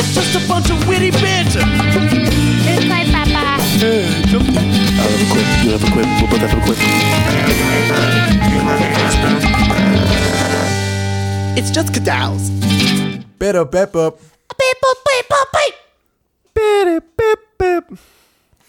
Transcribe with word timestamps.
It's 0.00 0.14
just 0.14 0.34
a 0.34 0.48
bunch 0.48 0.70
of 0.70 0.88
witty 0.88 1.10
banter. 1.10 1.60
Goodbye, 1.60 3.04
Papa. 3.12 3.36
I 3.36 3.92
have 5.04 5.20
a 5.20 5.28
quip. 5.30 5.46
You 5.62 5.70
have 5.76 5.84
a 5.84 5.90
quip. 5.92 6.06
We'll 6.06 6.30
both 6.30 6.40
have 6.40 6.56
a 6.56 6.60
quip. 6.64 6.78
It's 11.58 11.70
just 11.70 11.92
cadows. 11.92 12.48
Bit 13.38 13.56
up, 13.56 13.70
bip 13.72 13.94
up. 13.94 14.18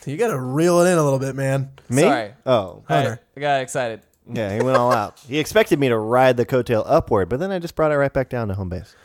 You 0.06 0.18
gotta 0.18 0.38
reel 0.40 0.82
it 0.82 0.92
in 0.92 0.98
a 0.98 1.04
little 1.04 1.20
bit, 1.20 1.36
man. 1.36 1.70
Me? 1.88 2.02
Sorry. 2.02 2.34
Oh, 2.46 2.84
Hunter. 2.88 3.22
I 3.38 3.40
got 3.40 3.62
excited. 3.62 4.02
yeah, 4.32 4.54
he 4.54 4.62
went 4.62 4.76
all 4.78 4.92
out. 4.92 5.20
He 5.28 5.40
expected 5.40 5.80
me 5.80 5.88
to 5.90 5.98
ride 5.98 6.36
the 6.38 6.46
coattail 6.46 6.84
upward, 6.86 7.30
but 7.30 7.40
then 7.40 7.52
I 7.52 7.60
just 7.60 7.76
brought 7.76 7.92
it 7.92 7.98
right 7.98 8.12
back 8.12 8.28
down 8.28 8.50
to 8.50 8.56
home 8.56 8.70
base. 8.70 8.96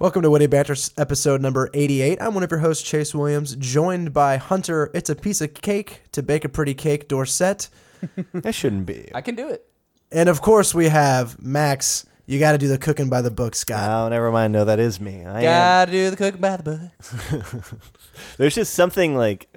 Welcome 0.00 0.22
to 0.22 0.30
Witty 0.30 0.46
Banter 0.46 0.76
episode 0.96 1.40
number 1.40 1.70
88. 1.74 2.22
I'm 2.22 2.32
one 2.32 2.44
of 2.44 2.50
your 2.52 2.60
hosts, 2.60 2.88
Chase 2.88 3.12
Williams, 3.12 3.56
joined 3.56 4.12
by 4.12 4.36
Hunter. 4.36 4.92
It's 4.94 5.10
a 5.10 5.16
piece 5.16 5.40
of 5.40 5.54
cake 5.54 6.02
to 6.12 6.22
bake 6.22 6.44
a 6.44 6.48
pretty 6.48 6.74
cake, 6.74 7.08
Dorset. 7.08 7.68
That 8.32 8.54
shouldn't 8.54 8.86
be. 8.86 9.10
I 9.12 9.22
can 9.22 9.34
do 9.34 9.48
it. 9.48 9.66
And 10.12 10.28
of 10.28 10.40
course, 10.40 10.72
we 10.72 10.86
have 10.86 11.42
Max. 11.42 12.06
You 12.26 12.38
got 12.38 12.52
to 12.52 12.58
do 12.58 12.68
the 12.68 12.78
cooking 12.78 13.08
by 13.08 13.22
the 13.22 13.30
book, 13.32 13.56
Scott. 13.56 13.90
Oh, 13.90 14.08
never 14.08 14.30
mind. 14.30 14.52
No, 14.52 14.64
that 14.66 14.78
is 14.78 15.00
me. 15.00 15.26
I. 15.26 15.42
Gotta 15.42 15.90
do 15.90 16.10
the 16.10 16.16
cooking 16.16 16.40
by 16.40 16.58
the 16.58 16.62
book. 16.62 17.80
There's 18.36 18.54
just 18.54 18.74
something 18.74 19.16
like 19.16 19.52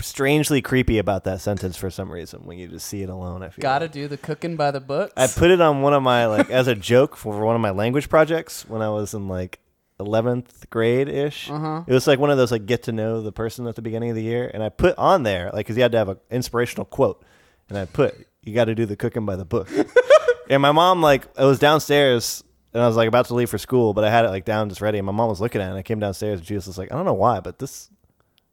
strangely 0.00 0.60
creepy 0.62 0.98
about 0.98 1.24
that 1.24 1.40
sentence 1.40 1.76
for 1.76 1.90
some 1.90 2.10
reason 2.10 2.40
when 2.44 2.58
you 2.58 2.68
just 2.68 2.86
see 2.86 3.02
it 3.02 3.08
alone. 3.08 3.42
I 3.42 3.48
feel. 3.48 3.62
Gotta 3.62 3.88
do 3.88 4.08
the 4.08 4.16
cooking 4.16 4.56
by 4.56 4.70
the 4.70 4.80
books. 4.80 5.12
I 5.16 5.26
put 5.26 5.50
it 5.50 5.60
on 5.60 5.82
one 5.82 5.94
of 5.94 6.02
my 6.02 6.26
like 6.26 6.50
as 6.50 6.66
a 6.66 6.74
joke 6.74 7.16
for 7.16 7.44
one 7.44 7.54
of 7.54 7.60
my 7.60 7.70
language 7.70 8.08
projects 8.08 8.68
when 8.68 8.82
I 8.82 8.90
was 8.90 9.14
in 9.14 9.28
like 9.28 9.60
11th 10.00 10.68
grade 10.70 11.08
ish. 11.08 11.50
Uh-huh. 11.50 11.84
It 11.86 11.92
was 11.92 12.06
like 12.06 12.18
one 12.18 12.30
of 12.30 12.36
those 12.36 12.52
like 12.52 12.66
get 12.66 12.84
to 12.84 12.92
know 12.92 13.22
the 13.22 13.32
person 13.32 13.66
at 13.66 13.76
the 13.76 13.82
beginning 13.82 14.10
of 14.10 14.16
the 14.16 14.22
year, 14.22 14.50
and 14.52 14.62
I 14.62 14.68
put 14.68 14.96
on 14.98 15.22
there 15.22 15.46
like 15.46 15.66
because 15.66 15.76
you 15.76 15.82
had 15.82 15.92
to 15.92 15.98
have 15.98 16.08
an 16.08 16.18
inspirational 16.30 16.84
quote, 16.84 17.22
and 17.68 17.78
I 17.78 17.84
put 17.84 18.26
you 18.42 18.54
got 18.54 18.66
to 18.66 18.74
do 18.74 18.86
the 18.86 18.96
cooking 18.96 19.24
by 19.26 19.36
the 19.36 19.44
book. 19.44 19.68
and 20.50 20.60
my 20.60 20.72
mom 20.72 21.00
like 21.00 21.26
I 21.38 21.44
was 21.44 21.58
downstairs. 21.58 22.44
And 22.74 22.82
I 22.82 22.86
was 22.86 22.96
like 22.96 23.06
about 23.06 23.26
to 23.26 23.34
leave 23.34 23.50
for 23.50 23.58
school, 23.58 23.92
but 23.92 24.02
I 24.02 24.08
had 24.08 24.24
it 24.24 24.28
like 24.28 24.46
down 24.46 24.70
just 24.70 24.80
ready. 24.80 24.96
And 24.96 25.04
my 25.04 25.12
mom 25.12 25.28
was 25.28 25.42
looking 25.42 25.60
at 25.60 25.66
it. 25.66 25.68
And 25.68 25.78
I 25.78 25.82
came 25.82 26.00
downstairs, 26.00 26.38
and 26.38 26.48
she 26.48 26.54
was 26.54 26.64
just 26.64 26.78
like, 26.78 26.90
"I 26.90 26.96
don't 26.96 27.04
know 27.04 27.12
why, 27.12 27.40
but 27.40 27.58
this 27.58 27.90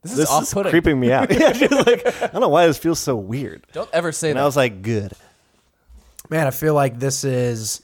this 0.03 0.11
is 0.13 0.17
this 0.17 0.29
is 0.29 0.35
off-putting. 0.35 0.69
creeping 0.71 0.99
me 0.99 1.11
out." 1.11 1.31
yeah, 1.37 1.53
she 1.53 1.67
was 1.67 1.85
like, 1.85 2.05
"I 2.23 2.27
don't 2.27 2.41
know 2.41 2.49
why 2.49 2.67
this 2.67 2.77
feels 2.77 2.99
so 2.99 3.15
weird." 3.15 3.65
Don't 3.73 3.89
ever 3.93 4.11
say 4.11 4.29
And 4.29 4.37
that. 4.37 4.43
I 4.43 4.45
was 4.45 4.55
like, 4.57 4.81
"Good." 4.81 5.13
Man, 6.29 6.45
I 6.47 6.51
feel 6.51 6.73
like 6.73 6.99
this 6.99 7.23
is 7.23 7.81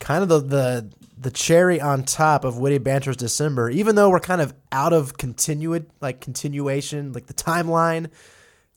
kind 0.00 0.22
of 0.22 0.28
the, 0.28 0.40
the 0.40 0.92
the 1.18 1.30
cherry 1.30 1.80
on 1.80 2.04
top 2.04 2.44
of 2.44 2.58
Witty 2.58 2.78
Banter's 2.78 3.16
December. 3.16 3.70
Even 3.70 3.94
though 3.94 4.10
we're 4.10 4.20
kind 4.20 4.40
of 4.40 4.54
out 4.72 4.92
of 4.92 5.16
continued 5.18 5.86
like 6.00 6.20
continuation, 6.20 7.12
like 7.12 7.26
the 7.26 7.34
timeline 7.34 8.10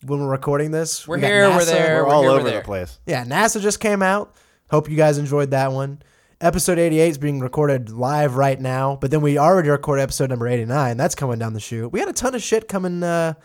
when 0.06 0.20
we're 0.20 0.28
recording 0.30 0.72
this. 0.72 1.08
We're 1.08 1.16
We 1.18 1.22
got 1.22 1.28
here, 1.28 1.50
we're 1.50 1.66
there. 1.66 2.04
We're 2.04 2.08
we're 2.10 2.14
all 2.14 2.22
here, 2.22 2.32
we're 2.32 2.40
over 2.40 2.50
there. 2.50 2.60
the 2.60 2.66
place. 2.66 3.00
Yeah, 3.06 3.24
NASA 3.26 3.62
just 3.62 3.80
came 3.80 4.02
out. 4.02 4.36
Hope 4.70 4.90
you 4.90 4.98
guys 4.98 5.18
enjoyed 5.18 5.52
that 5.52 5.72
one. 5.72 6.02
Episode 6.44 6.78
88 6.78 7.08
is 7.08 7.18
being 7.18 7.40
recorded 7.40 7.90
live 7.90 8.36
right 8.36 8.60
now, 8.60 8.98
but 9.00 9.12
then 9.12 9.22
we 9.22 9.38
already 9.38 9.70
recorded 9.70 10.02
episode 10.02 10.30
number 10.30 10.46
89. 10.46 10.98
That's 10.98 11.16
coming 11.16 11.40
down 11.40 11.54
the 11.54 11.62
chute. 11.62 11.90
We 11.94 12.02
had 12.02 12.10
a 12.10 12.14
ton 12.14 12.36
of 12.36 12.44
shit 12.44 12.68
coming 12.68 13.02
uh, 13.02 13.36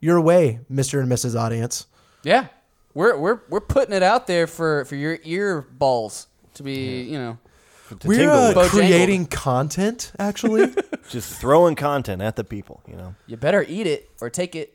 your 0.00 0.18
way, 0.22 0.60
Mr. 0.72 0.98
and 0.98 1.12
Mrs. 1.12 1.38
Audience. 1.38 1.88
Yeah, 2.22 2.46
we're 2.94 3.18
we're 3.18 3.40
we're 3.50 3.60
putting 3.60 3.94
it 3.94 4.02
out 4.02 4.26
there 4.26 4.46
for 4.46 4.86
for 4.86 4.96
your 4.96 5.18
ear 5.24 5.60
balls 5.60 6.28
to 6.54 6.62
be 6.62 7.02
you 7.02 7.18
know. 7.18 7.38
We're 8.02 8.30
uh. 8.30 8.54
Bojangled. 8.54 8.68
creating 8.70 9.26
content, 9.26 10.12
actually. 10.18 10.74
just 11.10 11.38
throwing 11.38 11.74
content 11.74 12.22
at 12.22 12.36
the 12.36 12.44
people, 12.44 12.82
you 12.88 12.96
know. 12.96 13.14
You 13.26 13.36
better 13.36 13.62
eat 13.68 13.86
it 13.86 14.08
or 14.22 14.30
take 14.30 14.56
it. 14.56 14.74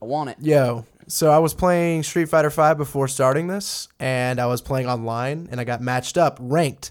I 0.00 0.06
want 0.06 0.30
it. 0.30 0.38
Yo, 0.40 0.86
so 1.08 1.30
I 1.30 1.38
was 1.38 1.54
playing 1.54 2.02
Street 2.04 2.28
Fighter 2.28 2.50
V 2.50 2.74
before 2.74 3.08
starting 3.08 3.46
this, 3.48 3.88
and 3.98 4.40
I 4.40 4.46
was 4.46 4.60
playing 4.60 4.88
online, 4.88 5.48
and 5.50 5.60
I 5.60 5.64
got 5.64 5.80
matched 5.80 6.16
up, 6.16 6.38
ranked, 6.40 6.90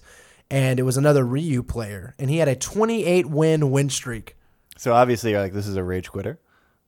and 0.52 0.78
it 0.78 0.82
was 0.82 0.96
another 0.96 1.24
Ryu 1.24 1.62
player, 1.62 2.14
and 2.18 2.28
he 2.30 2.36
had 2.36 2.46
a 2.48 2.54
28 2.54 3.26
win 3.26 3.70
win 3.70 3.90
streak. 3.90 4.36
So 4.76 4.92
obviously, 4.92 5.30
you're 5.30 5.40
like, 5.40 5.52
this 5.52 5.66
is 5.66 5.76
a 5.76 5.82
rage 5.82 6.10
quitter, 6.10 6.38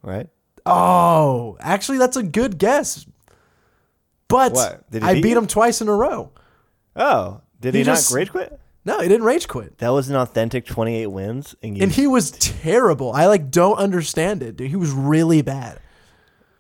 right? 0.03 0.29
Oh, 0.67 1.57
actually, 1.61 1.99
that's 1.99 2.17
a 2.17 2.23
good 2.23 2.59
guess. 2.59 3.07
But 4.29 4.53
What? 4.53 4.91
Did 4.91 5.03
he 5.03 5.09
I 5.09 5.15
beat 5.15 5.23
beat 5.23 5.31
you? 5.31 5.39
him 5.39 5.47
twice 5.47 5.81
in 5.81 5.89
a 5.89 5.95
row. 5.95 6.33
Oh, 6.97 7.41
did 7.61 7.75
he, 7.75 7.81
He 7.81 7.87
not 7.87 8.01
rage 8.13 8.31
quit? 8.31 8.59
No, 8.85 9.01
he 9.01 9.09
didn't 9.09 9.25
rage 9.25 9.49
quit. 9.49 9.79
That 9.79 9.89
was 9.91 10.11
an 10.11 10.17
authentic 10.17 10.67
28 10.67 11.07
wins, 11.07 11.55
and, 11.63 11.77
you, 11.77 11.83
And 11.83 11.91
he 11.93 12.07
was 12.07 12.31
terrible. 12.33 13.13
I 13.13 13.27
like 13.27 13.51
don't 13.51 13.77
understand 13.79 14.43
it, 14.43 14.57
dude. 14.57 14.71
He 14.71 14.77
was 14.77 14.91
really 14.91 15.41
bad. 15.43 15.81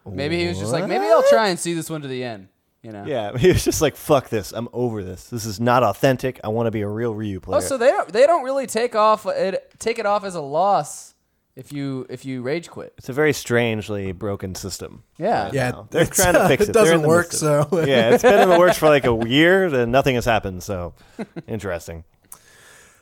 Maybe 0.07 0.39
he 0.41 0.49
was 0.49 0.59
just 0.59 0.73
like, 0.73 0.87
maybe 0.87 1.05
I'll 1.05 1.29
try 1.29 1.49
and 1.49 1.59
see 1.59 1.73
this 1.75 1.89
one 1.91 2.03
to 2.03 2.09
the 2.09 2.25
end. 2.25 2.49
You 2.85 2.93
know. 2.93 3.05
yeah, 3.07 3.37
he 3.39 3.49
was 3.49 3.65
just 3.65 3.81
like, 3.81 3.97
fuck 3.97 4.29
this, 4.29 4.53
I'm 4.53 4.69
over 4.75 5.03
this. 5.03 5.25
This 5.31 5.47
is 5.47 5.59
not 5.59 5.83
authentic. 5.83 6.39
I 6.45 6.49
want 6.49 6.67
to 6.67 6.71
be 6.71 6.83
a 6.83 6.89
real 6.89 7.15
Ryu 7.15 7.41
player. 7.41 7.57
Oh, 7.57 7.61
so 7.61 7.79
they 7.79 7.91
don't 7.91 8.13
they 8.13 8.27
don't 8.27 8.45
really 8.45 8.67
take 8.67 8.95
off 8.95 9.25
it 9.27 9.75
take 9.79 9.99
it 9.99 10.05
off 10.07 10.23
as 10.23 10.35
a 10.35 10.41
loss 10.43 11.15
if 11.57 11.73
you 11.73 12.05
if 12.11 12.27
you 12.27 12.43
rage 12.43 12.69
quit. 12.69 12.93
it's 12.99 13.09
a 13.09 13.13
very 13.15 13.33
strangely 13.33 14.13
broken 14.13 14.55
system. 14.55 15.03
Yeah. 15.19 15.51
Yeah, 15.53 15.71
now. 15.71 15.89
they're 15.91 16.03
it's, 16.03 16.15
trying 16.15 16.35
to 16.35 16.41
uh, 16.43 16.49
fix 16.49 16.65
it. 16.65 16.71
it 16.71 16.73
They're 16.75 16.85
doesn't 16.85 17.03
the 17.03 17.09
work, 17.09 17.29
midst 17.29 17.43
of 17.43 17.71
so- 17.71 17.77
it. 17.79 17.89
yeah, 17.89 18.11
it's 18.11 18.23
been 18.23 18.39
in 18.41 18.51
the 18.51 18.59
works 18.59 18.77
for 18.77 18.89
like 18.89 19.07
a 19.07 19.19
year, 19.27 19.65
and 19.65 19.91
nothing 19.91 20.17
has 20.17 20.27
happened. 20.27 20.63
So 20.63 20.93
interesting. 21.49 22.05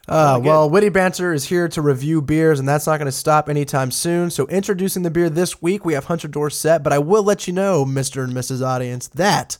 Uh, 0.08 0.40
well, 0.42 0.68
Witty 0.68 0.88
Banter 0.88 1.32
is 1.32 1.44
here 1.44 1.68
to 1.68 1.80
review 1.80 2.20
beers, 2.20 2.58
and 2.58 2.68
that's 2.68 2.86
not 2.88 2.98
going 2.98 3.06
to 3.06 3.12
stop 3.12 3.48
anytime 3.48 3.92
soon. 3.92 4.30
So, 4.30 4.48
introducing 4.48 5.04
the 5.04 5.12
beer 5.12 5.30
this 5.30 5.62
week, 5.62 5.84
we 5.84 5.94
have 5.94 6.06
Hunter 6.06 6.26
Dorset. 6.26 6.82
But 6.82 6.92
I 6.92 6.98
will 6.98 7.22
let 7.22 7.46
you 7.46 7.52
know, 7.52 7.84
Mr. 7.84 8.24
and 8.24 8.32
Mrs. 8.32 8.66
Audience, 8.66 9.06
that 9.08 9.58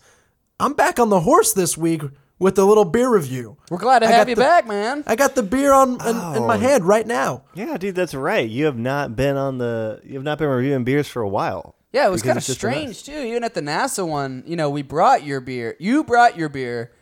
I'm 0.62 0.74
back 0.74 0.98
on 0.98 1.08
the 1.10 1.20
horse 1.20 1.52
this 1.52 1.76
week 1.76 2.02
with 2.38 2.56
a 2.58 2.64
little 2.64 2.84
beer 2.84 3.08
review. 3.12 3.56
We're 3.70 3.78
glad 3.78 3.98
to 4.00 4.06
I 4.06 4.10
have 4.12 4.20
got 4.26 4.28
you 4.30 4.34
the- 4.36 4.40
back, 4.40 4.66
man. 4.68 5.02
I 5.06 5.16
got 5.16 5.34
the 5.34 5.42
beer 5.42 5.72
on 5.72 5.94
in, 6.00 6.36
in 6.36 6.46
my 6.46 6.56
Oh. 6.56 6.58
head 6.58 6.84
right 6.84 7.06
now. 7.06 7.42
Yeah, 7.54 7.76
dude, 7.76 7.94
that's 7.94 8.14
right. 8.14 8.48
You 8.48 8.64
have 8.66 8.78
not 8.78 9.16
been 9.16 9.36
on 9.36 9.58
the. 9.58 10.00
You 10.04 10.14
have 10.14 10.22
not 10.24 10.38
been 10.38 10.48
reviewing 10.48 10.84
beers 10.84 11.08
for 11.08 11.20
a 11.22 11.28
while. 11.28 11.74
Yeah, 11.92 12.06
it 12.06 12.10
was 12.10 12.22
Because 12.22 12.28
kind 12.30 12.36
of 12.38 12.40
it's 12.40 12.46
just 12.46 12.62
a 12.62 12.66
mess. 12.66 12.98
strange 12.98 13.04
too. 13.04 13.26
Even 13.28 13.44
at 13.44 13.54
the 13.54 13.60
NASA 13.60 14.06
one, 14.06 14.44
you 14.46 14.56
know, 14.56 14.70
we 14.70 14.82
brought 14.82 15.24
your 15.24 15.40
beer. 15.40 15.76
You 15.78 16.04
brought 16.04 16.38
your 16.38 16.48
beer, 16.48 16.92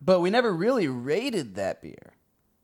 but 0.00 0.20
we 0.20 0.30
never 0.30 0.52
really 0.54 0.86
rated 0.86 1.56
that 1.56 1.82
beer. 1.82 2.12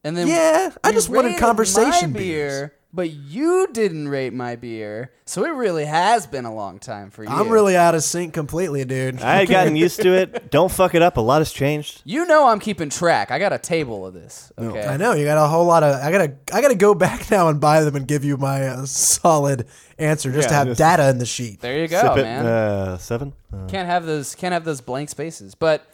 And 0.05 0.17
then 0.17 0.29
Yeah, 0.29 0.71
I 0.85 0.91
we 0.91 0.95
just 0.95 1.09
wanted 1.09 1.29
rated 1.29 1.41
conversation 1.41 2.13
my 2.13 2.19
beers. 2.19 2.53
beer, 2.61 2.75
but 2.95 3.11
you 3.11 3.67
didn't 3.73 4.09
rate 4.09 4.33
my 4.33 4.55
beer. 4.55 5.11
So 5.27 5.45
it 5.45 5.49
really 5.51 5.85
has 5.85 6.27
been 6.27 6.45
a 6.45 6.55
long 6.55 6.79
time 6.79 7.11
for 7.11 7.25
you. 7.25 7.29
I'm 7.31 7.49
really 7.49 7.77
out 7.77 7.95
of 7.95 8.03
sync 8.05 8.33
completely, 8.35 8.85
dude. 8.85 9.21
I 9.21 9.37
had 9.41 9.49
gotten 9.49 9.75
used 9.75 10.01
to 10.03 10.13
it. 10.13 10.51
Don't 10.53 10.71
fuck 10.71 10.95
it 10.95 11.03
up. 11.03 11.17
A 11.17 11.21
lot 11.21 11.39
has 11.41 11.53
changed. 11.53 12.03
You 12.05 12.25
know 12.27 12.47
I'm 12.47 12.61
keeping 12.61 12.91
track. 12.91 13.31
I 13.31 13.39
got 13.39 13.53
a 13.53 13.59
table 13.59 14.07
of 14.07 14.15
this. 14.15 14.53
Okay. 14.57 14.87
I 14.87 14.97
know 14.97 15.13
you 15.15 15.25
got 15.25 15.43
a 15.45 15.49
whole 15.49 15.65
lot 15.65 15.83
of. 15.83 16.01
I 16.01 16.13
gotta. 16.13 16.35
I 16.53 16.61
gotta 16.63 16.77
go 16.77 16.95
back 16.95 17.31
now 17.31 17.49
and 17.49 17.61
buy 17.61 17.81
them 17.83 17.97
and 17.97 18.07
give 18.07 18.25
you 18.25 18.37
my 18.37 18.67
uh, 18.69 18.87
solid 18.87 19.67
answer 19.99 20.31
just 20.31 20.49
to 20.49 20.55
Yeah, 20.55 20.59
have 20.59 20.69
just- 20.69 20.79
data 20.79 21.09
in 21.09 21.19
the 21.19 21.27
sheet. 21.27 21.61
There 21.61 21.79
you 21.79 21.89
go, 21.89 22.01
Sip 22.01 22.19
it, 22.19 22.23
man. 22.23 22.47
Uh, 22.47 22.99
seven. 22.99 23.33
Uh, 23.53 23.67
can't 23.67 23.89
have 23.89 24.07
those 24.07 24.35
can't 24.35 24.53
have 24.53 24.65
those 24.65 24.81
blank 24.81 25.09
spaces. 25.09 25.55
But 25.55 25.85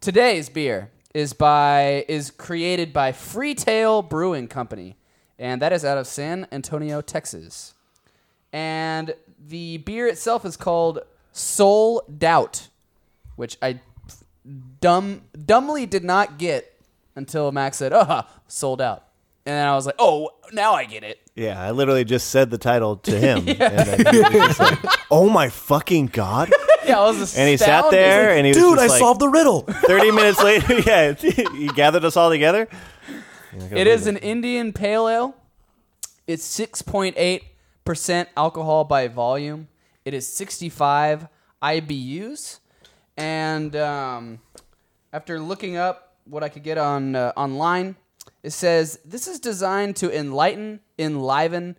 today's 0.00 0.48
beer 0.48 0.90
is 1.14 1.32
by 1.32 2.04
is 2.08 2.30
created 2.30 2.92
by 2.92 3.12
Freetail 3.12 4.08
Brewing 4.08 4.48
Company, 4.48 4.96
and 5.44 5.60
that 5.60 5.74
is 5.74 5.84
out 5.84 5.98
of 5.98 6.06
San 6.06 6.46
Antonio, 6.50 7.02
Texas. 7.02 7.74
And 8.50 9.14
the 9.38 9.76
beer 9.78 10.06
itself 10.06 10.46
is 10.46 10.56
called 10.56 11.00
Soul 11.32 12.02
Doubt, 12.16 12.68
which 13.36 13.58
I 13.60 13.80
dumb 14.80 15.22
dumbly 15.44 15.84
did 15.86 16.02
not 16.04 16.38
get 16.38 16.72
until 17.14 17.52
Max 17.52 17.76
said, 17.76 17.92
"Oh, 17.92 18.22
sold 18.48 18.80
out," 18.80 19.04
and 19.44 19.54
then 19.54 19.66
I 19.66 19.74
was 19.74 19.84
like, 19.86 19.96
"Oh, 19.98 20.30
now 20.52 20.72
I 20.72 20.84
get 20.84 21.04
it." 21.04 21.20
yeah, 21.34 21.60
I 21.60 21.72
literally 21.72 22.04
just 22.04 22.28
said 22.30 22.50
the 22.50 22.58
title 22.58 22.96
to 22.98 23.18
him, 23.26 23.38
and 23.48 23.58
then 23.58 24.14
he 24.14 24.38
was 24.38 24.56
just 24.56 24.60
like, 24.60 24.78
"Oh 25.10 25.28
my 25.28 25.48
fucking 25.50 26.06
god!" 26.06 26.50
Yeah, 26.86 27.00
I 27.00 27.04
was 27.10 27.34
And 27.38 27.48
he 27.48 27.56
sat 27.56 27.86
astounded. 27.86 27.92
there, 27.98 28.30
and 28.36 28.44
he 28.46 28.50
was 28.50 28.58
Dude, 28.58 28.78
I 28.78 28.88
like, 28.88 28.98
solved 28.98 29.18
the 29.18 29.28
riddle. 29.30 29.62
Thirty 29.86 30.10
minutes 30.10 30.42
later, 30.44 30.80
yeah, 30.80 31.14
he 31.14 31.68
gathered 31.68 32.04
us 32.04 32.14
all 32.14 32.28
together. 32.28 32.68
It 33.54 33.86
is 33.86 34.06
an 34.06 34.16
Indian 34.16 34.72
Pale 34.72 35.08
Ale. 35.08 35.36
It's 36.26 36.46
6.8% 36.58 38.26
alcohol 38.36 38.84
by 38.84 39.08
volume. 39.08 39.68
It 40.04 40.14
is 40.14 40.26
65 40.26 41.28
IBUs. 41.62 42.58
And 43.16 43.76
um, 43.76 44.40
after 45.12 45.38
looking 45.38 45.76
up 45.76 46.16
what 46.24 46.42
I 46.42 46.48
could 46.48 46.64
get 46.64 46.78
on 46.78 47.14
uh, 47.14 47.32
online, 47.36 47.96
it 48.42 48.50
says 48.50 48.98
this 49.04 49.28
is 49.28 49.38
designed 49.38 49.96
to 49.96 50.16
enlighten, 50.16 50.80
enliven, 50.98 51.76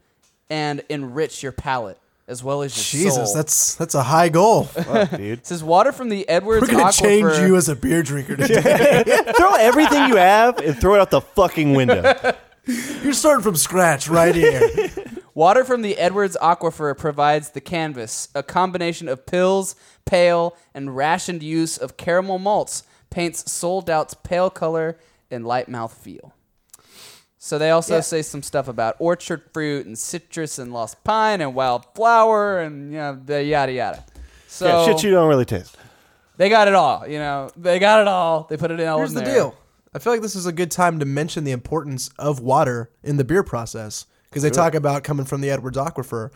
and 0.50 0.82
enrich 0.90 1.44
your 1.44 1.52
palate 1.52 2.00
as 2.28 2.44
well 2.44 2.62
as 2.64 2.76
your 2.76 3.02
Jesus, 3.04 3.28
soul. 3.32 3.36
that's 3.36 3.76
that's 3.76 3.96
a 3.96 4.04
high 4.04 4.30
goal. 4.30 4.64
Fuck, 4.64 5.12
dude. 5.12 5.40
it 5.40 5.46
says 5.48 5.64
water 5.64 5.92
from 5.92 6.10
the 6.10 6.28
Edwards 6.28 6.62
We're 6.62 6.74
gonna 6.76 6.86
Aquifer. 6.90 7.02
change 7.02 7.48
you 7.48 7.56
as 7.56 7.70
a 7.70 7.76
beer 7.76 8.02
drinker 8.04 8.36
today. 8.36 9.04
throw 9.38 9.54
everything 9.56 10.08
you 10.08 10.16
have 10.16 10.58
and 10.60 10.78
throw 10.78 10.96
it 10.96 11.02
out 11.02 11.12
the 11.12 11.22
fucking 11.22 11.74
window. 11.74 12.16
You're 13.04 13.14
starting 13.14 13.44
from 13.44 13.56
scratch 13.56 14.08
right 14.10 14.34
here. 14.34 14.90
Water 15.36 15.64
from 15.64 15.84
the 15.84 15.98
Edwards 15.98 16.36
Aquifer 16.42 16.98
provides 16.98 17.52
the 17.52 17.62
canvas. 17.62 18.30
A 18.34 18.42
combination 18.42 19.08
of 19.08 19.26
Pils, 19.28 19.76
pale, 20.06 20.56
and 20.74 20.96
rationed 20.96 21.44
use 21.44 21.78
of 21.78 21.96
caramel 21.98 22.40
malts 22.40 22.84
paints 23.12 23.52
Soul 23.52 23.82
Doubt's 23.82 24.16
pale 24.16 24.50
color 24.50 24.98
and 25.30 25.46
light 25.46 25.70
mouth 25.70 25.94
feel. 25.94 26.34
So 27.46 27.60
they 27.60 27.70
also 27.70 27.98
Yeah. 27.98 28.02
say 28.02 28.24
some 28.24 28.42
stuff 28.42 28.68
about 28.68 28.96
orchard 28.98 29.44
fruit 29.54 29.86
and 29.86 29.96
citrus 29.96 30.58
and 30.58 30.74
lost 30.74 31.04
pine 31.04 31.42
and 31.42 31.54
wild 31.54 31.86
flower 31.94 32.58
and 32.60 32.92
you 32.92 32.98
know 32.98 33.20
the 33.24 33.44
yada 33.44 33.72
yada. 33.72 34.04
So 34.48 34.66
yeah, 34.66 34.86
shit 34.88 35.04
you 35.04 35.12
don't 35.12 35.30
really 35.30 35.46
taste. 35.46 35.78
they 36.38 36.50
got 36.50 36.68
it 36.68 36.74
all. 36.74 37.08
You 37.08 37.20
know 37.20 37.52
they 37.56 37.78
got 37.78 38.02
it 38.02 38.08
all. 38.08 38.48
They 38.50 38.58
put 38.58 38.72
it 38.72 38.80
in 38.80 38.88
all 38.88 38.98
Here's 38.98 39.12
in 39.12 39.18
the 39.18 39.22
there. 39.22 39.34
deal. 39.36 39.56
I 39.94 40.00
feel 40.00 40.12
like 40.12 40.24
this 40.24 40.36
is 40.36 40.48
a 40.48 40.52
good 40.52 40.72
time 40.72 40.98
to 40.98 41.06
mention 41.06 41.44
the 41.44 41.52
importance 41.52 42.10
of 42.18 42.40
water 42.40 42.90
in 43.04 43.18
the 43.18 43.24
beer 43.24 43.44
process 43.44 44.08
because 44.28 44.42
they 44.42 44.50
talk 44.50 44.74
about 44.74 45.04
coming 45.04 45.28
from 45.28 45.42
the 45.42 45.52
Edwards 45.52 45.78
Aquifer. 45.78 46.32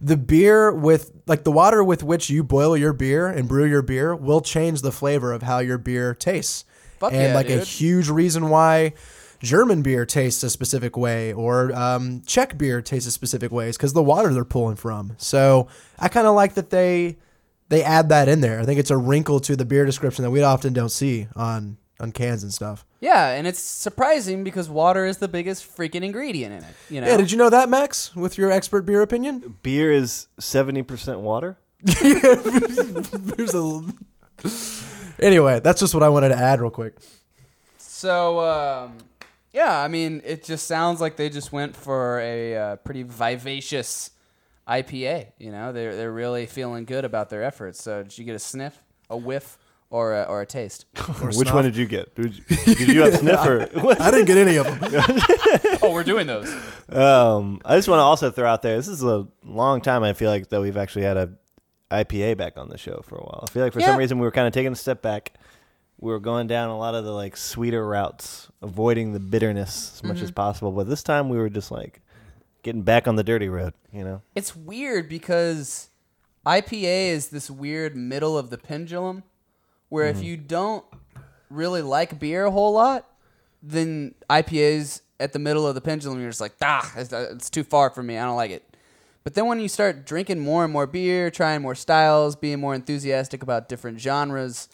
The 0.00 0.16
beer 0.16 0.72
with 0.72 1.12
like 1.26 1.44
the 1.44 1.52
water 1.52 1.84
with 1.84 2.02
which 2.02 2.30
you 2.30 2.42
boil 2.42 2.74
your 2.74 2.94
beer 2.94 3.26
and 3.28 3.46
brew 3.46 3.66
your 3.66 3.82
beer 3.82 4.16
will 4.16 4.40
change 4.40 4.80
the 4.80 4.92
flavor 4.92 5.30
of 5.34 5.42
how 5.42 5.58
your 5.58 5.76
beer 5.76 6.14
tastes. 6.14 6.64
Fuck 7.00 7.12
and 7.12 7.20
yeah, 7.20 7.34
like 7.34 7.50
a 7.50 7.58
huge 7.58 8.08
reason 8.08 8.48
why 8.48 8.94
German 9.44 9.82
beer 9.82 10.06
tastes 10.06 10.42
a 10.42 10.50
specific 10.50 10.96
way 10.96 11.32
or 11.32 11.72
um, 11.74 12.22
Czech 12.26 12.56
beer 12.56 12.80
tastes 12.80 13.06
a 13.06 13.10
specific 13.12 13.52
way 13.52 13.68
is 13.68 13.76
because 13.76 13.92
the 13.92 14.02
water 14.02 14.32
they're 14.32 14.44
pulling 14.44 14.76
from. 14.76 15.12
So 15.18 15.68
I 15.98 16.08
kind 16.08 16.26
of 16.26 16.34
like 16.34 16.54
that 16.54 16.70
they 16.70 17.18
they 17.68 17.82
add 17.82 18.08
that 18.08 18.28
in 18.28 18.40
there. 18.40 18.58
I 18.60 18.64
think 18.64 18.80
it's 18.80 18.90
a 18.90 18.96
wrinkle 18.96 19.40
to 19.40 19.54
the 19.54 19.64
beer 19.64 19.84
description 19.84 20.22
that 20.22 20.30
we 20.30 20.42
often 20.42 20.72
don't 20.72 20.90
see 20.90 21.28
on 21.36 21.76
on 22.00 22.10
cans 22.10 22.42
and 22.42 22.52
stuff. 22.52 22.84
Yeah, 23.00 23.28
and 23.28 23.46
it's 23.46 23.60
surprising 23.60 24.44
because 24.44 24.68
water 24.68 25.04
is 25.04 25.18
the 25.18 25.28
biggest 25.28 25.76
freaking 25.76 26.02
ingredient 26.02 26.54
in 26.54 26.64
it. 26.64 26.74
You 26.88 27.00
know. 27.00 27.06
Yeah, 27.06 27.16
did 27.18 27.30
you 27.30 27.38
know 27.38 27.50
that, 27.50 27.68
Max? 27.68 28.16
With 28.16 28.38
your 28.38 28.50
expert 28.50 28.82
beer 28.82 29.02
opinion, 29.02 29.58
Beer 29.62 29.92
is 29.92 30.26
seventy 30.38 30.82
percent 30.82 31.20
water. 31.20 31.58
There's 31.82 33.54
a. 33.54 33.82
Anyway, 35.20 35.60
that's 35.60 35.80
just 35.80 35.94
what 35.94 36.02
I 36.02 36.08
wanted 36.08 36.30
to 36.30 36.36
add 36.36 36.60
real 36.60 36.70
quick. 36.70 36.94
So, 37.78 38.40
um, 38.40 38.98
yeah, 39.54 39.80
I 39.80 39.86
mean, 39.88 40.20
it 40.24 40.42
just 40.42 40.66
sounds 40.66 41.00
like 41.00 41.16
they 41.16 41.30
just 41.30 41.52
went 41.52 41.76
for 41.76 42.18
a 42.18 42.56
uh, 42.56 42.76
pretty 42.76 43.04
vivacious 43.04 44.10
IPA. 44.68 45.28
You 45.38 45.52
know, 45.52 45.72
they're 45.72 45.94
they're 45.94 46.12
really 46.12 46.46
feeling 46.46 46.84
good 46.84 47.04
about 47.04 47.30
their 47.30 47.44
efforts. 47.44 47.80
So, 47.82 48.02
did 48.02 48.18
you 48.18 48.24
get 48.24 48.34
a 48.34 48.40
sniff, 48.40 48.82
a 49.08 49.16
whiff, 49.16 49.56
or 49.90 50.14
a, 50.14 50.22
or 50.24 50.40
a 50.40 50.46
taste? 50.46 50.86
Which 51.22 51.36
snuff. 51.36 51.54
one 51.54 51.64
did 51.64 51.76
you 51.76 51.86
get? 51.86 52.14
Did 52.16 52.36
you, 52.36 52.74
did 52.74 52.88
you 52.88 53.02
have 53.02 53.14
sniff 53.16 53.46
or? 53.46 53.62
I 54.02 54.10
didn't 54.10 54.26
get 54.26 54.38
any 54.38 54.56
of 54.56 54.66
them. 54.66 54.78
oh, 55.82 55.92
we're 55.92 56.02
doing 56.02 56.26
those. 56.26 56.52
Um, 56.88 57.60
I 57.64 57.76
just 57.76 57.86
want 57.88 58.00
to 58.00 58.04
also 58.04 58.32
throw 58.32 58.48
out 58.48 58.62
there. 58.62 58.76
This 58.76 58.88
is 58.88 59.04
a 59.04 59.28
long 59.44 59.80
time. 59.80 60.02
I 60.02 60.14
feel 60.14 60.30
like 60.30 60.48
that 60.48 60.60
we've 60.60 60.76
actually 60.76 61.04
had 61.04 61.16
a 61.16 61.30
IPA 61.92 62.36
back 62.36 62.56
on 62.56 62.68
the 62.70 62.78
show 62.78 63.02
for 63.06 63.16
a 63.16 63.22
while. 63.22 63.44
I 63.46 63.50
feel 63.52 63.62
like 63.62 63.72
for 63.72 63.78
Yeah. 63.78 63.86
some 63.86 63.98
reason 63.98 64.18
we 64.18 64.24
were 64.26 64.32
kind 64.32 64.48
of 64.48 64.52
taking 64.52 64.72
a 64.72 64.76
step 64.76 65.00
back. 65.00 65.34
We 66.04 66.12
were 66.12 66.20
going 66.20 66.48
down 66.48 66.68
a 66.68 66.76
lot 66.76 66.94
of 66.94 67.06
the 67.06 67.12
like 67.12 67.34
sweeter 67.34 67.86
routes, 67.86 68.48
avoiding 68.60 69.14
the 69.14 69.20
bitterness 69.20 69.94
as 69.94 70.04
much 70.04 70.20
as 70.20 70.30
possible. 70.30 70.70
But 70.70 70.86
this 70.86 71.02
time 71.02 71.30
we 71.30 71.38
were 71.38 71.48
just 71.48 71.70
like 71.70 72.02
getting 72.62 72.82
back 72.82 73.08
on 73.08 73.16
the 73.16 73.24
dirty 73.24 73.48
road. 73.48 73.72
You 73.90 74.04
know? 74.04 74.22
It's 74.34 74.54
weird 74.54 75.08
because 75.08 75.88
IPA 76.44 77.08
is 77.08 77.28
this 77.28 77.50
weird 77.50 77.96
middle 77.96 78.36
of 78.36 78.50
the 78.50 78.58
pendulum 78.58 79.22
where 79.88 80.06
if 80.06 80.22
you 80.22 80.36
don't 80.36 80.84
really 81.48 81.80
like 81.80 82.18
beer 82.18 82.44
a 82.44 82.50
whole 82.50 82.74
lot, 82.74 83.08
then 83.62 84.14
IPA's 84.28 85.00
at 85.18 85.32
the 85.32 85.38
middle 85.38 85.66
of 85.66 85.74
the 85.74 85.80
pendulum. 85.80 86.20
You're 86.20 86.28
just 86.28 86.40
like, 86.42 86.52
ah, 86.60 86.92
it's, 86.96 87.14
it's 87.14 87.48
too 87.48 87.64
far 87.64 87.88
for 87.88 88.02
me. 88.02 88.18
I 88.18 88.26
don't 88.26 88.36
like 88.36 88.50
it. 88.50 88.76
But 89.22 89.32
then 89.32 89.46
when 89.46 89.58
you 89.58 89.68
start 89.68 90.04
drinking 90.04 90.40
more 90.40 90.64
and 90.64 90.72
more 90.72 90.86
beer, 90.86 91.30
trying 91.30 91.62
more 91.62 91.74
styles, 91.74 92.36
being 92.36 92.60
more 92.60 92.74
enthusiastic 92.74 93.42
about 93.42 93.70
different 93.70 94.00
genres, 94.00 94.68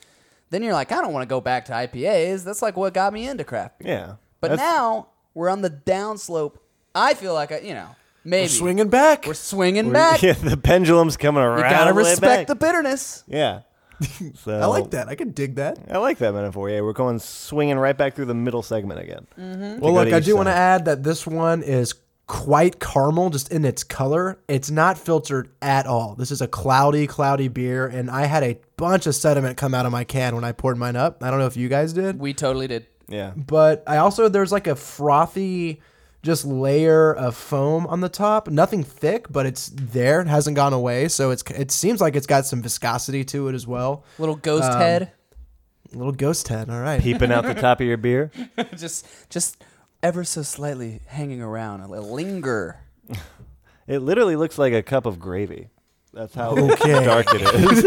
then 0.51 0.63
you're 0.63 0.73
like, 0.73 0.93
I 0.93 1.01
don't 1.01 1.13
want 1.13 1.23
to 1.23 1.29
go 1.29 1.41
back 1.41 1.65
to 1.67 1.73
IPAs. 1.73 2.45
That's 2.45 2.63
like 2.63 2.77
what 2.77 2.93
got 2.95 3.13
me 3.13 3.27
into 3.29 3.45
craft 3.45 3.79
beer. 3.79 3.89
Yeah. 3.89 4.15
But 4.41 4.49
That's- 4.51 4.59
now 4.69 5.09
we're 5.35 5.49
on 5.49 5.63
the 5.63 5.71
downslope. 5.71 6.57
I 6.95 7.15
feel 7.15 7.35
like, 7.35 7.53
I, 7.53 7.59
you 7.61 7.75
know, 7.75 7.89
maybe. 8.25 8.49
Swinging 8.49 8.89
back. 8.89 9.27
We're 9.27 9.35
swinging 9.35 9.87
we're- 9.87 9.95
back. 9.95 10.23
yeah, 10.23 10.33
the 10.33 10.57
pendulum's 10.57 11.17
coming 11.17 11.43
around. 11.43 11.59
You 11.59 11.63
gotta 11.77 11.95
way 11.95 12.03
respect 12.03 12.21
back. 12.21 12.47
the 12.47 12.55
bitterness. 12.57 13.25
Yeah. 13.27 13.61
So 14.37 14.59
I 14.59 14.65
like 14.65 14.93
that. 14.93 15.09
I 15.09 15.15
can 15.15 15.33
dig 15.33 15.57
that. 15.57 15.79
I 15.91 15.99
like 15.99 16.17
that 16.19 16.33
metaphor. 16.33 16.71
Yeah, 16.71 16.81
we're 16.81 16.95
going 16.95 17.19
swinging 17.19 17.79
right 17.79 17.97
back 17.97 18.15
through 18.17 18.25
the 18.25 18.35
middle 18.35 18.63
segment 18.63 18.99
again. 18.99 19.27
Mm-hmm. 19.39 19.81
Well, 19.81 19.93
look, 19.93 20.11
I 20.13 20.21
do 20.21 20.37
want 20.37 20.49
to 20.49 20.55
add 20.55 20.87
that 20.87 21.03
this 21.03 21.27
one 21.27 21.63
is 21.63 21.95
quite 22.31 22.79
caramel 22.79 23.29
just 23.29 23.51
in 23.51 23.65
its 23.65 23.83
color. 23.83 24.39
It's 24.47 24.71
not 24.71 24.97
filtered 24.97 25.51
at 25.61 25.85
all. 25.87 26.15
This 26.15 26.31
is 26.31 26.41
a 26.41 26.47
cloudy, 26.47 27.09
cloudy 27.09 27.49
beer, 27.49 27.89
and 27.89 28.09
I 28.09 28.27
had 28.27 28.45
a 28.45 28.57
bunch 28.77 29.07
of 29.09 29.17
sediment 29.17 29.57
come 29.57 29.75
out 29.75 29.85
of 29.85 29.91
my 29.91 30.05
can 30.05 30.37
when 30.37 30.45
I 30.45 30.53
poured 30.53 30.79
mine 30.79 30.95
up. 30.95 31.25
I 31.25 31.31
don't 31.31 31.41
know 31.41 31.47
if 31.47 31.57
you 31.57 31.69
guys 31.69 31.93
did. 31.93 32.21
We 32.21 32.33
totally 32.33 32.69
did. 32.69 32.87
Yeah. 33.09 33.33
but 33.37 33.83
I 33.89 33.97
also 33.97 34.29
there's 34.29 34.53
like 34.53 34.69
a 34.69 34.77
frothy 34.77 35.81
just 36.23 36.45
layer 36.45 37.13
of 37.13 37.35
foam 37.35 37.85
on 37.89 38.01
the 38.01 38.09
top. 38.09 38.49
Nothing 38.49 38.85
thick, 38.85 39.27
but 39.29 39.45
it's 39.47 39.69
there. 39.75 40.21
It 40.21 40.29
hasn't 40.29 40.55
gone 40.55 40.73
away, 40.73 41.09
so 41.09 41.33
it's 41.33 41.43
it 41.51 41.73
seems 41.73 42.01
like 42.01 42.15
it's 42.15 42.29
got 42.29 42.47
some 42.47 42.63
viscosity 42.63 43.25
to 43.25 43.49
it 43.49 43.57
as 43.57 43.67
well. 43.67 44.05
Little 44.21 44.37
ghost 44.37 44.71
Um, 44.71 44.79
head. 44.79 45.13
Little 45.93 46.13
ghost 46.13 46.47
head. 46.47 46.71
All 46.71 46.79
right. 46.81 47.03
Peeping 47.03 47.33
out 47.33 47.43
the 47.43 47.55
top 47.61 47.81
of 47.81 47.87
your 47.89 47.97
beer. 47.97 48.31
just 48.77 49.05
just 49.31 49.65
ever 50.03 50.25
so 50.25 50.43
slightly 50.43 51.01
hanging 51.07 51.43
around. 51.43 51.81
A 51.83 51.87
linger. 52.01 52.81
It 53.89 53.99
literally 54.03 54.37
looks 54.37 54.57
like 54.57 54.73
a 54.73 54.85
cup 54.85 55.05
of 55.05 55.19
gravy. 55.19 55.69
That's 56.13 56.33
how 56.33 56.51
Okay. 56.57 57.05
dark 57.05 57.27
it 57.35 57.43
is. 57.43 57.85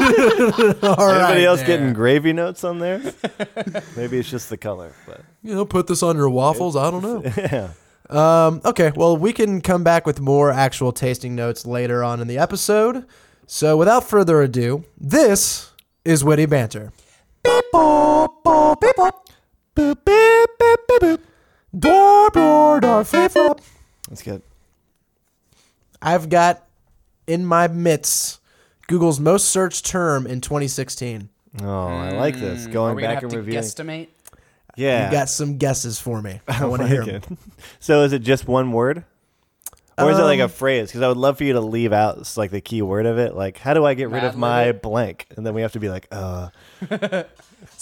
All 0.84 0.96
right 0.98 1.18
Anybody 1.20 1.46
else 1.46 1.60
there. 1.60 1.68
getting 1.68 1.94
gravy 1.94 2.34
notes 2.34 2.66
on 2.66 2.80
there? 2.80 3.00
Maybe 3.96 4.18
it's 4.20 4.30
just 4.30 4.50
the 4.50 4.58
color, 4.58 4.92
but 5.08 5.22
You 5.44 5.56
know, 5.56 5.64
put 5.66 5.88
this 5.88 6.04
on 6.04 6.18
your 6.18 6.30
waffles. 6.30 6.76
I 6.76 6.92
don't 6.92 7.04
know. 7.04 7.24
yeah. 7.38 7.70
Um, 8.10 8.60
okay, 8.66 8.92
well, 8.94 9.16
we 9.16 9.32
can 9.32 9.62
come 9.62 9.86
back 9.86 10.06
with 10.06 10.20
more 10.20 10.52
actual 10.52 10.92
tasting 10.92 11.36
notes 11.36 11.66
later 11.66 12.04
on 12.04 12.20
in 12.20 12.28
the 12.28 12.38
episode. 12.38 13.06
So, 13.48 13.78
without 13.78 14.04
further 14.04 14.42
ado, 14.42 14.84
this 15.00 15.72
is 16.04 16.22
Witty 16.22 16.48
Banter. 16.48 16.92
Door, 17.72 18.30
door, 21.78 22.80
door, 22.80 23.04
flip, 23.04 23.32
flop. 23.32 23.62
That's 24.10 24.22
good. 24.22 24.42
I've 26.02 26.30
got 26.30 26.64
in 27.28 27.46
my 27.46 27.68
midst 27.68 28.40
Google's 28.88 29.20
most 29.20 29.48
searched 29.50 29.86
term 29.86 30.28
in 30.28 30.42
2016. 30.42 31.30
Oh, 31.62 31.68
I 31.88 32.12
like 32.12 32.36
this. 32.40 32.68
Going 32.68 32.92
Are 32.94 32.96
we 32.96 33.02
gonna 33.04 33.14
back 33.14 33.24
have 33.24 33.32
and 33.32 33.32
to 33.32 33.38
reviewing. 33.38 33.60
guesstimate? 33.64 34.08
Yeah. 34.76 35.06
You 35.06 35.12
got 35.12 35.30
some 35.30 35.58
guesses 35.58 36.00
for 36.00 36.22
me. 36.22 36.42
I 36.48 36.64
I 36.64 36.66
want 36.66 36.82
to 36.82 36.88
like 36.88 36.92
hear 36.92 37.02
'em. 37.04 37.10
it. 37.10 37.24
So 37.80 38.02
is 38.04 38.12
it 38.14 38.20
just 38.20 38.48
one 38.48 38.72
word? 38.72 39.06
Or 39.98 40.10
is 40.10 40.18
it 40.18 40.24
like 40.24 40.40
a 40.40 40.46
Um, 40.46 40.50
phrase? 40.50 40.88
Because 40.88 41.04
I 41.04 41.08
would 41.08 41.18
love 41.18 41.38
for 41.38 41.44
you 41.44 41.54
to 41.54 41.62
leave 41.62 41.94
out 41.94 42.20
s- 42.22 42.36
like 42.36 42.50
the 42.50 42.62
key 42.62 42.82
word 42.82 43.06
of 43.06 43.20
it. 43.20 43.36
Like, 43.36 43.60
how 43.60 43.76
do 43.76 43.86
I 43.86 43.94
get 43.94 44.10
rid 44.10 44.24
of 44.24 44.34
Mad 44.34 44.40
my 44.40 44.66
lib 44.66 44.82
blank? 44.82 45.28
And 45.38 45.46
then 45.46 45.54
we 45.54 45.62
have 45.62 45.74
to 45.74 45.80
be 45.80 45.90
like, 45.90 46.08
uh, 46.12 46.50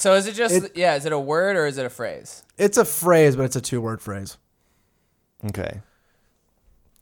So 0.02 0.16
is 0.16 0.26
it 0.26 0.34
just 0.34 0.56
It- 0.56 0.72
yeah? 0.76 0.96
Is 0.96 1.06
it 1.06 1.12
a 1.12 1.20
word 1.20 1.56
or 1.56 1.68
is 1.68 1.78
it 1.78 1.86
a 1.86 1.90
phrase? 1.90 2.42
It's 2.58 2.78
a 2.78 2.86
phrase, 2.86 3.36
but 3.36 3.44
it's 3.46 3.56
a 3.56 3.62
two 3.62 3.80
word 3.82 4.02
phrase. 4.02 4.38
okay. 5.50 5.82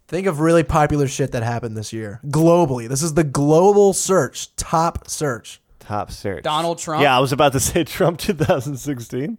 Think 0.10 0.26
of 0.28 0.40
really 0.40 0.64
popular 0.64 1.08
shit 1.08 1.32
that 1.34 1.44
happened 1.44 1.78
this 1.78 1.94
year 1.94 2.20
globally. 2.26 2.90
This 2.90 3.02
is 3.04 3.14
the 3.14 3.24
global 3.24 3.94
search, 3.94 4.54
top 4.56 5.08
search. 5.08 5.62
Top 5.80 6.12
search. 6.12 6.44
Donald 6.44 6.80
Trump? 6.80 7.02
Yeah, 7.04 7.16
I 7.16 7.20
was 7.20 7.32
about 7.32 7.54
to 7.54 7.60
say 7.70 7.84
Trump 7.84 8.18
2016. 8.20 9.38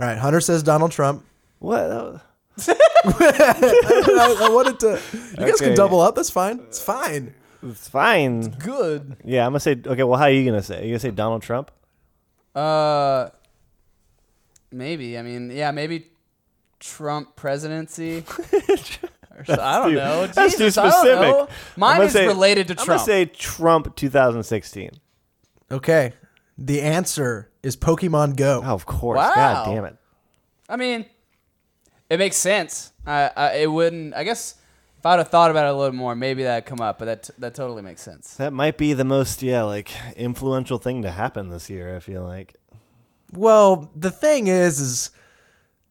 All 0.00 0.06
right, 0.06 0.16
Hunter 0.16 0.40
says 0.40 0.62
Donald 0.62 0.90
Trump. 0.92 1.24
What? 1.58 1.80
I, 1.80 2.20
I 3.04 4.48
wanted 4.50 4.80
to. 4.80 5.00
You 5.12 5.36
guys 5.36 5.54
Okay. 5.54 5.66
can 5.66 5.74
double 5.76 6.00
up. 6.00 6.14
That's 6.14 6.30
fine. 6.30 6.60
It's 6.68 6.80
fine. 6.80 7.34
It's 7.62 7.88
fine. 7.88 8.50
Good. 8.58 9.16
Yeah, 9.24 9.44
I'm 9.44 9.50
gonna 9.52 9.60
say. 9.60 9.72
Okay, 9.84 10.02
well, 10.02 10.18
how 10.18 10.24
are 10.26 10.30
you 10.30 10.44
gonna 10.44 10.62
say? 10.62 10.80
Are 10.80 10.84
you 10.84 10.90
gonna 10.90 10.98
say 11.00 11.10
Donald 11.10 11.42
Trump? 11.42 11.70
Uh, 12.54 13.28
maybe. 14.70 15.18
I 15.18 15.22
mean, 15.22 15.50
yeah, 15.50 15.70
maybe 15.70 16.08
Trump 16.80 17.36
presidency. 17.36 18.24
So- 19.46 19.54
I 19.60 19.78
don't 19.78 19.88
too- 19.90 19.94
know. 19.96 20.26
that's 20.26 20.52
too 20.56 20.58
Jesus, 20.66 20.76
I 20.78 20.82
don't 20.90 20.92
specific. 20.92 21.34
I'm 21.74 21.80
Mine 21.80 21.96
gonna 21.96 22.04
is 22.04 22.12
say- 22.12 22.26
related 22.26 22.68
to 22.68 22.74
Trump. 22.74 22.80
I'm 22.90 22.96
Trump. 22.96 23.06
gonna 23.06 23.06
say 23.06 23.24
Trump 23.24 23.96
2016. 23.96 24.90
Okay. 25.70 26.12
The 26.58 26.82
answer 26.82 27.50
is 27.62 27.74
Pokemon 27.76 28.36
Go. 28.36 28.60
Oh, 28.62 28.74
of 28.74 28.84
course. 28.84 29.16
Wow. 29.16 29.32
God 29.34 29.64
damn 29.74 29.84
it. 29.86 29.96
I 30.68 30.76
mean, 30.76 31.06
it 32.10 32.18
makes 32.18 32.36
sense. 32.36 32.92
I, 33.06 33.30
I 33.34 33.52
it 33.62 33.72
wouldn't. 33.72 34.14
I 34.14 34.22
guess 34.22 34.56
if 35.02 35.06
I'd 35.06 35.18
have 35.18 35.30
thought 35.30 35.50
about 35.50 35.66
it 35.66 35.74
a 35.74 35.76
little 35.76 35.96
more, 35.96 36.14
maybe 36.14 36.44
that'd 36.44 36.64
come 36.64 36.80
up. 36.80 37.00
But 37.00 37.06
that 37.06 37.30
that 37.38 37.54
totally 37.56 37.82
makes 37.82 38.02
sense. 38.02 38.34
That 38.36 38.52
might 38.52 38.78
be 38.78 38.92
the 38.92 39.04
most 39.04 39.42
yeah 39.42 39.64
like 39.64 39.90
influential 40.16 40.78
thing 40.78 41.02
to 41.02 41.10
happen 41.10 41.48
this 41.48 41.68
year. 41.68 41.96
I 41.96 41.98
feel 41.98 42.22
like. 42.22 42.54
Well, 43.32 43.90
the 43.96 44.12
thing 44.12 44.46
is, 44.46 44.78
is 44.78 45.10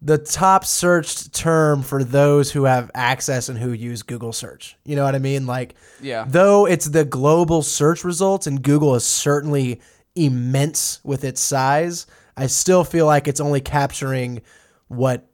the 0.01 0.17
top 0.17 0.63
searched 0.63 1.33
term 1.33 1.81
for 1.81 2.05
those 2.05 2.53
who 2.53 2.63
have 2.63 2.89
access 2.95 3.49
and 3.49 3.59
who 3.59 3.73
use 3.73 4.01
Google 4.01 4.31
search. 4.31 4.77
You 4.85 4.95
know 4.95 5.03
what 5.03 5.13
I 5.15 5.19
mean? 5.19 5.45
Like, 5.45 5.75
Yeah. 6.01 6.23
though 6.25 6.65
it's 6.65 6.85
the 6.85 7.03
global 7.03 7.63
search 7.63 8.05
results 8.05 8.47
and 8.47 8.61
Google 8.61 8.95
is 8.95 9.03
certainly 9.03 9.81
immense 10.15 11.01
with 11.03 11.25
its 11.25 11.41
size, 11.41 12.07
I 12.37 12.47
still 12.47 12.85
feel 12.85 13.05
like 13.07 13.27
it's 13.27 13.41
only 13.41 13.59
capturing 13.59 14.41
what 14.87 15.27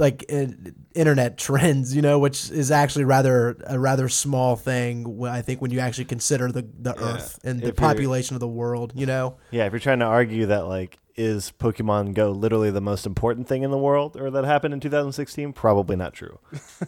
like 0.00 0.24
uh, 0.32 0.46
internet 0.94 1.36
trends, 1.38 1.94
you 1.94 2.02
know, 2.02 2.18
which 2.18 2.50
is 2.50 2.70
actually 2.70 3.04
rather 3.04 3.56
a 3.66 3.78
rather 3.78 4.08
small 4.08 4.56
thing. 4.56 5.22
I 5.24 5.42
think 5.42 5.60
when 5.60 5.70
you 5.70 5.78
actually 5.80 6.06
consider 6.06 6.50
the 6.50 6.66
the 6.78 6.98
Earth 7.00 7.38
and 7.44 7.60
the 7.60 7.68
If 7.68 7.78
you're- 7.78 7.88
population 7.88 8.34
of 8.34 8.40
the 8.40 8.48
world, 8.48 8.92
you 8.96 9.06
know. 9.06 9.36
Yeah, 9.50 9.66
if 9.66 9.72
you're 9.72 9.80
trying 9.80 10.00
to 10.00 10.06
argue 10.06 10.46
that 10.46 10.66
like 10.66 10.98
is 11.16 11.52
Pokemon 11.58 12.14
Go 12.14 12.30
literally 12.30 12.70
the 12.70 12.80
most 12.80 13.04
important 13.04 13.46
thing 13.46 13.62
in 13.62 13.70
the 13.70 13.76
world 13.76 14.16
or 14.16 14.30
that 14.30 14.44
happened 14.44 14.72
in 14.72 14.80
2016, 14.80 15.52
probably 15.52 15.94
not 15.96 16.14
true. 16.14 16.38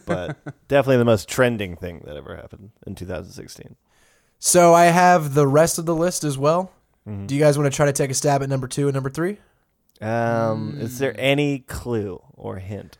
But 0.07 0.37
definitely 0.67 0.97
the 0.97 1.05
most 1.05 1.29
trending 1.29 1.75
thing 1.75 2.01
that 2.05 2.17
ever 2.17 2.35
happened 2.35 2.71
in 2.87 2.95
2016. 2.95 3.75
So 4.39 4.73
I 4.73 4.85
have 4.85 5.35
the 5.35 5.45
rest 5.47 5.77
of 5.77 5.85
the 5.85 5.95
list 5.95 6.23
as 6.23 6.37
well. 6.37 6.71
Do 7.05 7.35
you 7.35 7.39
guys 7.41 7.57
want 7.57 7.71
to 7.71 7.75
try 7.75 7.85
to 7.85 7.91
take 7.93 8.09
a 8.11 8.13
stab 8.13 8.41
at 8.41 8.49
number 8.49 8.67
two 8.67 8.87
and 8.87 8.93
number 8.93 9.09
three? 9.09 9.37
Um, 10.01 10.77
is 10.79 10.99
there 10.99 11.13
any 11.19 11.59
clue 11.59 12.21
or 12.33 12.57
hint? 12.57 12.97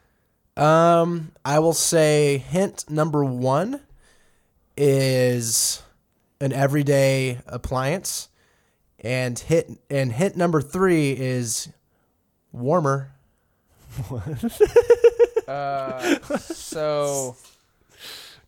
Um, 0.55 1.31
I 1.43 1.59
will 1.59 1.73
say 1.73 2.37
hint 2.37 2.89
number 2.89 3.23
one 3.25 3.79
is 4.77 5.81
an 6.39 6.53
everyday 6.53 7.39
appliance, 7.47 8.29
and 8.99 9.37
hit 9.37 9.69
and 9.89 10.11
hint 10.11 10.35
number 10.35 10.61
three 10.61 11.11
is 11.11 11.69
warmer. 12.51 13.11
Uh, 15.45 15.99
so, 16.37 17.35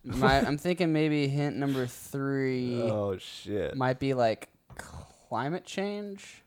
my, 0.05 0.39
I'm 0.39 0.57
thinking 0.57 0.93
maybe 0.93 1.27
hint 1.27 1.57
number 1.57 1.85
three 1.87 2.81
Oh 2.81 3.17
shit. 3.17 3.75
might 3.75 3.99
be 3.99 4.13
like 4.13 4.47
climate 4.77 5.65
change 5.65 6.41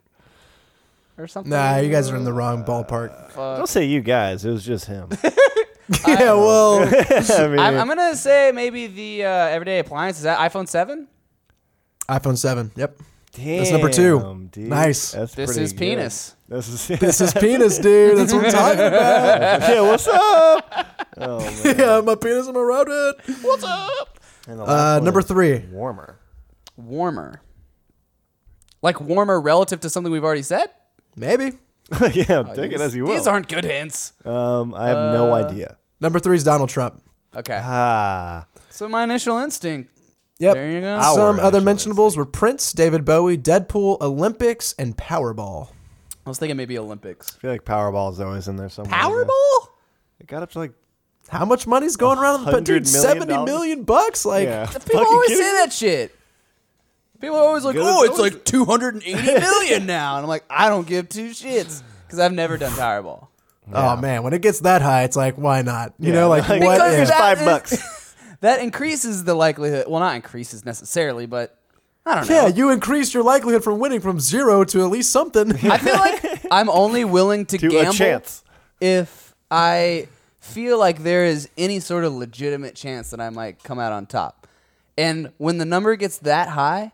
or 1.18 1.26
something. 1.26 1.50
Nah, 1.50 1.76
you 1.78 1.90
guys 1.90 2.10
are 2.10 2.16
in 2.16 2.25
the 2.25 2.32
wrong 2.32 2.64
ballpark. 2.64 3.30
Fuck. 3.32 3.58
Don't 3.58 3.68
say 3.68 3.84
you 3.84 4.00
guys. 4.00 4.44
It 4.44 4.50
was 4.50 4.64
just 4.64 4.87
him. 4.87 5.08
yeah, 6.06 6.32
well, 6.34 6.80
I 7.10 7.48
mean, 7.48 7.58
I'm, 7.58 7.76
I'm 7.78 7.88
gonna 7.88 8.14
say 8.16 8.52
maybe 8.54 8.87
the 8.87 9.25
uh, 9.25 9.28
everyday 9.48 9.78
appliance 9.80 10.18
is 10.18 10.22
that 10.25 10.38
iPhone 10.38 10.68
seven. 10.68 11.08
iPhone 12.08 12.37
seven. 12.38 12.70
Yep. 12.76 12.98
damn, 13.32 13.58
that's 13.58 13.70
number 13.70 13.90
two. 13.90 14.48
dude. 14.52 14.68
Nice. 14.68 15.12
That's 15.12 15.34
This 15.34 15.50
pretty 15.50 15.62
is 15.64 15.72
good. 15.72 15.78
penis. 15.78 16.34
This 16.48 16.68
is 16.68 16.98
This 17.00 17.20
is 17.20 17.32
penis, 17.34 17.78
dude. 17.78 18.16
That's 18.18 18.32
what 18.32 18.44
I'm 18.46 18.50
talking 18.52 18.80
about. 18.80 19.60
yeah. 19.62 19.80
What's 19.82 20.06
up? 20.08 21.04
Oh 21.16 21.40
man. 21.40 21.78
yeah, 21.78 22.00
my 22.00 22.14
penis 22.14 22.46
and 22.46 22.54
my 22.54 22.60
roundhead. 22.62 23.14
What's 23.42 23.64
up? 23.64 24.18
And 24.46 24.58
the 24.58 24.64
last 24.64 24.70
Uh, 24.70 24.96
one 25.00 25.04
number 25.04 25.20
is 25.20 25.26
three. 25.26 25.58
Warmer. 25.72 26.18
Warmer. 26.76 27.40
Like 28.82 29.00
warmer 29.00 29.40
relative 29.40 29.80
to 29.80 29.90
something 29.90 30.12
we've 30.12 30.22
already 30.25 30.42
said. 30.42 30.66
Maybe. 31.18 31.52
yeah, 32.12 32.42
take 32.54 32.72
it 32.72 32.80
as 32.80 32.94
you 32.94 33.04
will. 33.04 33.14
These 33.14 33.26
aren't 33.26 33.48
good 33.48 33.64
hints. 33.64 34.12
Um, 34.25 34.75
I 34.75 34.88
have 34.88 35.12
no 35.14 35.32
idea. 35.32 35.76
Number 36.00 36.18
three 36.18 36.37
is 36.37 36.44
Donald 36.44 36.68
Trump. 36.68 37.02
Okay. 37.34 37.58
Ah, 37.62 38.46
So 38.70 38.88
my 38.88 39.04
initial 39.04 39.38
instinct. 39.38 39.90
Yep. 40.38 40.54
There 40.54 40.70
you 40.70 40.80
go. 40.80 41.00
Some 41.00 41.40
other 41.40 41.58
initial 41.58 41.92
mentionables 41.94 42.16
were 42.16 42.25
Prince, 42.25 42.72
David 42.72 43.04
Bowie, 43.04 43.37
Deadpool, 43.38 44.00
Olympics, 44.00 44.75
and 44.78 44.96
Powerball. 44.96 45.70
I 46.25 46.28
was 46.30 46.38
thinking 46.38 46.56
maybe 46.56 46.78
Olympics. 46.78 47.34
I 47.37 47.40
feel 47.40 47.50
like 47.50 47.64
Powerball 47.64 48.12
is 48.12 48.20
always 48.20 48.48
in 48.48 48.56
there 48.56 48.68
somewhere. 48.68 48.94
Powerball? 48.96 49.68
It 50.20 50.26
got 50.26 50.42
up 50.42 50.50
to 50.52 50.58
like 50.58 50.72
How 51.28 51.44
much 51.44 51.66
money's 51.66 51.96
going 51.96 52.18
around? 52.18 52.44
But 52.44 52.64
$100 52.64 52.64
dude, 52.64 52.66
million 52.66 52.84
seventy 52.84 53.32
dollars? 53.34 53.76
bucks. 53.84 54.25
Like, 54.26 54.46
yeah. 54.46 54.66
People 54.66 54.80
Fucking 54.82 55.06
always 55.06 55.28
kidding 55.28 55.42
say 55.44 55.52
me? 55.52 55.58
that 55.58 55.72
shit. 55.72 56.14
People 57.20 57.37
are 57.37 57.42
always 57.42 57.64
like, 57.64 57.75
Good 57.75 57.84
"Oh, 57.84 58.04
it's 58.04 58.18
like 58.18 58.44
280 58.44 59.22
million 59.40 59.87
now," 59.87 60.16
and 60.16 60.22
I'm 60.25 60.28
like, 60.28 60.44
"I 60.48 60.68
don't 60.68 60.87
give 60.87 61.08
two 61.08 61.30
shits," 61.30 61.82
because 62.06 62.18
I've 62.18 62.32
never 62.32 62.56
done 62.56 62.72
Powerball. 62.72 63.26
oh 63.72 63.96
man, 63.96 64.22
when 64.22 64.32
it 64.32 64.40
gets 64.42 64.60
that 64.60 64.82
high, 64.82 65.02
it's 65.04 65.16
like, 65.16 65.34
why 65.37 65.62
not? 65.62 65.94
You 65.98 66.08
Yeah, 66.12 66.20
know, 66.20 66.28
like, 66.28 66.48
like- 66.48 66.62
what? 66.62 66.75
Because 66.76 66.92
if? 66.92 66.96
Here's 66.96 67.08
that 67.10 67.18
five 67.18 67.38
is- 67.40 67.44
bucks. 67.44 68.04
That 68.40 68.60
increases 68.60 69.25
the 69.25 69.34
likelihood. 69.34 69.87
Well, 69.88 69.98
not 69.98 70.14
increases 70.14 70.64
necessarily, 70.64 71.26
but 71.26 71.58
I 72.06 72.14
don't 72.14 72.28
know. 72.28 72.34
Yeah, 72.37 72.46
you 72.46 72.70
increased 72.70 73.12
your 73.12 73.25
likelihood 73.25 73.64
from 73.64 73.80
winning 73.80 73.98
from 74.00 74.20
zero 74.20 74.62
to 74.62 74.80
at 74.84 74.90
least 74.90 75.10
something. 75.10 75.50
I 75.68 75.76
feel 75.78 75.94
like 75.96 76.46
I'm 76.52 76.68
only 76.70 77.04
willing 77.04 77.46
to, 77.46 77.58
To 77.58 77.68
gamble 77.68 77.90
a 77.90 77.94
chance. 77.94 78.44
if 78.80 79.34
I 79.50 80.06
feel 80.38 80.78
like 80.78 81.02
there 81.02 81.25
is 81.25 81.48
any 81.58 81.80
sort 81.80 82.04
of 82.04 82.12
legitimate 82.12 82.76
chance 82.76 83.10
that 83.10 83.20
I 83.20 83.30
might 83.30 83.60
come 83.64 83.80
out 83.80 83.90
on 83.92 84.06
top. 84.06 84.46
And 84.96 85.32
when 85.38 85.58
the 85.58 85.64
number 85.64 85.96
gets 85.96 86.18
that 86.18 86.48
high, 86.50 86.92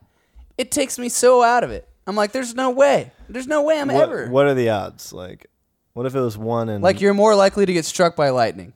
it 0.59 0.71
takes 0.71 0.99
me 0.99 1.09
so 1.09 1.43
out 1.43 1.65
of 1.65 1.71
it. 1.71 1.89
I'm 2.07 2.17
like, 2.17 2.33
there's 2.33 2.55
no 2.55 2.71
way. 2.71 3.13
There's 3.29 3.47
no 3.47 3.63
way 3.63 3.81
I'm 3.81 3.89
What, 3.89 4.03
ever. 4.03 4.29
what 4.29 4.47
are 4.47 4.55
the 4.55 4.69
odds? 4.71 5.13
Like, 5.13 5.47
what 5.95 6.05
if 6.07 6.15
it 6.15 6.21
was 6.21 6.37
one 6.37 6.69
and 6.69 6.83
Like 6.83 7.01
you're 7.01 7.15
more 7.15 7.35
likely 7.35 7.65
to 7.67 7.73
get 7.73 7.85
struck 7.85 8.15
by 8.17 8.29
lightning. 8.31 8.73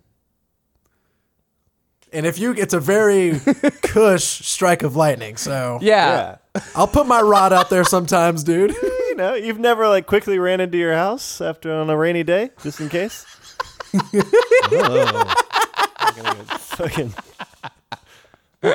and 2.13 2.25
if 2.25 2.39
you, 2.39 2.53
it's 2.55 2.73
a 2.75 2.81
very 2.81 3.39
cush 3.83 4.25
strike 4.25 4.83
of 4.83 4.97
lightning. 4.97 5.37
So 5.37 5.79
Yeah. 5.83 6.37
yeah. 6.55 6.63
I'll 6.75 6.87
put 6.89 7.07
my 7.07 7.21
rod 7.21 7.53
out 7.53 7.69
there 7.71 7.85
sometimes, 7.85 8.43
dude. 8.45 8.71
you 8.83 9.15
know, 9.17 9.35
you've 9.35 9.59
never 9.61 9.87
like 9.89 10.07
quickly 10.07 10.39
ran 10.39 10.61
into 10.61 10.79
your 10.79 10.95
house 10.95 11.41
after 11.43 11.73
on 11.73 11.91
a 11.91 11.97
rainy 11.97 12.23
day, 12.25 12.51
just 12.63 12.81
in 12.81 12.89
case. 12.89 13.27
oh. 13.95 15.35
Fucking 16.59 17.13
Uh, 18.63 18.75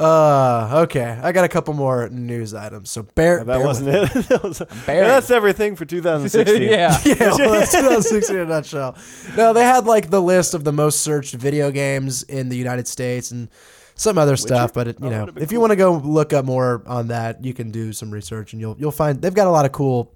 okay. 0.00 1.18
I 1.22 1.32
got 1.32 1.44
a 1.44 1.48
couple 1.48 1.74
more 1.74 2.08
news 2.08 2.54
items. 2.54 2.90
So 2.90 3.02
bear. 3.02 3.38
that 3.38 3.46
bear 3.46 3.64
wasn't 3.64 3.88
with 3.88 4.16
it. 4.16 4.28
that 4.28 4.42
was, 4.42 4.58
Buried. 4.86 5.06
that's 5.08 5.30
everything 5.30 5.76
for 5.76 5.84
2016. 5.86 6.62
yeah. 6.62 6.98
yeah, 7.04 7.14
well, 7.18 7.52
that's 7.52 7.72
2016 7.72 8.36
in 8.36 8.42
a 8.42 8.46
nutshell. 8.46 8.96
No, 9.36 9.52
they 9.52 9.62
had 9.62 9.86
like 9.86 10.10
the 10.10 10.22
list 10.22 10.54
of 10.54 10.64
the 10.64 10.72
most 10.72 11.00
searched 11.00 11.34
video 11.34 11.70
games 11.70 12.22
in 12.24 12.48
the 12.48 12.56
United 12.56 12.86
States 12.88 13.30
and 13.30 13.48
some 13.94 14.18
other 14.18 14.36
stuff. 14.36 14.72
But 14.72 14.88
it, 14.88 15.00
you 15.00 15.06
Oh, 15.06 15.10
know, 15.10 15.26
that'd 15.26 15.42
if 15.42 15.52
you 15.52 15.60
want 15.60 15.70
to 15.70 15.76
go 15.76 15.94
look 15.94 16.32
up 16.32 16.44
more 16.44 16.82
on 16.86 17.08
that, 17.08 17.44
you 17.44 17.54
can 17.54 17.70
do 17.70 17.92
some 17.92 18.10
research 18.10 18.52
and 18.52 18.60
you'll 18.60 18.76
you'll 18.78 18.90
find 18.92 19.20
they've 19.22 19.34
got 19.34 19.46
a 19.46 19.50
lot 19.50 19.64
of 19.66 19.72
cool 19.72 20.12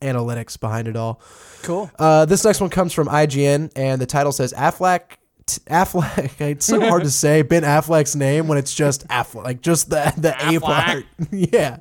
analytics 0.00 0.58
behind 0.58 0.88
it 0.88 0.96
all. 0.96 1.20
Cool. 1.62 1.90
Uh, 1.98 2.24
this 2.26 2.44
next 2.44 2.60
one 2.60 2.68
comes 2.70 2.92
from 2.92 3.08
IGN, 3.08 3.70
and 3.76 4.00
the 4.00 4.06
title 4.06 4.32
says 4.32 4.52
Affleck. 4.52 5.02
T- 5.46 5.60
Affleck. 5.66 6.40
It's 6.50 6.66
so 6.66 6.80
hard 6.80 7.04
to 7.04 7.10
say 7.24 7.42
Ben 7.42 7.62
Affleck's 7.62 8.16
name 8.16 8.48
when 8.48 8.58
it's 8.58 8.74
just 8.74 9.06
Affleck, 9.08 9.44
like 9.44 9.60
just 9.60 9.90
the 9.90 10.12
the 10.16 10.34
A 10.48 10.60
part. 10.60 11.04
yeah. 11.30 11.78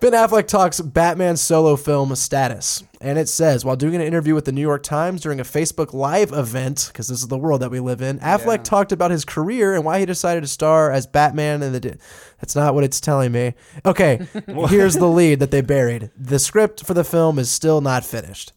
Ben 0.00 0.12
Affleck 0.12 0.46
talks 0.48 0.80
Batman 0.80 1.36
solo 1.36 1.76
film 1.76 2.14
status, 2.16 2.82
and 3.00 3.18
it 3.18 3.28
says 3.28 3.64
while 3.64 3.76
doing 3.76 3.94
an 3.94 4.00
interview 4.02 4.34
with 4.34 4.44
the 4.44 4.52
New 4.52 4.60
York 4.60 4.82
Times 4.82 5.22
during 5.22 5.40
a 5.40 5.44
Facebook 5.44 5.94
Live 5.94 6.32
event, 6.32 6.90
because 6.92 7.08
this 7.08 7.20
is 7.20 7.28
the 7.28 7.38
world 7.38 7.62
that 7.62 7.70
we 7.70 7.80
live 7.80 8.02
in, 8.02 8.18
Affleck 8.18 8.64
talked 8.64 8.92
about 8.92 9.10
his 9.10 9.24
career 9.24 9.74
and 9.74 9.84
why 9.84 10.00
he 10.00 10.06
decided 10.06 10.42
to 10.42 10.46
star 10.46 10.90
as 10.90 11.06
Batman. 11.06 11.62
And 11.62 11.74
the 11.74 11.98
that's 12.40 12.56
not 12.56 12.74
what 12.74 12.84
it's 12.84 13.00
telling 13.00 13.32
me. 13.32 13.54
Okay, 13.86 14.26
here's 14.68 14.94
the 14.96 15.08
lead 15.08 15.40
that 15.40 15.50
they 15.50 15.62
buried. 15.62 16.10
The 16.18 16.38
script 16.38 16.84
for 16.84 16.92
the 16.94 17.04
film 17.04 17.38
is 17.38 17.50
still 17.50 17.80
not 17.80 18.04
finished. 18.04 18.52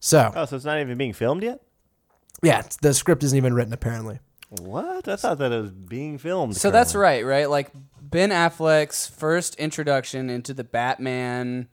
So 0.00 0.32
Oh, 0.34 0.44
so 0.44 0.56
it's 0.56 0.66
not 0.66 0.80
even 0.80 0.98
being 0.98 1.14
filmed 1.14 1.42
yet? 1.42 1.60
Yeah, 2.46 2.58
it's- 2.60 2.76
the 2.80 2.94
script 2.94 3.22
isn't 3.24 3.36
even 3.36 3.54
written 3.54 3.72
apparently. 3.72 4.20
What? 4.60 5.08
I 5.08 5.16
thought 5.16 5.38
that 5.38 5.50
it 5.52 5.60
was 5.60 5.72
being 5.72 6.16
filmed. 6.18 6.56
So 6.56 6.70
that's 6.70 6.92
currently. 6.92 7.24
right, 7.24 7.40
right? 7.40 7.50
Like 7.50 7.70
Ben 8.00 8.30
Affleck's 8.30 9.06
first 9.08 9.56
introduction 9.56 10.30
into 10.30 10.54
the 10.54 10.62
Batman 10.64 11.68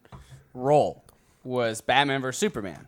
role 0.54 1.06
was 1.44 1.82
Batman 1.82 2.22
vs 2.22 2.40
Superman. 2.40 2.88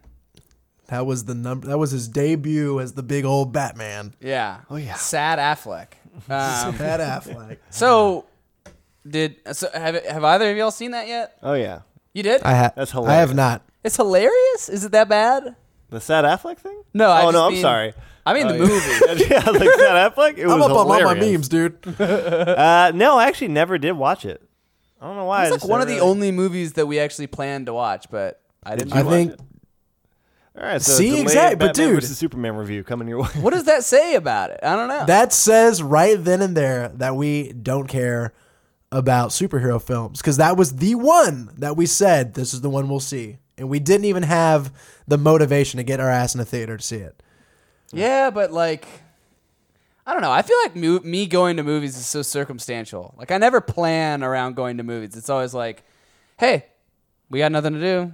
That 0.87 1.05
was 1.05 1.25
the 1.25 1.35
number. 1.35 1.67
That 1.67 1.77
was 1.77 1.91
his 1.91 2.07
debut 2.07 2.79
as 2.79 2.93
the 2.93 3.03
big 3.03 3.23
old 3.25 3.53
Batman. 3.53 4.13
Yeah. 4.19 4.61
Oh, 4.69 4.75
yeah. 4.75 4.95
Sad 4.95 5.39
Affleck. 5.39 5.93
Um, 6.29 6.73
Pat 6.77 6.99
Affleck. 6.99 7.57
so 7.69 8.25
did 9.07 9.37
so 9.53 9.69
have 9.73 10.03
have 10.05 10.23
either 10.23 10.51
of 10.51 10.57
y'all 10.57 10.71
seen 10.71 10.91
that 10.91 11.07
yet? 11.07 11.37
Oh 11.43 11.53
yeah, 11.53 11.81
You 12.13 12.23
did? 12.23 12.41
I 12.43 12.51
have. 12.53 12.73
That's 12.75 12.91
hilarious. 12.91 13.11
I 13.17 13.19
have 13.19 13.33
not. 13.35 13.61
it's 13.83 13.95
hilarious. 13.95 14.69
Is 14.69 14.85
it 14.85 14.91
that 14.91 15.09
bad? 15.09 15.55
The 15.93 16.01
Sad 16.01 16.25
Affleck 16.25 16.57
thing. 16.57 16.81
No. 16.93 17.09
I 17.09 17.21
oh 17.21 17.25
just 17.25 17.33
no, 17.33 17.45
I'm 17.45 17.53
mean- 17.53 17.61
sorry. 17.61 17.93
I 18.25 18.33
mean 18.33 18.47
the 18.47 18.55
Oh, 18.55 18.57
movie. 18.59 19.25
yeah, 19.29 19.49
like 19.49 19.69
Sad 19.69 20.13
Affleck. 20.13 20.37
It 20.37 20.45
was 20.45 20.53
I'm 20.55 20.61
up 20.61 20.71
on 20.71 20.77
all 20.77 20.85
my 20.87 20.99
hilarious. 20.99 21.25
memes, 21.31 21.49
dude. 21.49 21.77
Uh, 21.99 22.91
no, 22.95 23.17
I 23.17 23.27
actually 23.27 23.49
never 23.49 23.77
did 23.77 23.93
watch 23.93 24.25
it. 24.25 24.41
I 25.01 25.05
don't 25.07 25.17
know 25.17 25.25
why. 25.25 25.39
I 25.39 25.43
It's 25.47 25.55
just 25.55 25.65
like 25.65 25.71
one 25.71 25.81
of 25.81 25.87
the 25.87 25.95
never- 25.95 26.05
only 26.05 26.31
movies 26.31 26.73
that 26.73 26.85
we 26.85 26.99
actually 26.99 27.27
planned 27.27 27.65
to 27.65 27.73
watch, 27.73 28.05
but 28.09 28.41
I 28.63 28.75
didn't. 28.77 28.93
I 28.93 29.01
watch 29.03 29.11
think 29.13 29.31
it? 29.33 29.39
All 30.55 30.63
right, 30.63 30.81
so 30.81 30.93
See, 30.93 31.09
delayed 31.09 31.23
exact- 31.23 31.59
but 31.59 31.65
Batman 31.67 31.87
dude- 31.89 31.95
versus 32.01 32.17
Superman 32.17 32.55
review 32.55 32.83
coming 32.83 33.07
your 33.07 33.23
way. 33.23 33.29
What 33.41 33.53
does 33.53 33.63
that 33.65 33.83
say 33.83 34.15
about 34.15 34.51
it? 34.51 34.59
I 34.63 34.75
don't 34.75 34.87
know. 34.87 35.05
that 35.07 35.33
says 35.33 35.81
right 35.83 36.15
then 36.23 36.41
and 36.41 36.55
there 36.55 36.89
that 36.95 37.15
we 37.15 37.51
don't 37.53 37.87
care 37.87 38.33
about 38.91 39.31
superhero 39.31 39.81
films 39.81 40.19
because 40.21 40.37
that 40.37 40.55
was 40.55 40.75
the 40.77 40.93
one 40.95 41.49
that 41.57 41.75
we 41.75 41.87
said 41.87 42.35
this 42.35 42.53
is 42.53 42.61
the 42.61 42.69
one 42.69 42.87
we'll 42.87 42.99
see. 42.99 43.37
And 43.57 43.69
we 43.69 43.79
didn't 43.79 44.05
even 44.05 44.23
have 44.23 44.71
the 45.07 45.17
motivation 45.17 45.77
to 45.77 45.83
get 45.83 45.99
our 45.99 46.09
ass 46.09 46.33
in 46.35 46.41
a 46.41 46.45
theater 46.45 46.77
to 46.77 46.83
see 46.83 46.97
it. 46.97 47.21
Yeah, 47.91 48.29
but 48.29 48.51
like, 48.51 48.87
I 50.05 50.13
don't 50.13 50.21
know. 50.21 50.31
I 50.31 50.41
feel 50.41 50.57
like 50.63 50.75
mo- 50.75 50.99
me 51.03 51.25
going 51.27 51.57
to 51.57 51.63
movies 51.63 51.95
is 51.95 52.05
so 52.05 52.21
circumstantial. 52.21 53.13
Like, 53.17 53.31
I 53.31 53.37
never 53.37 53.61
plan 53.61 54.23
around 54.23 54.55
going 54.55 54.77
to 54.77 54.83
movies. 54.83 55.15
It's 55.15 55.29
always 55.29 55.53
like, 55.53 55.83
hey, 56.39 56.65
we 57.29 57.39
got 57.39 57.51
nothing 57.51 57.73
to 57.73 57.79
do. 57.79 58.11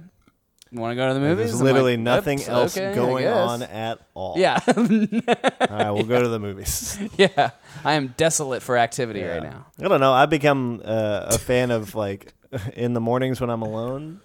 Want 0.72 0.92
to 0.92 0.94
go 0.96 1.08
to 1.08 1.14
the 1.14 1.20
movies? 1.20 1.48
There's 1.48 1.60
I'm 1.60 1.66
literally 1.66 1.96
like, 1.96 2.04
nothing 2.04 2.38
"Oops, 2.38 2.48
else 2.48 2.76
okay, 2.76 2.92
I 2.92 2.94
going 2.94 3.24
guess." 3.24 3.34
on 3.36 3.62
at 3.64 3.98
all. 4.14 4.34
Yeah, 4.38 4.60
All 4.68 4.76
right, 4.78 5.90
we'll 5.90 6.04
go 6.04 6.22
to 6.22 6.28
the 6.28 6.38
movies. 6.38 6.96
yeah. 7.16 7.50
I 7.84 7.94
am 7.94 8.14
desolate 8.16 8.62
for 8.62 8.76
activity 8.78 9.20
right 9.24 9.42
now. 9.42 9.66
I 9.82 9.88
don't 9.88 9.98
know. 10.00 10.12
I've 10.12 10.30
become 10.30 10.80
uh, 10.84 11.26
a 11.30 11.38
fan 11.38 11.72
of 11.72 11.96
like 11.96 12.32
in 12.74 12.92
the 12.94 13.00
mornings 13.00 13.40
when 13.40 13.50
I'm 13.50 13.62
alone. 13.62 14.20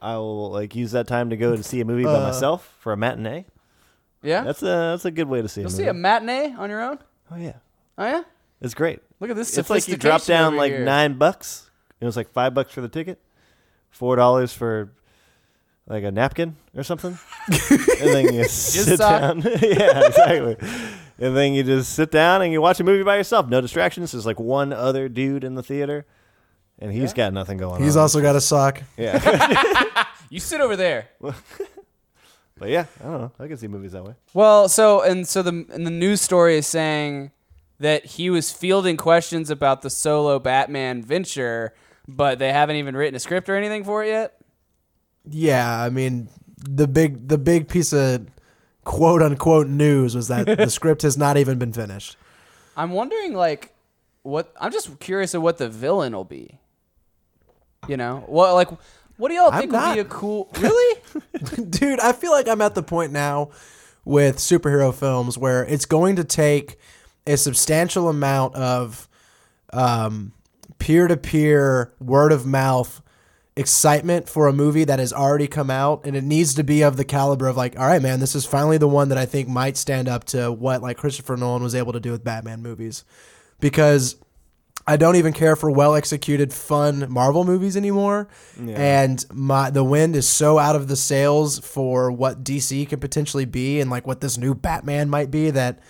I 0.00 0.16
will 0.16 0.50
like 0.50 0.74
use 0.74 0.92
that 0.92 1.06
time 1.06 1.30
to 1.30 1.36
go 1.36 1.56
to 1.56 1.62
see 1.62 1.80
a 1.80 1.84
movie 1.84 2.04
by 2.04 2.14
Uh. 2.14 2.20
myself 2.26 2.74
for 2.80 2.92
a 2.92 2.96
matinee. 2.96 3.44
Yeah, 4.22 4.42
That's 4.42 4.62
a 4.62 4.66
that's 4.66 5.04
a 5.04 5.10
good 5.10 5.28
way 5.28 5.40
to 5.42 5.48
see 5.48 5.60
you'll 5.60 5.68
a 5.68 5.72
see 5.72 5.86
a 5.86 5.94
matinee 5.94 6.54
on 6.56 6.68
your 6.70 6.82
own. 6.82 6.98
oh 7.30 7.36
yeah, 7.36 7.54
Oh 7.98 8.04
yeah, 8.06 8.22
it's 8.60 8.74
great. 8.74 9.00
look 9.20 9.30
at 9.30 9.36
this. 9.36 9.56
It's 9.56 9.70
like 9.70 9.86
you 9.88 9.96
drop 9.96 10.20
sophistication 10.20 10.42
down 10.42 10.52
over 10.54 10.56
like 10.56 10.72
here. 10.72 10.84
nine 10.84 11.14
bucks. 11.18 11.70
It 12.00 12.04
was 12.04 12.16
like 12.16 12.30
five 12.32 12.52
bucks 12.52 12.72
for 12.72 12.80
the 12.80 12.88
ticket, 12.88 13.20
four 13.90 14.16
dollars 14.16 14.52
for 14.52 14.90
like 15.86 16.02
a 16.02 16.10
napkin 16.10 16.56
or 16.74 16.82
something, 16.82 17.16
and 17.48 18.10
then 18.10 18.34
you 18.34 18.44
sit 18.44 18.98
sock. 18.98 19.20
down. 19.20 19.40
yeah, 19.62 20.06
exactly. 20.06 20.56
And 21.18 21.36
then 21.36 21.54
you 21.54 21.62
just 21.62 21.92
sit 21.94 22.10
down 22.10 22.42
and 22.42 22.52
you 22.52 22.60
watch 22.60 22.80
a 22.80 22.84
movie 22.84 23.04
by 23.04 23.16
yourself. 23.16 23.48
No 23.48 23.60
distractions. 23.60 24.12
There's 24.12 24.26
like 24.26 24.40
one 24.40 24.72
other 24.72 25.08
dude 25.08 25.44
in 25.44 25.54
the 25.54 25.62
theater, 25.62 26.04
and 26.78 26.92
he's 26.92 27.12
got 27.12 27.32
nothing 27.32 27.58
going 27.58 27.76
on. 27.76 27.82
He's 27.82 27.96
also 27.96 28.20
got 28.20 28.36
a 28.36 28.40
sock. 28.40 28.82
yeah. 28.96 30.04
You 30.28 30.40
sit 30.40 30.60
over 30.60 30.74
there. 30.74 31.08
but 31.20 32.68
yeah, 32.68 32.86
I 33.00 33.04
don't 33.04 33.20
know. 33.20 33.32
I 33.38 33.46
can 33.46 33.56
see 33.56 33.68
movies 33.68 33.92
that 33.92 34.04
way. 34.04 34.14
Well, 34.34 34.68
so 34.68 35.00
and 35.02 35.26
so 35.26 35.42
the 35.42 35.66
and 35.72 35.86
the 35.86 35.90
news 35.90 36.20
story 36.20 36.56
is 36.56 36.66
saying 36.66 37.30
that 37.78 38.04
he 38.04 38.28
was 38.28 38.50
fielding 38.50 38.96
questions 38.96 39.50
about 39.50 39.82
the 39.82 39.90
solo 39.90 40.38
Batman 40.38 41.02
venture, 41.02 41.74
but 42.08 42.38
they 42.38 42.52
haven't 42.52 42.76
even 42.76 42.96
written 42.96 43.14
a 43.14 43.20
script 43.20 43.48
or 43.48 43.56
anything 43.56 43.84
for 43.84 44.02
it 44.04 44.08
yet. 44.08 44.38
Yeah, 45.28 45.80
I 45.80 45.90
mean 45.90 46.28
the 46.58 46.88
big 46.88 47.28
the 47.28 47.38
big 47.38 47.68
piece 47.68 47.92
of 47.92 48.26
quote 48.84 49.22
unquote 49.22 49.68
news 49.68 50.16
was 50.16 50.28
that 50.28 50.46
the 50.46 50.70
script 50.70 51.02
has 51.02 51.16
not 51.16 51.36
even 51.36 51.58
been 51.58 51.72
finished. 51.72 52.16
I'm 52.76 52.90
wondering, 52.90 53.32
like, 53.34 53.74
what? 54.22 54.52
I'm 54.60 54.72
just 54.72 54.98
curious 55.00 55.34
of 55.34 55.42
what 55.42 55.58
the 55.58 55.68
villain 55.68 56.14
will 56.14 56.24
be. 56.24 56.58
You 57.88 57.96
know, 57.96 58.24
what 58.26 58.54
like, 58.54 58.68
what 59.16 59.28
do 59.28 59.34
y'all 59.34 59.50
I'm 59.50 59.60
think 59.60 59.72
would 59.72 59.94
be 59.94 60.00
a 60.00 60.04
cool? 60.04 60.50
Really? 60.58 61.00
Dude, 61.70 62.00
I 62.00 62.12
feel 62.12 62.32
like 62.32 62.48
I'm 62.48 62.60
at 62.60 62.74
the 62.74 62.82
point 62.82 63.12
now 63.12 63.50
with 64.04 64.36
superhero 64.36 64.94
films 64.94 65.36
where 65.36 65.64
it's 65.64 65.84
going 65.84 66.16
to 66.16 66.24
take 66.24 66.78
a 67.26 67.36
substantial 67.36 68.08
amount 68.08 68.54
of 68.54 69.08
um, 69.72 70.32
peer-to-peer, 70.78 71.92
word 71.98 72.32
of 72.32 72.46
mouth 72.46 73.02
excitement 73.56 74.28
for 74.28 74.46
a 74.46 74.52
movie 74.52 74.84
that 74.84 74.98
has 74.98 75.14
already 75.14 75.46
come 75.46 75.70
out 75.70 76.04
and 76.04 76.14
it 76.14 76.22
needs 76.22 76.54
to 76.54 76.62
be 76.62 76.82
of 76.82 76.98
the 76.98 77.04
caliber 77.04 77.48
of 77.48 77.56
like 77.56 77.78
all 77.80 77.86
right 77.86 78.02
man 78.02 78.20
this 78.20 78.34
is 78.34 78.44
finally 78.44 78.76
the 78.76 78.86
one 78.86 79.08
that 79.08 79.16
i 79.16 79.24
think 79.24 79.48
might 79.48 79.78
stand 79.78 80.08
up 80.08 80.24
to 80.24 80.52
what 80.52 80.82
like 80.82 80.98
christopher 80.98 81.38
nolan 81.38 81.62
was 81.62 81.74
able 81.74 81.90
to 81.90 81.98
do 81.98 82.12
with 82.12 82.22
batman 82.22 82.60
movies 82.60 83.02
because 83.58 84.16
I 84.88 84.96
don't 84.96 85.16
even 85.16 85.32
care 85.32 85.56
for 85.56 85.70
well 85.70 85.94
executed, 85.96 86.52
fun 86.52 87.06
Marvel 87.10 87.44
movies 87.44 87.76
anymore. 87.76 88.28
And 88.76 89.24
my 89.32 89.70
the 89.70 89.82
wind 89.82 90.14
is 90.14 90.28
so 90.28 90.58
out 90.58 90.76
of 90.76 90.86
the 90.86 90.96
sails 90.96 91.58
for 91.58 92.12
what 92.12 92.44
DC 92.44 92.88
can 92.88 93.00
potentially 93.00 93.46
be 93.46 93.80
and 93.80 93.90
like 93.90 94.06
what 94.06 94.20
this 94.20 94.38
new 94.38 94.54
Batman 94.54 95.10
might 95.10 95.30
be 95.30 95.50
that 95.50 95.80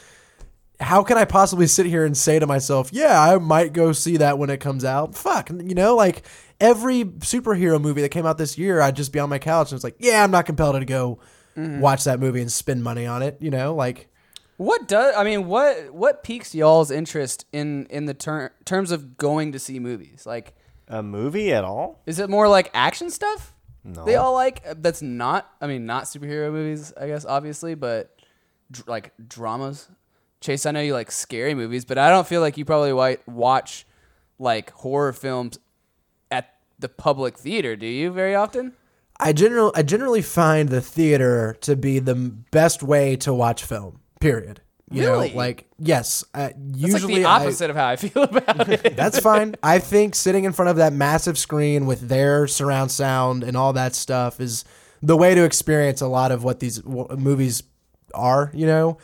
how 0.80 1.02
can 1.02 1.16
I 1.16 1.24
possibly 1.24 1.66
sit 1.66 1.86
here 1.86 2.04
and 2.04 2.16
say 2.16 2.38
to 2.38 2.46
myself, 2.46 2.90
yeah, 2.92 3.20
I 3.20 3.38
might 3.38 3.72
go 3.72 3.92
see 3.92 4.18
that 4.18 4.38
when 4.38 4.50
it 4.50 4.60
comes 4.60 4.84
out? 4.84 5.14
Fuck, 5.14 5.50
you 5.50 5.74
know, 5.74 5.96
like 5.96 6.22
every 6.60 7.04
superhero 7.04 7.80
movie 7.80 8.02
that 8.02 8.10
came 8.10 8.26
out 8.26 8.38
this 8.38 8.58
year, 8.58 8.80
I'd 8.80 8.96
just 8.96 9.12
be 9.12 9.18
on 9.18 9.28
my 9.28 9.38
couch 9.38 9.70
and 9.70 9.76
it's 9.76 9.84
like, 9.84 9.96
yeah, 9.98 10.22
I'm 10.22 10.30
not 10.30 10.46
compelled 10.46 10.78
to 10.78 10.84
go 10.84 11.18
mm-hmm. 11.56 11.80
watch 11.80 12.04
that 12.04 12.20
movie 12.20 12.40
and 12.40 12.52
spend 12.52 12.82
money 12.82 13.06
on 13.06 13.22
it, 13.22 13.38
you 13.40 13.50
know, 13.50 13.74
like 13.74 14.08
what 14.56 14.88
does? 14.88 15.14
I 15.16 15.24
mean, 15.24 15.46
what 15.46 15.92
what 15.94 16.22
piques 16.22 16.54
y'all's 16.54 16.90
interest 16.90 17.46
in 17.52 17.86
in 17.90 18.06
the 18.06 18.14
ter- 18.14 18.52
terms 18.64 18.90
of 18.90 19.16
going 19.16 19.52
to 19.52 19.58
see 19.58 19.78
movies? 19.78 20.24
Like, 20.26 20.54
A 20.88 21.02
movie 21.02 21.52
at 21.52 21.64
all? 21.64 22.00
is 22.06 22.18
it 22.18 22.30
more 22.30 22.48
like 22.48 22.70
action 22.74 23.10
stuff? 23.10 23.52
No. 23.84 24.04
They 24.04 24.16
all 24.16 24.32
like 24.34 24.62
uh, 24.68 24.74
that's 24.78 25.02
not. 25.02 25.48
I 25.60 25.66
mean, 25.66 25.86
not 25.86 26.04
superhero 26.04 26.50
movies, 26.50 26.92
I 27.00 27.06
guess, 27.06 27.24
obviously, 27.24 27.74
but 27.74 28.16
dr- 28.70 28.88
like 28.88 29.12
dramas. 29.28 29.88
Chase, 30.40 30.66
I 30.66 30.70
know 30.72 30.80
you 30.80 30.92
like 30.92 31.10
scary 31.10 31.54
movies, 31.54 31.84
but 31.84 31.96
I 31.98 32.10
don't 32.10 32.26
feel 32.26 32.40
like 32.40 32.56
you 32.58 32.64
probably 32.64 32.90
wi- 32.90 33.18
watch 33.26 33.86
like 34.38 34.70
horror 34.72 35.12
films 35.12 35.58
at 36.30 36.52
the 36.78 36.88
public 36.88 37.38
theater. 37.38 37.74
Do 37.76 37.86
you 37.86 38.10
very 38.10 38.34
often? 38.34 38.72
I 39.18 39.32
general 39.32 39.72
I 39.74 39.82
generally 39.82 40.20
find 40.22 40.68
the 40.68 40.80
theater 40.82 41.56
to 41.62 41.74
be 41.76 41.98
the 42.00 42.12
m- 42.12 42.44
best 42.50 42.82
way 42.82 43.16
to 43.16 43.32
watch 43.32 43.64
film. 43.64 44.00
Period. 44.20 44.60
You 44.90 45.02
Really? 45.02 45.30
know, 45.30 45.36
like 45.36 45.66
yes, 45.78 46.24
uh, 46.32 46.50
usually 46.74 47.14
like 47.14 47.22
the 47.22 47.28
I- 47.28 47.40
opposite 47.40 47.70
of 47.70 47.76
how 47.76 47.88
I 47.88 47.96
feel 47.96 48.22
about 48.22 48.68
it. 48.68 48.94
that's 48.96 49.18
fine. 49.18 49.56
I 49.62 49.80
think 49.80 50.14
sitting 50.14 50.44
in 50.44 50.52
front 50.52 50.68
of 50.70 50.76
that 50.76 50.92
massive 50.92 51.36
screen 51.36 51.86
with 51.86 52.08
their 52.08 52.46
surround 52.46 52.92
sound 52.92 53.42
and 53.42 53.56
all 53.56 53.72
that 53.72 53.96
stuff 53.96 54.40
is 54.40 54.64
the 55.02 55.16
way 55.16 55.34
to 55.34 55.42
experience 55.44 56.00
a 56.00 56.06
lot 56.06 56.30
of 56.30 56.44
what 56.44 56.60
these 56.60 56.78
w- 56.78 57.08
movies 57.16 57.64
are, 58.14 58.50
you 58.54 58.64
know? 58.66 58.98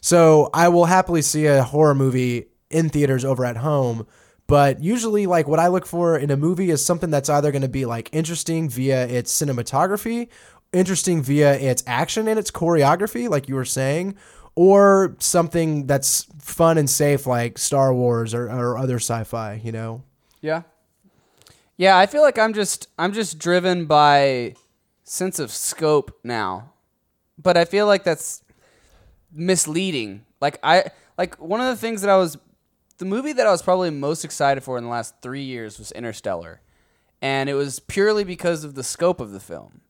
So 0.00 0.48
I 0.54 0.68
will 0.68 0.86
happily 0.86 1.20
see 1.22 1.46
a 1.46 1.62
horror 1.62 1.94
movie 1.94 2.46
in 2.70 2.88
theaters 2.88 3.24
over 3.24 3.44
at 3.44 3.58
home. 3.58 4.06
But 4.46 4.80
usually, 4.82 5.26
like, 5.26 5.46
what 5.48 5.58
I 5.58 5.66
look 5.66 5.84
for 5.86 6.16
in 6.16 6.30
a 6.30 6.36
movie 6.36 6.70
is 6.70 6.82
something 6.84 7.10
that's 7.10 7.28
either 7.28 7.50
going 7.52 7.62
to 7.62 7.68
be 7.68 7.84
like 7.84 8.08
interesting 8.12 8.68
via 8.70 9.06
its 9.06 9.36
cinematography, 9.38 10.28
interesting 10.72 11.22
via 11.22 11.54
its 11.58 11.82
action 11.86 12.26
and 12.28 12.38
its 12.38 12.50
choreography, 12.50 13.28
like 13.28 13.48
you 13.48 13.54
were 13.56 13.64
saying, 13.64 14.14
or 14.56 15.14
something 15.20 15.86
that's 15.86 16.26
fun 16.40 16.78
and 16.78 16.90
safe, 16.90 17.26
like 17.26 17.58
Star 17.58 17.94
Wars 17.94 18.34
or, 18.34 18.50
or 18.50 18.76
other 18.76 18.96
sci-fi. 18.96 19.60
You 19.62 19.70
know, 19.70 20.02
Yeah. 20.40 20.62
Yeah, 21.78 21.98
I 21.98 22.06
feel 22.06 22.22
like 22.22 22.38
I'm 22.38 22.54
just 22.54 22.88
I'm 22.98 23.12
just 23.12 23.38
driven 23.38 23.84
by 23.84 24.54
sense 25.04 25.38
of 25.38 25.50
scope 25.50 26.18
now. 26.24 26.72
But 27.38 27.58
I 27.58 27.66
feel 27.66 27.86
like 27.86 28.02
that's 28.02 28.42
misleading. 29.30 30.24
Like 30.40 30.58
I 30.62 30.86
like 31.18 31.38
one 31.38 31.60
of 31.60 31.66
the 31.66 31.76
things 31.76 32.00
that 32.00 32.08
I 32.10 32.16
was 32.16 32.38
the 32.96 33.04
movie 33.04 33.34
that 33.34 33.46
I 33.46 33.50
was 33.50 33.60
probably 33.60 33.90
most 33.90 34.24
excited 34.24 34.64
for 34.64 34.78
in 34.78 34.84
the 34.84 34.90
last 34.90 35.20
3 35.20 35.42
years 35.42 35.78
was 35.78 35.92
Interstellar. 35.92 36.62
And 37.20 37.50
it 37.50 37.54
was 37.54 37.78
purely 37.78 38.24
because 38.24 38.64
of 38.64 38.74
the 38.74 38.82
scope 38.82 39.20
of 39.20 39.32
the 39.32 39.40
film. 39.40 39.82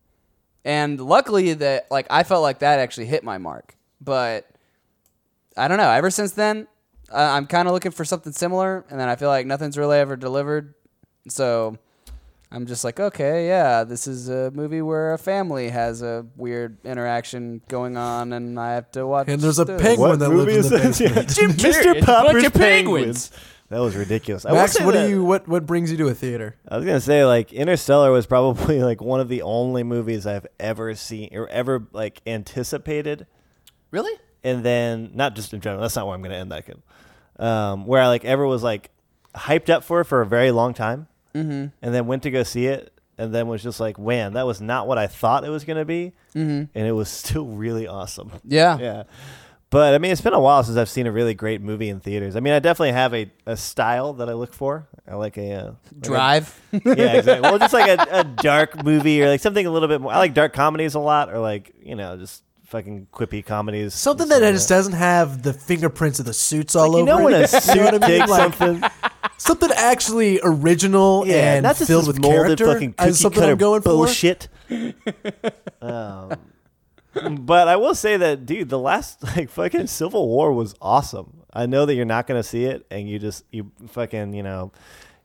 And 0.64 1.00
luckily 1.00 1.52
that 1.54 1.86
like 1.88 2.08
I 2.10 2.24
felt 2.24 2.42
like 2.42 2.58
that 2.58 2.80
actually 2.80 3.06
hit 3.06 3.22
my 3.22 3.38
mark. 3.38 3.76
But 4.00 4.50
I 5.56 5.68
don't 5.68 5.78
know. 5.78 5.90
Ever 5.90 6.10
since 6.10 6.32
then, 6.32 6.66
I 7.12 7.36
I'm 7.36 7.46
kind 7.46 7.68
of 7.68 7.74
looking 7.74 7.92
for 7.92 8.04
something 8.04 8.32
similar, 8.32 8.84
and 8.90 8.98
then 9.00 9.08
I 9.08 9.16
feel 9.16 9.28
like 9.28 9.46
nothing's 9.46 9.78
really 9.78 9.98
ever 9.98 10.16
delivered. 10.16 10.74
So 11.28 11.76
I'm 12.52 12.66
just 12.66 12.84
like, 12.84 13.00
okay, 13.00 13.48
yeah, 13.48 13.84
this 13.84 14.06
is 14.06 14.28
a 14.28 14.50
movie 14.52 14.82
where 14.82 15.12
a 15.12 15.18
family 15.18 15.70
has 15.70 16.02
a 16.02 16.24
weird 16.36 16.78
interaction 16.84 17.60
going 17.68 17.96
on, 17.96 18.32
and 18.32 18.58
I 18.60 18.74
have 18.74 18.90
to 18.92 19.06
watch. 19.06 19.28
And 19.28 19.40
there's 19.40 19.58
a 19.58 19.64
this. 19.64 19.80
penguin 19.82 20.10
What 20.10 20.18
that 20.20 20.30
movie 20.30 20.52
lives 20.54 20.70
in 20.70 20.78
the 20.80 20.88
is 20.88 20.98
this? 20.98 21.08
basement. 21.12 21.28
Jim 21.34 21.50
Carrey, 21.52 21.82
Mr. 21.82 21.94
it's 21.96 22.02
a 22.02 22.06
Popper's 22.06 22.32
bunch 22.34 22.46
of 22.46 22.54
Penguins. 22.54 23.30
That 23.68 23.80
was 23.80 23.96
ridiculous. 23.96 24.46
I 24.46 24.52
will 24.52 24.58
Max, 24.60 24.74
say 24.74 24.84
what 24.84 24.94
that- 24.94 25.06
do 25.08 25.10
you 25.10 25.24
what 25.24 25.48
what 25.48 25.66
brings 25.66 25.90
you 25.90 25.96
to 25.96 26.06
a 26.06 26.14
theater? 26.14 26.54
I 26.68 26.76
was 26.76 26.84
gonna 26.86 27.00
say 27.00 27.24
like 27.24 27.52
Interstellar 27.52 28.12
was 28.12 28.24
probably 28.24 28.80
like 28.90 29.00
one 29.00 29.18
of 29.18 29.28
the 29.28 29.42
only 29.42 29.82
movies 29.82 30.24
I've 30.24 30.46
ever 30.60 30.94
seen 30.94 31.30
or 31.32 31.48
ever 31.48 31.84
like 31.92 32.20
anticipated, 32.28 33.26
Really? 33.90 34.12
And 34.44 34.64
then 34.64 35.10
not 35.14 35.34
just 35.34 35.52
in 35.52 35.60
general. 35.60 35.82
That's 35.82 35.96
not 35.96 36.06
where 36.06 36.14
I'm 36.14 36.22
gonna 36.22 36.36
end 36.36 36.52
that. 36.52 36.66
Kid. 36.66 36.82
Um, 37.38 37.86
where 37.86 38.02
I 38.02 38.08
like 38.08 38.24
ever 38.24 38.46
was 38.46 38.62
like 38.62 38.90
hyped 39.34 39.70
up 39.70 39.84
for 39.84 40.02
for 40.04 40.22
a 40.22 40.26
very 40.26 40.50
long 40.50 40.74
time, 40.74 41.08
mm-hmm. 41.34 41.66
and 41.82 41.94
then 41.94 42.06
went 42.06 42.22
to 42.24 42.30
go 42.30 42.42
see 42.42 42.66
it, 42.66 42.92
and 43.18 43.34
then 43.34 43.48
was 43.48 43.62
just 43.62 43.80
like, 43.80 43.98
"Man, 43.98 44.34
that 44.34 44.46
was 44.46 44.60
not 44.60 44.86
what 44.86 44.98
I 44.98 45.06
thought 45.06 45.44
it 45.44 45.50
was 45.50 45.64
gonna 45.64 45.84
be," 45.84 46.12
mm-hmm. 46.34 46.64
and 46.74 46.86
it 46.86 46.92
was 46.92 47.08
still 47.10 47.46
really 47.46 47.86
awesome. 47.86 48.32
Yeah. 48.44 48.78
yeah. 48.78 49.02
But 49.68 49.94
I 49.94 49.98
mean, 49.98 50.12
it's 50.12 50.20
been 50.20 50.32
a 50.32 50.40
while 50.40 50.62
since 50.62 50.78
I've 50.78 50.88
seen 50.88 51.08
a 51.08 51.12
really 51.12 51.34
great 51.34 51.60
movie 51.60 51.88
in 51.88 51.98
theaters. 51.98 52.36
I 52.36 52.40
mean, 52.40 52.52
I 52.52 52.60
definitely 52.60 52.92
have 52.92 53.12
a, 53.12 53.30
a 53.46 53.56
style 53.56 54.12
that 54.14 54.28
I 54.28 54.32
look 54.32 54.54
for. 54.54 54.86
I 55.08 55.16
like 55.16 55.36
a 55.36 55.52
uh, 55.52 55.64
like 55.64 55.76
a- 55.92 56.00
Drive. 56.00 56.60
yeah, 56.72 57.16
exactly. 57.16 57.40
Well, 57.40 57.58
just 57.58 57.74
like 57.74 57.98
a, 57.98 58.20
a 58.20 58.24
dark 58.24 58.84
movie 58.84 59.22
or 59.22 59.28
like 59.28 59.40
something 59.40 59.66
a 59.66 59.70
little 59.70 59.88
bit 59.88 60.00
more. 60.00 60.12
I 60.12 60.18
like 60.18 60.34
dark 60.34 60.52
comedies 60.52 60.94
a 60.94 61.00
lot, 61.00 61.32
or 61.32 61.40
like 61.40 61.72
you 61.82 61.96
know, 61.96 62.16
just 62.16 62.44
fucking 62.66 63.06
quippy 63.12 63.44
comedies. 63.44 63.94
Something 63.94 64.28
that 64.28 64.40
just 64.40 64.68
doesn't 64.68 64.94
have 64.94 65.42
the 65.42 65.52
fingerprints 65.52 66.18
of 66.18 66.26
the 66.26 66.34
suits 66.34 66.74
all 66.76 66.90
Like, 66.90 67.00
you 67.00 67.04
know 67.06 67.14
over 67.14 67.24
when 67.24 67.34
it. 67.34 67.42
a 67.44 67.48
suit 67.60 67.74
You 67.76 67.80
know 67.82 67.84
what 67.92 68.04
I 68.04 68.08
mean? 68.08 68.18
takes 68.18 68.30
Like, 68.30 68.54
something, 68.54 68.90
something 69.38 69.70
actually 69.76 70.40
original 70.42 71.24
and 71.26 71.62
not 71.62 71.76
just 71.76 71.88
filled 71.88 72.02
this 72.02 72.08
with 72.08 72.20
molded 72.20 72.58
character 72.58 72.66
fucking 72.66 72.90
is 72.90 72.96
cookie 72.96 73.12
something 73.14 73.40
cutter 73.40 73.52
I'm 73.52 73.58
going 73.58 73.82
for. 73.82 73.90
bullshit. 73.90 74.48
um, 75.80 76.32
but 77.40 77.68
I 77.68 77.76
will 77.76 77.94
say 77.94 78.16
that, 78.16 78.46
dude, 78.46 78.68
the 78.68 78.78
last 78.78 79.22
like 79.36 79.48
fucking 79.50 79.86
Civil 79.86 80.28
War 80.28 80.52
was 80.52 80.74
awesome. 80.80 81.42
I 81.52 81.66
know 81.66 81.86
that 81.86 81.94
you're 81.94 82.04
not 82.04 82.26
gonna 82.26 82.42
see 82.42 82.64
it, 82.64 82.84
and 82.90 83.08
you 83.08 83.18
just 83.18 83.44
you 83.50 83.70
fucking 83.88 84.34
you 84.34 84.42
know. 84.42 84.72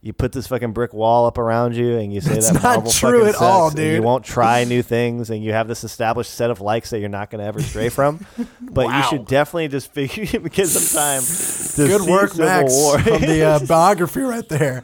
You 0.04 0.14
put 0.14 0.32
this 0.32 0.48
fucking 0.48 0.72
brick 0.72 0.94
wall 0.94 1.28
up 1.28 1.38
around 1.38 1.76
you, 1.76 1.98
and 2.00 2.12
you 2.12 2.22
say 2.22 2.34
That's 2.34 2.50
that 2.52 2.64
not 2.64 2.90
true 2.90 3.20
fucking 3.20 3.28
at 3.28 3.36
all, 3.36 3.70
dude. 3.70 3.98
You 3.98 4.02
won't 4.02 4.26
try 4.26 4.64
new 4.74 4.82
things, 4.82 5.30
and 5.30 5.44
you 5.44 5.54
have 5.54 5.68
this 5.68 5.84
established 5.84 6.34
set 6.34 6.50
of 6.50 6.60
likes 6.60 6.90
that 6.90 7.00
you're 7.00 7.08
not 7.10 7.30
going 7.30 7.40
to 7.40 7.46
ever 7.46 7.62
stray 7.62 7.90
from. 7.90 8.26
But 8.74 8.88
you 8.88 9.04
should 9.10 9.28
definitely 9.28 9.68
just 9.68 9.92
figure 9.92 10.26
get 10.50 10.68
some 10.68 10.98
time. 11.02 11.22
To 11.22 11.88
Good 11.88 12.02
see 12.06 12.10
work, 12.12 12.30
Civil 12.32 12.46
Max, 12.46 12.74
War. 12.74 13.00
from 13.00 13.22
the 13.22 13.44
uh, 13.44 13.60
biography 13.68 14.22
right 14.22 14.48
there. 14.48 14.82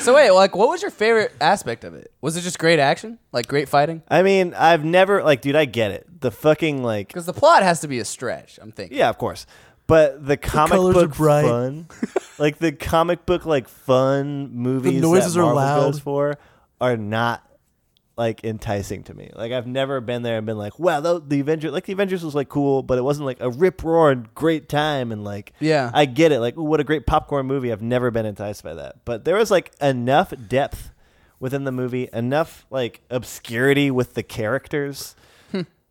So 0.00 0.14
wait, 0.14 0.30
like, 0.32 0.54
what 0.54 0.68
was 0.68 0.82
your 0.82 0.90
favorite 0.90 1.32
aspect 1.40 1.82
of 1.84 1.94
it? 1.94 2.12
Was 2.20 2.36
it 2.36 2.42
just 2.42 2.58
great 2.58 2.78
action, 2.78 3.18
like 3.32 3.46
great 3.48 3.68
fighting? 3.70 4.02
I 4.08 4.22
mean, 4.22 4.52
I've 4.52 4.84
never 4.84 5.22
like, 5.22 5.40
dude, 5.40 5.56
I 5.56 5.64
get 5.64 5.92
it. 5.92 6.20
The 6.20 6.30
fucking 6.30 6.82
like, 6.82 7.08
Because 7.08 7.24
the 7.26 7.32
plot 7.32 7.62
has 7.62 7.80
to 7.80 7.88
be 7.88 8.00
a 8.00 8.04
stretch. 8.04 8.58
I'm 8.60 8.70
thinking. 8.72 8.98
yeah, 8.98 9.08
of 9.08 9.16
course. 9.16 9.46
But 9.86 10.26
the 10.26 10.36
comic 10.36 10.72
colors 10.72 10.96
are 10.96 11.06
book 11.06 11.16
bright. 11.16 11.44
fun, 11.44 11.88
like 12.38 12.58
the 12.58 12.72
comic 12.72 13.24
book 13.26 13.46
like 13.46 13.68
fun 13.68 14.50
movies 14.52 15.00
noises 15.00 15.34
that 15.34 15.40
are 15.40 15.54
Marvel 15.54 15.62
loud. 15.62 15.92
goes 15.92 16.00
for 16.00 16.34
are 16.80 16.96
not 16.96 17.42
like 18.16 18.42
enticing 18.44 19.02
to 19.04 19.14
me. 19.14 19.30
Like 19.34 19.52
I've 19.52 19.66
never 19.66 20.00
been 20.00 20.22
there 20.22 20.38
and 20.38 20.46
been 20.46 20.56
like, 20.56 20.78
wow, 20.78 21.00
the, 21.00 21.20
the 21.20 21.40
Avengers, 21.40 21.70
like 21.72 21.84
the 21.84 21.92
Avengers 21.92 22.24
was 22.24 22.34
like 22.34 22.48
cool, 22.48 22.82
but 22.82 22.96
it 22.98 23.02
wasn't 23.02 23.26
like 23.26 23.38
a 23.40 23.50
rip 23.50 23.84
roaring 23.84 24.26
great 24.34 24.68
time 24.68 25.12
and 25.12 25.22
like, 25.22 25.52
Yeah. 25.60 25.90
I 25.92 26.06
get 26.06 26.32
it. 26.32 26.40
Like, 26.40 26.56
ooh, 26.56 26.62
what 26.64 26.80
a 26.80 26.84
great 26.84 27.06
popcorn 27.06 27.46
movie. 27.46 27.70
I've 27.70 27.82
never 27.82 28.10
been 28.10 28.24
enticed 28.26 28.64
by 28.64 28.74
that. 28.74 29.04
But 29.04 29.24
there 29.26 29.36
was 29.36 29.50
like 29.50 29.72
enough 29.82 30.32
depth 30.48 30.92
within 31.38 31.64
the 31.64 31.72
movie, 31.72 32.08
enough 32.12 32.64
like 32.70 33.02
obscurity 33.10 33.90
with 33.90 34.14
the 34.14 34.22
characters. 34.22 35.14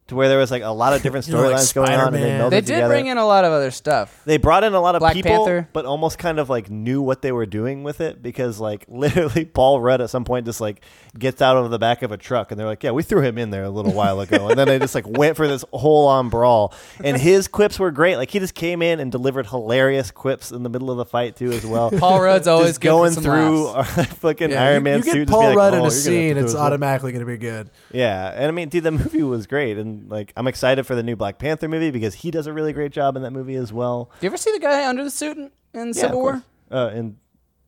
To 0.09 0.15
where 0.15 0.29
there 0.29 0.37
was 0.37 0.51
like 0.51 0.61
a 0.61 0.69
lot 0.69 0.93
of 0.93 1.01
different 1.01 1.27
You 1.27 1.33
know, 1.33 1.49
like 1.49 1.55
storylines 1.55 1.73
going 1.73 1.91
on, 1.93 2.13
and 2.13 2.15
they 2.15 2.19
Spider-Man. 2.19 2.41
melded 2.41 2.49
They 2.51 2.61
did 2.61 2.65
together. 2.67 2.93
bring 2.93 3.07
in 3.07 3.17
a 3.17 3.25
lot 3.25 3.43
of 3.43 3.51
other 3.51 3.71
stuff. 3.71 4.21
They 4.25 4.37
brought 4.37 4.63
in 4.63 4.75
a 4.75 4.79
lot 4.79 4.93
of 4.93 4.99
Black 4.99 5.13
people, 5.15 5.31
Panther. 5.31 5.67
but 5.73 5.85
almost 5.85 6.19
kind 6.19 6.37
of 6.37 6.47
like 6.47 6.69
knew 6.69 7.01
what 7.01 7.23
they 7.23 7.31
were 7.31 7.47
doing 7.47 7.81
with 7.83 8.01
it 8.01 8.21
because 8.21 8.59
like 8.59 8.85
literally 8.89 9.45
Paul 9.45 9.81
Rudd 9.81 10.01
at 10.01 10.11
some 10.11 10.23
point 10.23 10.45
just 10.45 10.61
like 10.61 10.81
gets 11.17 11.41
out 11.41 11.57
of 11.57 11.71
the 11.71 11.79
back 11.79 12.03
of 12.03 12.11
a 12.11 12.17
truck 12.17 12.51
and 12.51 12.59
they're 12.59 12.67
like, 12.67 12.83
yeah, 12.83 12.91
we 12.91 13.01
threw 13.01 13.21
him 13.21 13.39
in 13.39 13.49
there 13.49 13.63
a 13.63 13.69
little 13.71 13.93
while 13.93 14.19
ago, 14.19 14.47
and 14.49 14.59
then 14.59 14.67
they 14.67 14.77
just 14.77 14.93
like 14.93 15.07
went 15.07 15.35
for 15.37 15.47
this 15.47 15.65
whole 15.73 16.05
on 16.07 16.29
brawl, 16.29 16.71
and 17.03 17.17
his 17.17 17.47
quips 17.57 17.79
were 17.79 17.89
great. 17.89 18.17
Like 18.17 18.29
he 18.29 18.37
just 18.37 18.53
came 18.53 18.83
in 18.83 18.99
and 18.99 19.11
delivered 19.11 19.47
hilarious 19.47 20.11
quips 20.11 20.51
in 20.51 20.61
the 20.61 20.69
middle 20.69 20.91
of 20.91 20.97
the 20.97 21.05
fight 21.05 21.35
too 21.35 21.51
as 21.51 21.65
well. 21.65 21.89
Paul 21.89 22.21
Rudd's 22.21 22.47
always 22.47 22.67
just 22.69 22.81
good 22.81 22.89
for 22.89 22.91
going 22.91 23.11
some 23.13 23.23
through 23.23 23.65
laughs. 23.71 23.97
our 23.97 24.03
fucking 24.05 24.51
Yeah, 24.51 24.63
Iron 24.65 24.75
you, 24.75 24.81
Man 24.81 24.97
you 24.99 25.03
suit. 25.03 25.11
get 25.13 25.17
just 25.21 25.27
be 25.29 25.31
Paul 25.31 25.47
like, 25.47 25.57
Rudd 25.57 25.73
"Oh, 25.73 25.77
in 25.77 25.81
you're 25.81 25.87
a 25.87 25.89
gonna 25.89 25.93
have 25.95 26.03
to 26.03 26.09
scene, 26.11 26.33
do 26.35 26.41
it's 26.41 26.51
this." 26.53 26.61
automatically 26.61 27.11
going 27.11 27.25
to 27.25 27.31
be 27.31 27.37
good. 27.37 27.71
Yeah, 27.91 28.31
and 28.35 28.45
I 28.45 28.51
mean, 28.51 28.69
dude, 28.69 28.83
the 28.83 28.91
movie 28.91 29.23
was 29.23 29.47
great, 29.47 29.77
and 29.79 29.94
like 30.07 30.33
I'm 30.35 30.47
excited 30.47 30.85
for 30.85 30.95
the 30.95 31.03
new 31.03 31.15
Black 31.15 31.37
Panther 31.39 31.67
movie 31.67 31.91
because 31.91 32.13
he 32.15 32.31
does 32.31 32.47
a 32.47 32.53
really 32.53 32.73
great 32.73 32.91
job 32.91 33.15
in 33.15 33.23
that 33.23 33.31
movie 33.31 33.55
as 33.55 33.71
well. 33.73 34.11
Do 34.19 34.25
you 34.25 34.29
ever 34.29 34.37
see 34.37 34.51
the 34.51 34.59
guy 34.59 34.87
under 34.87 35.03
the 35.03 35.11
suit 35.11 35.37
in, 35.37 35.51
in 35.73 35.87
Yeah, 35.87 35.93
Civil 35.93 36.09
of 36.17 36.21
War? 36.21 36.31
course. 36.31 36.43
Uh, 36.71 36.91
in 36.95 37.17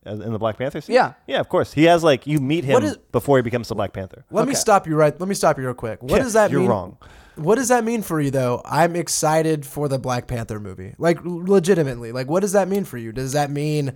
in 0.06 0.32
the 0.32 0.38
Black 0.38 0.56
Panther 0.56 0.80
scene. 0.80 0.94
Yeah. 0.94 1.12
yeah, 1.26 1.38
of 1.40 1.48
course. 1.50 1.72
He 1.74 1.84
has 1.84 2.02
like 2.02 2.26
you 2.26 2.38
meet 2.40 2.64
him 2.64 2.74
What 2.74 2.84
is- 2.84 2.96
before 3.12 3.36
he 3.36 3.42
becomes 3.42 3.68
the 3.68 3.74
Black 3.74 3.92
Panther. 3.92 4.24
Let 4.30 4.48
me 4.48 4.54
stop 4.54 4.86
you 4.86 4.96
right. 4.96 5.18
Let 5.18 5.28
me 5.28 5.34
stop 5.34 5.58
you 5.58 5.64
real 5.64 5.74
quick. 5.74 6.02
What 6.02 6.12
Yeah, 6.12 6.18
does 6.22 6.32
that 6.32 6.50
you're 6.50 6.60
mean? 6.60 6.70
wrong. 6.70 6.96
What 7.36 7.56
does 7.56 7.68
that 7.68 7.84
mean 7.84 8.02
for 8.02 8.20
you 8.20 8.30
though? 8.30 8.62
I'm 8.64 8.96
excited 8.96 9.66
for 9.66 9.86
the 9.88 9.98
Black 9.98 10.26
Panther 10.26 10.58
movie. 10.60 10.94
Like 10.98 11.18
legitimately. 11.24 12.12
Like 12.12 12.28
what 12.28 12.40
does 12.40 12.52
that 12.52 12.68
mean 12.68 12.84
for 12.84 12.96
you? 12.96 13.12
Does 13.12 13.32
that 13.32 13.50
mean 13.50 13.92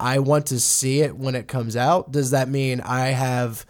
I 0.00 0.18
want 0.18 0.46
to 0.46 0.58
see 0.58 1.00
it 1.00 1.16
when 1.16 1.34
it 1.36 1.46
comes 1.48 1.76
out? 1.76 2.10
Does 2.10 2.32
that 2.32 2.48
mean 2.48 2.80
I 2.80 3.08
have 3.08 3.64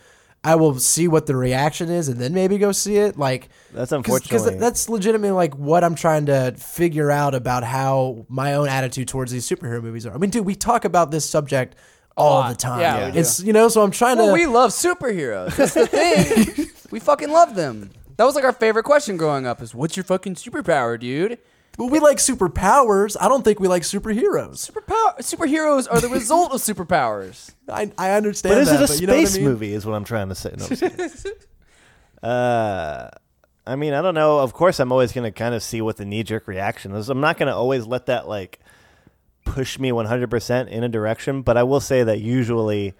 I 0.45 0.57
will 0.57 0.79
see 0.81 1.07
what 1.07 1.27
the 1.27 1.37
reaction 1.37 1.89
is 1.89 2.09
and 2.09 2.19
then 2.19 2.35
maybe 2.35 2.59
go 2.59 2.73
see 2.73 2.97
it? 2.97 3.17
Like 3.17 3.49
That's 3.73 3.93
unfortunate 3.93 4.29
because 4.29 4.57
that's 4.59 4.89
legitimately 4.89 5.31
like 5.31 5.55
what 5.57 5.85
I'm 5.85 5.95
trying 5.95 6.27
to 6.27 6.53
figure 6.59 7.11
out 7.11 7.35
about 7.35 7.63
how 7.63 8.27
my 8.29 8.55
own 8.55 8.69
attitude 8.69 9.07
towards 9.09 9.31
these 9.31 9.49
superhero 9.49 9.81
movies 9.83 10.05
are. 10.05 10.15
I 10.15 10.19
mean, 10.19 10.31
dude, 10.31 10.45
we 10.45 10.57
talk 10.57 10.85
about 10.85 11.11
this 11.13 11.29
subject 11.29 11.77
all 12.17 12.49
the 12.49 12.57
time. 12.57 12.81
Yeah, 12.81 13.07
we 13.07 13.13
do. 13.13 13.19
it's 13.21 13.41
you 13.43 13.53
know, 13.53 13.69
so 13.69 13.83
I'm 13.83 13.93
trying 13.93 14.19
Well, 14.19 14.29
to 14.29 14.33
we 14.33 14.47
love 14.47 14.71
superheroes. 14.71 15.55
That's 15.57 15.75
the 15.75 15.87
thing. 15.87 16.67
we 16.91 16.99
fucking 17.01 17.31
love 17.31 17.55
them. 17.55 17.91
That 18.17 18.25
was 18.25 18.35
like 18.35 18.45
our 18.45 18.53
favorite 18.53 18.83
question 18.85 19.17
growing 19.17 19.47
up: 19.47 19.63
is 19.63 19.75
what's 19.75 19.97
your 19.97 20.05
fucking 20.05 20.35
superpower, 20.35 20.99
dude? 20.99 21.39
But 21.79 21.87
we 21.87 22.01
like 22.01 22.19
superpowers. 22.19 23.17
I 23.19 23.29
don't 23.29 23.43
think 23.43 23.59
we 23.59 23.67
like 23.67 23.83
superheroes. 23.83 24.71
Superpower 24.71 25.17
superheroes 25.19 25.89
are 25.91 26.01
the 26.01 26.09
result 26.09 26.53
of 26.53 26.61
superpowers. 26.61 27.55
I, 27.69 27.91
I 27.97 28.11
understand 28.13 28.55
But 28.57 28.63
is 28.63 28.69
that, 28.69 28.83
it 28.83 28.85
a 28.85 28.93
but 28.93 29.01
you 29.01 29.07
know 29.07 29.15
what 29.15 29.21
I 29.21 29.25
space 29.25 29.37
mean? 29.39 29.49
movie? 29.49 29.73
Is 29.73 29.87
what 29.87 29.95
I'm 29.95 30.05
trying 30.05 30.29
to 30.29 30.35
say. 30.35 30.55
No, 30.57 30.65
I'm 30.65 30.69
just 30.77 31.25
kidding. 31.25 31.33
uh, 32.23 33.09
I 33.67 33.77
mean, 33.77 33.95
I 33.95 34.03
don't 34.03 34.15
know. 34.15 34.41
Of 34.41 34.53
course, 34.53 34.81
I'm 34.81 34.93
always 34.93 35.13
going 35.13 35.25
to 35.25 35.37
kind 35.37 35.55
of 35.55 35.63
see 35.63 35.81
what 35.81 35.97
the 35.97 36.05
knee 36.05 36.23
jerk 36.25 36.47
reaction 36.47 36.93
is. 36.93 37.09
I'm 37.09 37.21
not 37.21 37.39
going 37.39 37.47
to 37.49 37.55
always 37.55 37.87
let 37.87 38.07
that 38.07 38.29
like 38.29 38.59
push 39.45 39.79
me 39.79 39.91
100% 39.91 40.69
in 40.69 40.85
a 40.85 40.89
direction. 40.89 41.43
But 41.43 41.57
I 41.57 41.63
will 41.63 41.81
say 41.81 42.03
that 42.03 42.21
usually 42.21 42.95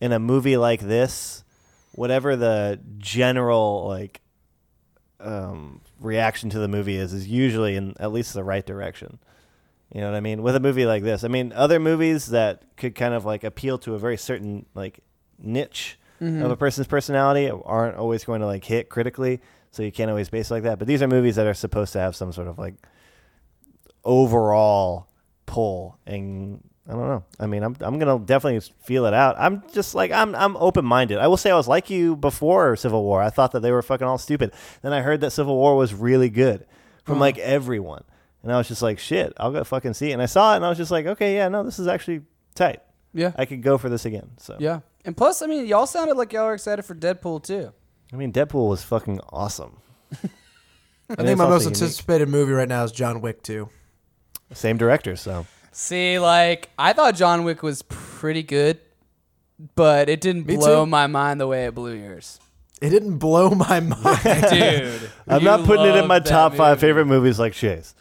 in 0.00 0.12
a 0.12 0.18
movie 0.18 0.56
like 0.56 0.80
this, 0.80 1.44
whatever 1.92 2.36
the 2.36 2.80
general 2.98 3.86
like 3.88 4.20
um, 5.20 5.80
reaction 6.00 6.50
to 6.50 6.58
the 6.58 6.68
movie 6.68 6.96
is, 6.96 7.12
is 7.12 7.26
usually 7.28 7.76
in 7.76 7.94
at 7.98 8.12
least 8.12 8.34
the 8.34 8.44
right 8.44 8.64
direction. 8.64 9.18
You 9.94 10.00
know 10.00 10.10
what 10.10 10.16
I 10.16 10.20
mean? 10.20 10.42
With 10.42 10.56
a 10.56 10.60
movie 10.60 10.84
like 10.84 11.02
this, 11.02 11.22
I 11.22 11.28
mean, 11.28 11.52
other 11.52 11.78
movies 11.78 12.26
that 12.26 12.62
could 12.76 12.94
kind 12.94 13.14
of 13.14 13.24
like 13.24 13.44
appeal 13.44 13.78
to 13.78 13.94
a 13.94 13.98
very 13.98 14.16
certain 14.16 14.66
like 14.74 15.00
niche 15.38 15.98
mm-hmm. 16.20 16.42
of 16.42 16.50
a 16.50 16.56
person's 16.56 16.86
personality 16.86 17.50
aren't 17.50 17.96
always 17.96 18.24
going 18.24 18.40
to 18.40 18.46
like 18.46 18.64
hit 18.64 18.88
critically, 18.88 19.40
so 19.70 19.82
you 19.82 19.92
can't 19.92 20.10
always 20.10 20.28
base 20.28 20.50
it 20.50 20.54
like 20.54 20.62
that. 20.64 20.78
But 20.78 20.88
these 20.88 21.02
are 21.02 21.08
movies 21.08 21.36
that 21.36 21.46
are 21.46 21.54
supposed 21.54 21.92
to 21.92 22.00
have 22.00 22.16
some 22.16 22.32
sort 22.32 22.48
of 22.48 22.58
like 22.58 22.74
overall 24.04 25.08
pull, 25.46 25.98
and 26.04 26.62
I 26.88 26.92
don't 26.92 27.08
know. 27.08 27.24
I 27.40 27.46
mean, 27.46 27.62
I'm 27.64 27.76
I'm 27.80 27.98
gonna 27.98 28.18
definitely 28.18 28.60
feel 28.84 29.06
it 29.06 29.14
out. 29.14 29.34
I'm 29.38 29.62
just 29.72 29.94
like 29.94 30.12
I'm 30.12 30.34
I'm 30.34 30.56
open 30.56 30.84
minded. 30.84 31.18
I 31.18 31.26
will 31.26 31.36
say 31.36 31.50
I 31.50 31.56
was 31.56 31.66
like 31.66 31.90
you 31.90 32.14
before 32.14 32.76
Civil 32.76 33.02
War. 33.02 33.20
I 33.20 33.30
thought 33.30 33.52
that 33.52 33.60
they 33.60 33.72
were 33.72 33.82
fucking 33.82 34.06
all 34.06 34.18
stupid. 34.18 34.52
Then 34.82 34.92
I 34.92 35.00
heard 35.00 35.20
that 35.22 35.32
Civil 35.32 35.56
War 35.56 35.76
was 35.76 35.92
really 35.92 36.30
good 36.30 36.64
from 37.04 37.18
like 37.18 37.36
uh-huh. 37.36 37.46
everyone. 37.46 38.04
And 38.42 38.52
I 38.52 38.58
was 38.58 38.68
just 38.68 38.82
like, 38.82 39.00
shit, 39.00 39.32
I'll 39.38 39.50
go 39.50 39.64
fucking 39.64 39.94
see 39.94 40.10
it. 40.10 40.12
And 40.12 40.22
I 40.22 40.26
saw 40.26 40.52
it 40.52 40.56
and 40.56 40.64
I 40.64 40.68
was 40.68 40.78
just 40.78 40.92
like, 40.92 41.06
okay, 41.06 41.34
yeah, 41.34 41.48
no, 41.48 41.64
this 41.64 41.80
is 41.80 41.88
actually 41.88 42.22
tight. 42.54 42.80
Yeah, 43.12 43.32
I 43.36 43.46
could 43.46 43.62
go 43.62 43.78
for 43.78 43.88
this 43.88 44.04
again. 44.04 44.30
So 44.38 44.56
yeah. 44.60 44.80
And 45.04 45.16
plus, 45.16 45.42
I 45.42 45.46
mean, 45.46 45.66
y'all 45.66 45.86
sounded 45.86 46.16
like 46.16 46.32
y'all 46.32 46.46
were 46.46 46.54
excited 46.54 46.84
for 46.84 46.94
Deadpool 46.94 47.42
too. 47.42 47.72
I 48.12 48.16
mean 48.16 48.32
Deadpool 48.32 48.68
was 48.68 48.84
fucking 48.84 49.20
awesome. 49.30 49.78
I 51.10 51.14
think 51.16 51.38
my 51.38 51.48
most 51.48 51.64
unique. 51.64 51.80
anticipated 51.82 52.28
movie 52.28 52.52
right 52.52 52.68
now 52.68 52.84
is 52.84 52.92
John 52.92 53.20
Wick 53.20 53.42
2. 53.42 53.68
Same 54.52 54.76
director, 54.76 55.16
so 55.16 55.46
See, 55.78 56.18
like 56.18 56.70
I 56.78 56.94
thought 56.94 57.16
John 57.16 57.44
Wick 57.44 57.62
was 57.62 57.82
pretty 57.82 58.42
good, 58.42 58.78
but 59.74 60.08
it 60.08 60.22
didn't 60.22 60.46
Me 60.46 60.56
blow 60.56 60.84
too. 60.86 60.90
my 60.90 61.06
mind 61.06 61.38
the 61.38 61.46
way 61.46 61.66
it 61.66 61.74
blew 61.74 61.92
yours, 61.92 62.40
It 62.80 62.88
didn't 62.88 63.18
blow 63.18 63.50
my 63.50 63.80
mind. 63.80 64.22
dude. 64.50 65.10
I'm 65.28 65.40
you 65.40 65.44
not 65.44 65.66
putting 65.66 65.84
it 65.84 65.88
in 65.90 65.94
loved 65.96 66.08
my 66.08 66.18
that 66.20 66.26
top 66.28 66.54
five 66.54 66.78
movie. 66.78 66.80
favorite 66.86 67.04
movies 67.04 67.38
like 67.38 67.52
Chase. 67.52 67.94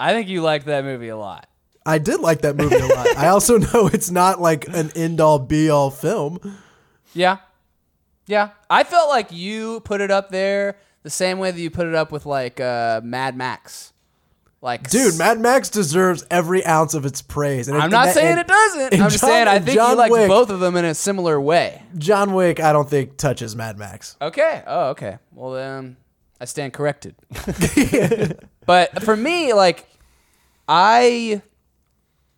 I 0.00 0.14
think 0.14 0.28
you 0.28 0.40
liked 0.40 0.64
that 0.66 0.84
movie 0.84 1.08
a 1.08 1.18
lot. 1.18 1.46
I 1.84 1.98
did 1.98 2.20
like 2.20 2.40
that 2.42 2.56
movie 2.56 2.76
a 2.76 2.86
lot. 2.86 3.14
I 3.18 3.28
also 3.28 3.58
know 3.74 3.88
it's 3.92 4.10
not 4.10 4.40
like 4.40 4.66
an 4.68 4.90
end 4.96 5.20
all 5.20 5.38
be 5.38 5.68
all 5.68 5.90
film. 5.90 6.38
Yeah. 7.12 7.38
Yeah. 8.26 8.50
I 8.70 8.84
felt 8.84 9.10
like 9.10 9.32
you 9.32 9.80
put 9.80 10.00
it 10.00 10.10
up 10.10 10.30
there 10.30 10.78
the 11.02 11.10
same 11.10 11.38
way 11.38 11.50
that 11.50 11.60
you 11.60 11.70
put 11.70 11.86
it 11.88 11.94
up 11.94 12.10
with 12.10 12.24
like 12.24 12.58
uh, 12.58 13.02
Mad 13.04 13.36
Max. 13.36 13.92
Like 14.60 14.90
Dude, 14.90 15.16
Mad 15.18 15.38
Max 15.38 15.68
deserves 15.68 16.26
every 16.32 16.66
ounce 16.66 16.94
of 16.94 17.06
its 17.06 17.22
praise. 17.22 17.68
And 17.68 17.76
I'm 17.76 17.84
and 17.84 17.92
not 17.92 18.06
that- 18.06 18.14
saying 18.14 18.32
and 18.32 18.40
it 18.40 18.46
doesn't. 18.48 18.94
I'm 19.00 19.08
just 19.10 19.20
saying 19.24 19.46
I 19.46 19.54
and 19.56 19.64
think 19.64 19.76
John 19.78 19.96
like 19.96 20.10
Wick- 20.10 20.28
both 20.28 20.50
of 20.50 20.58
them 20.58 20.74
in 20.76 20.84
a 20.84 20.94
similar 20.94 21.40
way. 21.40 21.80
John 21.96 22.34
Wick, 22.34 22.58
I 22.58 22.72
don't 22.72 22.88
think 22.90 23.16
touches 23.16 23.54
Mad 23.54 23.78
Max. 23.78 24.16
Okay. 24.20 24.62
Oh, 24.66 24.88
okay. 24.90 25.18
Well 25.32 25.52
then 25.52 25.96
I 26.40 26.44
stand 26.46 26.72
corrected. 26.72 27.14
but 28.66 29.02
for 29.04 29.16
me, 29.16 29.52
like 29.52 29.86
I 30.66 31.40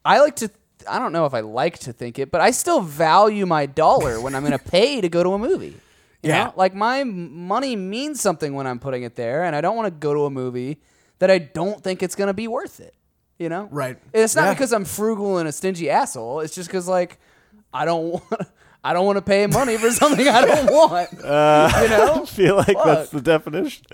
I 0.04 0.20
like 0.20 0.36
to 0.36 0.50
I 0.88 0.98
don't 0.98 1.12
know 1.12 1.26
if 1.26 1.34
I 1.34 1.40
like 1.40 1.78
to 1.80 1.92
think 1.92 2.18
it, 2.18 2.30
but 2.30 2.40
I 2.40 2.50
still 2.50 2.80
value 2.80 3.46
my 3.46 3.66
dollar 3.66 4.20
when 4.20 4.34
I'm 4.34 4.42
gonna 4.42 4.58
pay 4.58 5.00
to 5.00 5.08
go 5.08 5.22
to 5.22 5.32
a 5.32 5.38
movie. 5.38 5.76
You 6.22 6.28
Yeah. 6.30 6.44
know? 6.44 6.52
Like 6.56 6.74
my 6.74 7.02
money 7.04 7.76
means 7.76 8.20
something 8.20 8.54
when 8.54 8.66
I'm 8.66 8.78
putting 8.78 9.04
it 9.04 9.16
there, 9.16 9.44
and 9.44 9.56
I 9.56 9.60
don't 9.62 9.76
want 9.76 9.86
to 9.86 9.90
go 9.98 10.12
to 10.12 10.24
a 10.26 10.30
movie 10.30 10.78
that 11.20 11.30
I 11.30 11.38
don't 11.38 11.82
think 11.82 12.02
it's 12.02 12.14
gonna 12.16 12.34
be 12.34 12.48
worth 12.48 12.80
it. 12.80 12.94
You 13.38 13.48
know? 13.48 13.68
Right. 13.70 13.96
And 14.12 14.22
it's 14.22 14.36
not 14.36 14.46
Yeah. 14.46 14.54
because 14.54 14.72
I'm 14.72 14.84
frugal 14.84 15.38
and 15.38 15.48
a 15.48 15.52
stingy 15.52 15.88
asshole. 15.88 16.40
It's 16.40 16.54
just 16.54 16.68
because 16.68 16.86
like 16.88 17.18
I 17.72 17.84
don't 17.86 18.10
want 18.12 18.24
I 18.84 18.92
don't 18.94 19.04
want 19.06 19.16
to 19.16 19.22
pay 19.22 19.46
money 19.46 19.76
for 19.78 19.90
something 19.90 20.26
I 20.28 20.44
don't 20.44 20.66
want. 20.72 21.08
Uh, 21.24 21.70
you 21.82 21.88
know? 21.88 22.22
I 22.22 22.26
feel 22.26 22.56
like 22.56 22.76
that's 22.84 23.10
the 23.10 23.20
definition. 23.20 23.84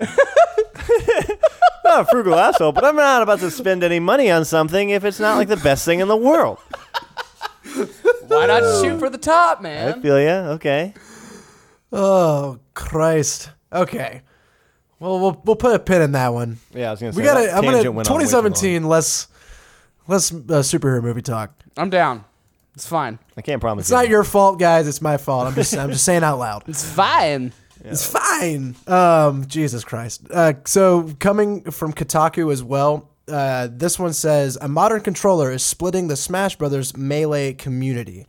not 1.83 2.01
a 2.01 2.05
frugal 2.05 2.35
asshole, 2.35 2.71
but 2.71 2.83
I'm 2.85 2.95
not 2.95 3.21
about 3.21 3.39
to 3.39 3.51
spend 3.51 3.83
any 3.83 3.99
money 3.99 4.29
on 4.31 4.43
something 4.45 4.89
if 4.89 5.03
it's 5.05 5.19
not 5.19 5.35
like 5.37 5.47
the 5.49 5.57
best 5.57 5.85
thing 5.85 5.99
in 5.99 6.07
the 6.07 6.15
world. 6.17 6.57
Why 8.27 8.45
not 8.47 8.61
shoot 8.81 8.97
for 8.99 9.09
the 9.09 9.17
top, 9.17 9.61
man? 9.61 9.87
I 9.87 9.91
man? 9.91 10.01
feel 10.01 10.19
ya. 10.21 10.33
Okay. 10.55 10.93
Oh, 11.91 12.59
Christ. 12.73 13.51
Okay. 13.71 14.21
Well, 14.99 15.19
we'll 15.19 15.41
we'll 15.45 15.55
put 15.55 15.75
a 15.75 15.79
pin 15.79 16.01
in 16.01 16.11
that 16.13 16.29
one. 16.29 16.57
Yeah, 16.73 16.87
I 16.87 16.91
was 16.91 16.99
gonna 16.99 17.13
say 17.13 17.17
We 17.17 17.23
got 17.23 17.35
that 17.35 17.47
to. 17.47 17.55
I'm 17.55 17.63
gonna. 17.63 17.77
tangent 17.77 17.95
went 17.95 18.09
on 18.09 18.17
way 18.17 18.25
too 18.25 18.31
long. 18.31 18.43
2017. 18.43 18.83
Less, 18.87 19.27
less 20.07 20.31
uh, 20.31 20.35
superhero 20.63 21.03
movie 21.03 21.21
talk. 21.21 21.51
I'm 21.77 21.89
down. 21.89 22.25
It's 22.73 22.87
fine. 22.87 23.19
I 23.35 23.41
can't 23.41 23.61
promise. 23.61 23.85
It's 23.85 23.91
not 23.91 24.07
your 24.07 24.23
fault, 24.23 24.59
guys. 24.59 24.87
It's 24.87 25.01
my 25.01 25.17
fault. 25.17 25.47
I'm 25.47 25.55
just. 25.55 25.75
I'm 25.77 25.91
just 25.91 26.03
saying 26.05 26.23
out 26.23 26.39
loud. 26.39 26.63
It's 26.67 26.83
fine. 26.83 27.53
It's 27.83 28.05
fine. 28.05 28.75
Um, 28.87 29.45
Jesus 29.47 29.83
Christ. 29.83 30.21
Uh, 30.31 30.53
so 30.65 31.13
coming 31.19 31.69
from 31.71 31.93
Kotaku 31.93 32.51
as 32.51 32.63
well. 32.63 33.09
Uh, 33.27 33.67
this 33.69 33.99
one 33.99 34.13
says 34.13 34.57
a 34.61 34.67
modern 34.69 35.01
controller 35.01 35.51
is 35.51 35.61
splitting 35.63 36.07
the 36.07 36.15
Smash 36.15 36.55
Brothers 36.55 36.95
melee 36.95 37.53
community, 37.53 38.25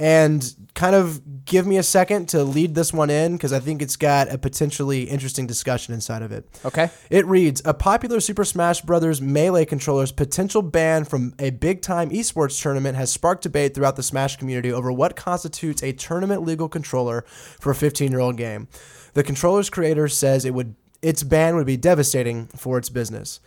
and 0.00 0.54
kind 0.74 0.96
of 0.96 1.44
give 1.44 1.66
me 1.66 1.76
a 1.76 1.82
second 1.82 2.26
to 2.30 2.42
lead 2.42 2.74
this 2.74 2.90
one 2.90 3.10
in 3.10 3.32
because 3.32 3.52
I 3.52 3.60
think 3.60 3.82
it's 3.82 3.96
got 3.96 4.32
a 4.32 4.38
potentially 4.38 5.02
interesting 5.02 5.46
discussion 5.46 5.92
inside 5.92 6.22
of 6.22 6.32
it. 6.32 6.48
Okay. 6.64 6.90
It 7.10 7.26
reads 7.26 7.60
A 7.66 7.74
popular 7.74 8.18
Super 8.18 8.46
Smash 8.46 8.80
Bros. 8.80 9.20
Melee 9.20 9.66
controller's 9.66 10.10
potential 10.10 10.62
ban 10.62 11.04
from 11.04 11.34
a 11.38 11.50
big 11.50 11.82
time 11.82 12.08
esports 12.08 12.60
tournament 12.60 12.96
has 12.96 13.12
sparked 13.12 13.42
debate 13.42 13.74
throughout 13.74 13.96
the 13.96 14.02
Smash 14.02 14.36
community 14.36 14.72
over 14.72 14.90
what 14.90 15.16
constitutes 15.16 15.82
a 15.82 15.92
tournament 15.92 16.42
legal 16.42 16.68
controller 16.68 17.22
for 17.26 17.72
a 17.72 17.74
15 17.74 18.10
year 18.10 18.20
old 18.20 18.38
game. 18.38 18.68
The 19.12 19.22
controller's 19.22 19.68
creator 19.68 20.08
says 20.08 20.46
it 20.46 20.54
would 20.54 20.74
its 21.02 21.22
ban 21.22 21.56
would 21.56 21.66
be 21.66 21.76
devastating 21.76 22.46
for 22.46 22.78
its 22.78 22.88
business. 22.88 23.40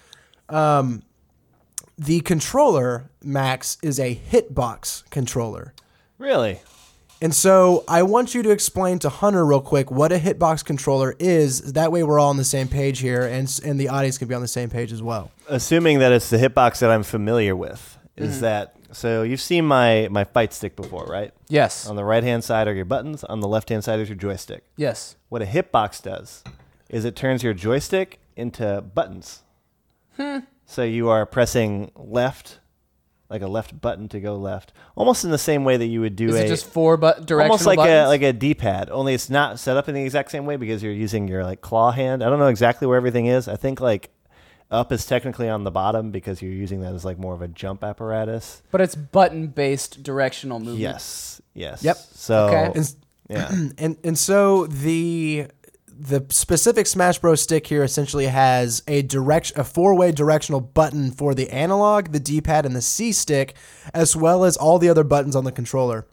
Um, 0.50 1.02
the 1.98 2.22
controller, 2.22 3.10
Max, 3.24 3.78
is 3.82 4.00
a 4.00 4.16
hitbox 4.16 5.10
controller. 5.10 5.74
Really? 6.24 6.62
And 7.22 7.34
so 7.34 7.84
I 7.88 8.04
want 8.04 8.34
you 8.36 8.44
to 8.44 8.50
explain 8.50 9.00
to 9.00 9.10
Hunter 9.10 9.46
real 9.46 9.62
quick 9.62 9.92
what 9.92 10.12
a 10.12 10.18
hitbox 10.18 10.64
controller 10.66 11.16
is. 11.20 11.74
That 11.74 11.92
way 11.92 12.04
we're 12.04 12.20
all 12.20 12.30
on 12.30 12.38
the 12.38 12.44
same 12.44 12.68
page 12.68 13.00
here 13.00 13.22
and, 13.24 13.48
and 13.64 13.80
the 13.80 13.90
audience 13.90 14.18
can 14.18 14.28
be 14.28 14.36
on 14.36 14.42
the 14.42 14.48
same 14.48 14.70
page 14.70 14.92
as 14.92 15.02
well. 15.02 15.32
Assuming 15.48 16.00
that 16.00 16.12
it's 16.12 16.30
the 16.30 16.38
hitbox 16.38 16.80
that 16.80 16.90
I'm 16.90 17.04
familiar 17.04 17.56
with, 17.56 17.98
Mm-hmm. 18.16 18.30
is 18.30 18.42
that 18.42 18.76
so? 18.92 19.24
You've 19.24 19.42
seen 19.42 19.66
my 19.66 20.08
my 20.12 20.24
fight 20.24 20.54
stick 20.54 20.76
before, 20.76 21.06
right? 21.06 21.32
Yes. 21.50 21.88
On 21.88 21.96
the 21.96 22.04
right 22.04 22.24
hand 22.24 22.44
side 22.44 22.68
are 22.68 22.74
your 22.76 22.86
buttons. 22.86 23.24
On 23.24 23.40
the 23.40 23.48
left 23.48 23.70
hand 23.70 23.84
side 23.84 24.00
is 24.00 24.08
your 24.08 24.16
joystick. 24.18 24.64
yes. 24.78 25.16
What 25.30 25.42
a 25.42 25.46
hitbox 25.46 26.04
does 26.04 26.44
is 26.90 27.04
it 27.06 27.16
turns 27.16 27.42
your 27.42 27.56
joystick 27.56 28.20
into 28.36 28.82
buttons. 28.82 29.42
Hmm. 30.16 30.40
So 30.68 30.84
you 30.84 31.10
are 31.10 31.26
pressing 31.26 31.92
left, 31.96 32.60
like 33.34 33.42
a 33.42 33.48
left 33.48 33.82
button 33.82 34.08
to 34.10 34.20
go 34.20 34.38
left, 34.38 34.72
almost 34.96 35.26
in 35.26 35.32
the 35.32 35.38
same 35.40 35.64
way 35.66 35.76
that 35.76 35.88
you 35.88 36.00
would 36.02 36.16
do 36.16 36.30
Is 36.30 36.36
a 36.36 36.46
it 36.46 36.48
just 36.48 36.68
four 36.68 36.98
but 36.98 37.26
directional 37.26 37.42
almost 37.42 37.66
like 37.66 37.78
buttons? 37.78 38.06
a 38.06 38.08
like 38.08 38.22
a 38.22 38.32
D-pad. 38.32 38.90
Only 38.92 39.14
it's 39.16 39.30
not 39.30 39.60
set 39.60 39.76
up 39.76 39.90
in 39.90 39.96
the 39.96 40.04
exact 40.04 40.30
same 40.32 40.46
way 40.46 40.56
because 40.56 40.84
you're 40.84 40.94
using 40.94 41.28
your 41.28 41.44
like 41.44 41.60
claw 41.60 41.92
hand. 41.92 42.24
I 42.24 42.30
don't 42.30 42.38
know 42.40 42.48
exactly 42.48 42.88
where 42.88 42.96
everything 42.96 43.26
is. 43.26 43.48
I 43.48 43.56
think 43.56 43.82
like 43.82 44.12
up 44.72 44.92
is 44.92 45.06
technically 45.06 45.50
on 45.50 45.64
the 45.64 45.72
bottom 45.72 46.12
because 46.12 46.42
you're 46.42 46.52
using 46.52 46.82
that 46.82 46.94
as 46.94 47.04
like 47.04 47.18
more 47.18 47.34
of 47.34 47.42
a 47.42 47.48
jump 47.48 47.84
apparatus. 47.84 48.62
but 48.72 48.82
it's 48.82 48.96
button 48.96 49.48
based 49.48 50.04
directional 50.04 50.60
movement. 50.60 50.80
Yes. 50.80 51.42
Yes. 51.56 51.84
Yep. 51.84 51.98
So 52.14 52.48
Okay. 52.48 52.72
And, 52.76 52.96
yeah. 53.30 53.50
and, 53.80 53.98
and 54.04 54.18
so 54.18 54.68
the 54.68 55.48
the 55.98 56.26
specific 56.30 56.88
Smash 56.88 57.20
Bros 57.20 57.42
stick 57.42 57.68
here 57.68 57.84
essentially 57.84 58.28
has 58.28 58.84
a 58.88 59.02
direct 59.04 59.54
a 59.56 59.64
four-way 59.64 60.12
directional 60.12 60.60
button 60.60 61.12
for 61.12 61.34
the 61.34 61.50
analog, 61.50 62.12
the 62.12 62.20
D-pad 62.20 62.66
and 62.66 62.76
the 62.76 62.82
C 62.82 63.12
stick 63.12 63.56
as 63.94 64.16
well 64.16 64.44
as 64.44 64.58
all 64.58 64.80
the 64.80 64.90
other 64.90 65.04
buttons 65.04 65.36
on 65.36 65.44
the 65.44 65.52
controller. 65.52 66.06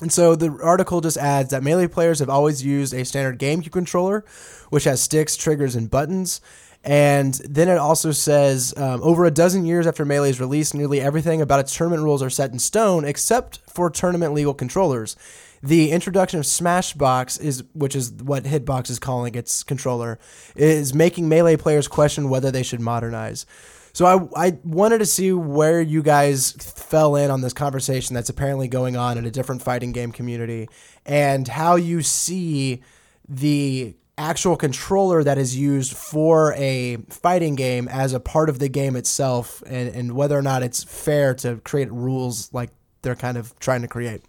And 0.00 0.10
so 0.10 0.34
the 0.34 0.58
article 0.62 1.00
just 1.00 1.18
adds 1.18 1.50
that 1.50 1.62
Melee 1.62 1.86
players 1.86 2.20
have 2.20 2.30
always 2.30 2.64
used 2.64 2.94
a 2.94 3.04
standard 3.04 3.38
GameCube 3.38 3.72
controller, 3.72 4.24
which 4.70 4.84
has 4.84 5.02
sticks, 5.02 5.36
triggers, 5.36 5.76
and 5.76 5.90
buttons. 5.90 6.40
And 6.82 7.34
then 7.34 7.68
it 7.68 7.76
also 7.76 8.10
says 8.10 8.72
um, 8.78 9.02
over 9.02 9.26
a 9.26 9.30
dozen 9.30 9.66
years 9.66 9.86
after 9.86 10.06
Melee's 10.06 10.40
release, 10.40 10.72
nearly 10.72 11.00
everything 11.00 11.42
about 11.42 11.60
its 11.60 11.76
tournament 11.76 12.02
rules 12.02 12.22
are 12.22 12.30
set 12.30 12.52
in 12.52 12.58
stone 12.58 13.04
except 13.04 13.58
for 13.68 13.90
tournament 13.90 14.32
legal 14.32 14.54
controllers. 14.54 15.16
The 15.62 15.90
introduction 15.90 16.38
of 16.38 16.46
Smashbox 16.46 17.40
is, 17.40 17.64
which 17.74 17.94
is 17.94 18.12
what 18.12 18.44
Hitbox 18.44 18.88
is 18.88 18.98
calling 18.98 19.34
its 19.34 19.62
controller, 19.62 20.18
is 20.56 20.94
making 20.94 21.28
Melee 21.28 21.56
players 21.56 21.86
question 21.86 22.30
whether 22.30 22.50
they 22.50 22.62
should 22.62 22.80
modernize. 22.80 23.44
So 23.92 24.30
I, 24.36 24.46
I 24.46 24.58
wanted 24.64 24.98
to 24.98 25.06
see 25.06 25.32
where 25.32 25.80
you 25.80 26.02
guys 26.02 26.52
fell 26.52 27.16
in 27.16 27.30
on 27.30 27.40
this 27.40 27.52
conversation 27.52 28.14
that's 28.14 28.28
apparently 28.28 28.68
going 28.68 28.96
on 28.96 29.18
in 29.18 29.26
a 29.26 29.30
different 29.30 29.62
fighting 29.62 29.92
game 29.92 30.12
community 30.12 30.68
and 31.04 31.46
how 31.46 31.76
you 31.76 32.02
see 32.02 32.82
the 33.28 33.96
actual 34.16 34.56
controller 34.56 35.24
that 35.24 35.38
is 35.38 35.56
used 35.56 35.96
for 35.96 36.52
a 36.54 36.96
fighting 37.08 37.54
game 37.54 37.88
as 37.88 38.12
a 38.12 38.20
part 38.20 38.48
of 38.48 38.58
the 38.58 38.68
game 38.68 38.94
itself 38.94 39.62
and, 39.66 39.88
and 39.94 40.12
whether 40.12 40.38
or 40.38 40.42
not 40.42 40.62
it's 40.62 40.84
fair 40.84 41.34
to 41.34 41.56
create 41.64 41.90
rules 41.90 42.52
like 42.52 42.70
they're 43.02 43.16
kind 43.16 43.36
of 43.36 43.58
trying 43.58 43.82
to 43.82 43.88
create. 43.88 44.22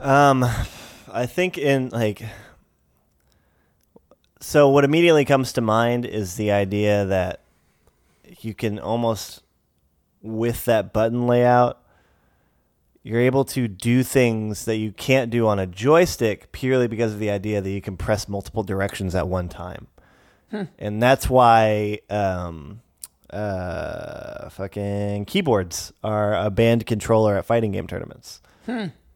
Um, 0.00 0.44
I 1.12 1.26
think 1.26 1.58
in 1.58 1.88
like, 1.88 2.22
so 4.40 4.68
what 4.68 4.84
immediately 4.84 5.24
comes 5.24 5.52
to 5.54 5.60
mind 5.60 6.06
is 6.06 6.36
the 6.36 6.52
idea 6.52 7.04
that 7.06 7.40
you 8.40 8.54
can 8.54 8.78
almost, 8.78 9.42
with 10.22 10.64
that 10.66 10.92
button 10.92 11.26
layout, 11.26 11.82
you're 13.02 13.20
able 13.20 13.44
to 13.46 13.66
do 13.68 14.02
things 14.02 14.66
that 14.66 14.76
you 14.76 14.92
can't 14.92 15.30
do 15.30 15.46
on 15.46 15.58
a 15.58 15.66
joystick 15.66 16.52
purely 16.52 16.86
because 16.86 17.14
of 17.14 17.18
the 17.18 17.30
idea 17.30 17.60
that 17.60 17.70
you 17.70 17.80
can 17.80 17.96
press 17.96 18.28
multiple 18.28 18.62
directions 18.62 19.14
at 19.14 19.26
one 19.26 19.48
time. 19.48 19.86
And 20.78 21.02
that's 21.02 21.28
why 21.28 22.00
um, 22.10 22.82
uh, 23.30 24.48
fucking 24.50 25.24
keyboards 25.24 25.92
are 26.04 26.34
a 26.34 26.50
banned 26.50 26.86
controller 26.86 27.36
at 27.36 27.46
fighting 27.46 27.72
game 27.72 27.86
tournaments 27.86 28.40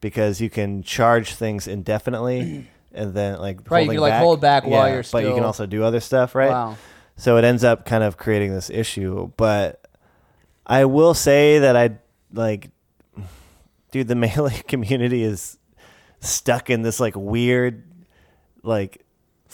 because 0.02 0.38
you 0.42 0.50
can 0.50 0.82
charge 0.82 1.32
things 1.34 1.66
indefinitely 1.66 2.68
and 2.92 3.14
then 3.14 3.38
like 3.38 3.70
Right, 3.70 3.80
you 3.80 3.86
holding 3.86 3.94
can, 3.96 4.00
like, 4.02 4.10
back. 4.12 4.22
hold 4.22 4.40
back 4.42 4.64
while 4.66 4.86
Yeah, 4.88 4.94
you're 4.94 5.02
still. 5.02 5.20
but 5.22 5.26
you 5.28 5.34
can 5.34 5.44
also 5.44 5.64
do 5.64 5.82
other 5.82 6.00
stuff 6.00 6.34
right 6.34 6.50
Wow. 6.50 6.76
so 7.16 7.38
it 7.38 7.44
ends 7.44 7.64
up 7.64 7.86
kind 7.86 8.04
of 8.04 8.18
creating 8.18 8.52
this 8.52 8.68
issue 8.68 9.30
but 9.38 9.80
i 10.66 10.84
will 10.84 11.14
say 11.14 11.58
that 11.60 11.74
i 11.76 11.96
like 12.34 12.68
dude 13.90 14.08
the 14.08 14.14
melee 14.24 14.60
community 14.68 15.22
is 15.22 15.56
stuck 16.20 16.68
in 16.70 16.82
this 16.82 17.00
like 17.00 17.14
weird 17.16 17.84
like 18.62 19.01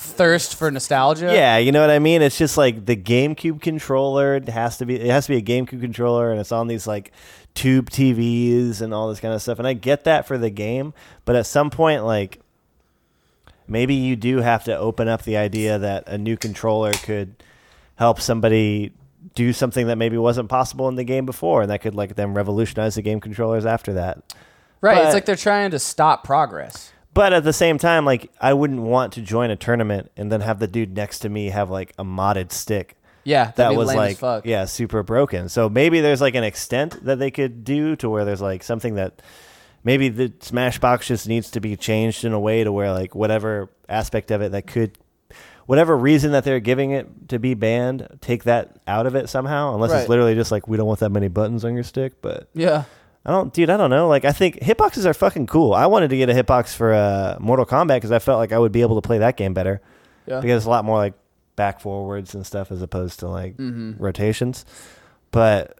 Thirst 0.00 0.54
for 0.54 0.70
nostalgia. 0.70 1.32
yeah, 1.34 1.56
you 1.56 1.72
know 1.72 1.80
what 1.80 1.90
I 1.90 1.98
mean. 1.98 2.22
It's 2.22 2.38
just 2.38 2.56
like 2.56 2.86
the 2.86 2.94
GameCube 2.94 3.60
controller 3.60 4.36
it 4.36 4.48
has 4.48 4.76
to 4.78 4.86
be. 4.86 4.94
It 4.94 5.10
has 5.10 5.26
to 5.26 5.32
be 5.32 5.38
a 5.38 5.42
GameCube 5.42 5.80
controller, 5.80 6.30
and 6.30 6.40
it's 6.40 6.52
on 6.52 6.68
these 6.68 6.86
like 6.86 7.10
tube 7.54 7.90
TVs 7.90 8.80
and 8.80 8.94
all 8.94 9.08
this 9.08 9.18
kind 9.18 9.34
of 9.34 9.42
stuff. 9.42 9.58
And 9.58 9.66
I 9.66 9.72
get 9.72 10.04
that 10.04 10.24
for 10.24 10.38
the 10.38 10.50
game, 10.50 10.94
but 11.24 11.34
at 11.34 11.46
some 11.46 11.68
point, 11.68 12.04
like 12.04 12.38
maybe 13.66 13.94
you 13.94 14.14
do 14.14 14.36
have 14.38 14.62
to 14.64 14.76
open 14.78 15.08
up 15.08 15.22
the 15.22 15.36
idea 15.36 15.80
that 15.80 16.08
a 16.08 16.16
new 16.16 16.36
controller 16.36 16.92
could 16.92 17.34
help 17.96 18.20
somebody 18.20 18.92
do 19.34 19.52
something 19.52 19.88
that 19.88 19.96
maybe 19.96 20.16
wasn't 20.16 20.48
possible 20.48 20.88
in 20.88 20.94
the 20.94 21.02
game 21.02 21.26
before, 21.26 21.62
and 21.62 21.70
that 21.72 21.80
could 21.80 21.96
like 21.96 22.14
then 22.14 22.34
revolutionize 22.34 22.94
the 22.94 23.02
game 23.02 23.18
controllers 23.20 23.66
after 23.66 23.94
that. 23.94 24.32
Right. 24.80 24.94
But- 24.94 25.04
it's 25.06 25.14
like 25.14 25.26
they're 25.26 25.34
trying 25.34 25.72
to 25.72 25.80
stop 25.80 26.22
progress. 26.22 26.92
But 27.18 27.32
at 27.32 27.42
the 27.44 27.52
same 27.52 27.78
time, 27.78 28.04
like 28.04 28.30
I 28.40 28.54
wouldn't 28.54 28.80
want 28.80 29.12
to 29.14 29.20
join 29.22 29.50
a 29.50 29.56
tournament 29.56 30.10
and 30.16 30.30
then 30.30 30.40
have 30.40 30.60
the 30.60 30.68
dude 30.68 30.96
next 30.96 31.18
to 31.20 31.28
me 31.28 31.48
have 31.50 31.68
like 31.68 31.92
a 31.98 32.04
modded 32.04 32.52
stick 32.52 32.96
Yeah. 33.24 33.50
that 33.56 33.74
was 33.74 33.88
like 33.94 34.18
fuck. 34.18 34.46
yeah 34.46 34.64
super 34.66 35.02
broken 35.02 35.48
so 35.48 35.68
maybe 35.68 36.00
there's 36.00 36.20
like 36.20 36.36
an 36.36 36.44
extent 36.44 37.04
that 37.04 37.18
they 37.18 37.30
could 37.32 37.64
do 37.64 37.96
to 37.96 38.08
where 38.08 38.24
there's 38.24 38.40
like 38.40 38.62
something 38.62 38.94
that 38.94 39.20
maybe 39.82 40.08
the 40.08 40.28
smashbox 40.28 41.06
just 41.06 41.26
needs 41.28 41.50
to 41.50 41.60
be 41.60 41.76
changed 41.76 42.24
in 42.24 42.32
a 42.32 42.40
way 42.40 42.62
to 42.64 42.70
where 42.70 42.92
like 42.92 43.14
whatever 43.16 43.68
aspect 43.88 44.30
of 44.30 44.40
it 44.40 44.52
that 44.52 44.66
could 44.68 44.96
whatever 45.66 45.96
reason 45.96 46.32
that 46.32 46.44
they're 46.44 46.60
giving 46.60 46.92
it 46.92 47.28
to 47.28 47.38
be 47.38 47.52
banned 47.54 48.06
take 48.20 48.44
that 48.44 48.78
out 48.86 49.06
of 49.06 49.14
it 49.14 49.28
somehow 49.28 49.74
unless 49.74 49.90
Right. 49.90 50.00
it's 50.00 50.08
literally 50.08 50.34
just 50.36 50.50
like 50.52 50.68
we 50.68 50.76
don't 50.76 50.86
want 50.86 51.00
that 51.00 51.10
many 51.10 51.28
buttons 51.28 51.64
on 51.64 51.74
your 51.74 51.82
stick 51.84 52.22
but 52.22 52.48
Yeah. 52.54 52.84
I 53.26 53.30
don't, 53.32 53.52
dude. 53.52 53.68
I 53.70 53.76
don't 53.76 53.90
know. 53.90 54.08
Like, 54.08 54.24
I 54.24 54.32
think 54.32 54.60
hitboxes 54.60 55.04
are 55.04 55.12
fucking 55.14 55.46
cool. 55.48 55.74
I 55.74 55.86
wanted 55.86 56.08
to 56.10 56.16
get 56.16 56.30
a 56.30 56.32
hitbox 56.32 56.74
for 56.74 56.94
uh, 56.94 57.36
Mortal 57.40 57.66
Kombat 57.66 57.96
because 57.96 58.12
I 58.12 58.18
felt 58.20 58.38
like 58.38 58.52
I 58.52 58.58
would 58.58 58.72
be 58.72 58.80
able 58.82 59.00
to 59.00 59.06
play 59.06 59.18
that 59.18 59.36
game 59.36 59.52
better 59.54 59.80
Yeah. 60.26 60.40
because 60.40 60.58
it's 60.58 60.66
a 60.66 60.70
lot 60.70 60.84
more 60.84 60.96
like 60.96 61.14
back 61.56 61.80
forwards 61.80 62.34
and 62.34 62.46
stuff 62.46 62.70
as 62.72 62.80
opposed 62.82 63.20
to 63.20 63.28
like 63.28 63.56
Mm-hmm. 63.56 64.02
rotations. 64.02 64.64
But 65.30 65.78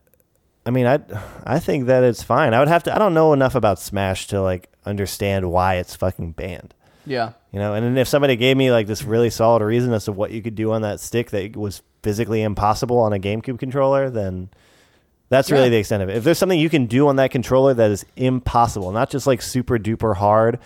I 0.67 0.71
mean, 0.71 0.87
I 0.87 0.99
I 1.45 1.59
think 1.59 1.87
that 1.87 2.05
it's 2.05 2.23
fine. 2.23 2.53
I 2.55 2.59
would 2.59 2.69
have 2.69 2.83
to. 2.85 2.95
I 2.95 2.99
don't 2.99 3.15
know 3.15 3.33
enough 3.33 3.55
about 3.55 3.79
Smash 3.79 4.27
to 4.29 4.43
like 4.43 4.69
understand 4.85 5.51
why 5.51 5.77
it's 5.77 5.95
fucking 5.97 6.33
banned. 6.33 6.75
Yeah. 7.07 7.33
You 7.53 7.59
know, 7.61 7.73
and 7.73 7.83
then 7.87 7.97
if 7.97 8.09
somebody 8.09 8.37
gave 8.37 8.57
me 8.59 8.71
like 8.71 8.87
this 8.87 9.03
really 9.05 9.31
solid 9.31 9.63
reason 9.63 9.95
as 9.95 10.05
to 10.05 10.13
what 10.13 10.33
you 10.33 10.43
could 10.43 10.55
do 10.55 10.73
on 10.73 10.83
that 10.83 11.01
stick 11.01 11.31
that 11.31 11.57
was 11.57 11.81
physically 12.03 12.43
impossible 12.43 12.99
on 12.99 13.15
a 13.15 13.19
GameCube 13.19 13.59
controller, 13.59 14.11
then 14.11 14.51
that's 15.29 15.51
really 15.51 15.69
the 15.69 15.77
extent 15.77 16.03
of 16.03 16.09
it. 16.09 16.17
If 16.17 16.25
there's 16.25 16.39
something 16.39 16.59
you 16.59 16.71
can 16.71 16.87
do 16.87 17.09
on 17.09 17.17
that 17.17 17.31
controller 17.31 17.75
that 17.75 17.91
is 17.91 18.07
impossible, 18.17 18.93
not 18.93 19.11
just 19.11 19.27
like 19.27 19.43
super 19.43 19.79
duper 19.79 20.17
hard 20.17 20.59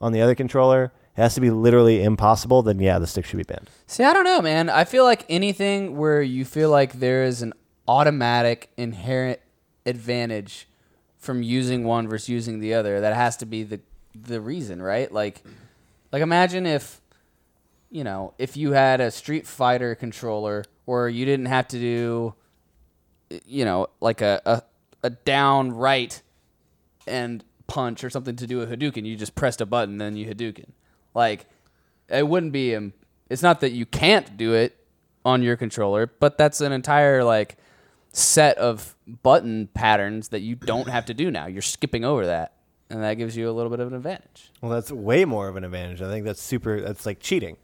on 0.00 0.12
the 0.12 0.20
other 0.20 0.34
controller, 0.34 0.92
it 1.16 1.20
has 1.20 1.34
to 1.34 1.40
be 1.40 1.50
literally 1.50 2.02
impossible, 2.02 2.62
then 2.62 2.78
yeah, 2.78 2.98
the 2.98 3.06
stick 3.06 3.24
should 3.24 3.38
be 3.38 3.42
banned. 3.44 3.68
See, 3.86 4.04
I 4.04 4.12
don't 4.12 4.24
know, 4.24 4.40
man. 4.40 4.68
I 4.68 4.84
feel 4.84 5.04
like 5.04 5.24
anything 5.28 5.96
where 5.96 6.22
you 6.22 6.44
feel 6.44 6.70
like 6.70 6.94
there 6.94 7.24
is 7.24 7.42
an 7.42 7.52
automatic 7.88 8.70
inherent 8.76 9.40
advantage 9.86 10.68
from 11.18 11.42
using 11.42 11.84
one 11.84 12.08
versus 12.08 12.28
using 12.28 12.60
the 12.60 12.74
other, 12.74 13.00
that 13.00 13.14
has 13.14 13.36
to 13.38 13.46
be 13.46 13.62
the 13.62 13.80
the 14.14 14.40
reason, 14.40 14.82
right? 14.82 15.10
Like 15.12 15.42
like 16.12 16.22
imagine 16.22 16.66
if 16.66 17.00
you 17.90 18.04
know, 18.04 18.34
if 18.38 18.56
you 18.56 18.72
had 18.72 19.00
a 19.00 19.10
Street 19.10 19.46
Fighter 19.46 19.94
controller 19.94 20.64
where 20.84 21.08
you 21.08 21.24
didn't 21.24 21.46
have 21.46 21.68
to 21.68 21.78
do 21.78 22.34
you 23.46 23.64
know, 23.64 23.88
like 24.00 24.20
a 24.20 24.40
a, 24.44 24.62
a 25.02 25.10
down 25.10 25.72
right 25.72 26.20
and 27.06 27.44
punch 27.66 28.02
or 28.04 28.10
something 28.10 28.36
to 28.36 28.46
do 28.46 28.62
a 28.62 28.66
Hadouken, 28.66 29.06
you 29.06 29.16
just 29.16 29.34
pressed 29.34 29.60
a 29.60 29.66
button 29.66 29.98
then 29.98 30.16
you 30.16 30.26
Hadouken. 30.26 30.70
Like 31.14 31.46
it 32.08 32.26
wouldn't 32.26 32.52
be 32.52 32.92
it's 33.28 33.42
not 33.42 33.60
that 33.60 33.70
you 33.72 33.86
can't 33.86 34.36
do 34.36 34.54
it 34.54 34.76
on 35.24 35.42
your 35.42 35.56
controller, 35.56 36.06
but 36.06 36.36
that's 36.36 36.60
an 36.60 36.72
entire 36.72 37.24
like 37.24 37.56
set 38.12 38.58
of 38.58 38.96
button 39.22 39.68
patterns 39.72 40.28
that 40.28 40.40
you 40.40 40.56
don't 40.56 40.88
have 40.88 41.06
to 41.06 41.14
do 41.14 41.30
now. 41.30 41.46
You're 41.46 41.62
skipping 41.62 42.04
over 42.04 42.26
that, 42.26 42.54
and 42.88 43.02
that 43.02 43.14
gives 43.14 43.36
you 43.36 43.48
a 43.48 43.52
little 43.52 43.70
bit 43.70 43.80
of 43.80 43.88
an 43.88 43.94
advantage. 43.94 44.50
Well, 44.60 44.72
that's 44.72 44.90
way 44.90 45.24
more 45.24 45.48
of 45.48 45.56
an 45.56 45.64
advantage. 45.64 46.02
I 46.02 46.08
think 46.08 46.24
that's 46.24 46.42
super. 46.42 46.80
That's 46.80 47.06
like 47.06 47.20
cheating. 47.20 47.56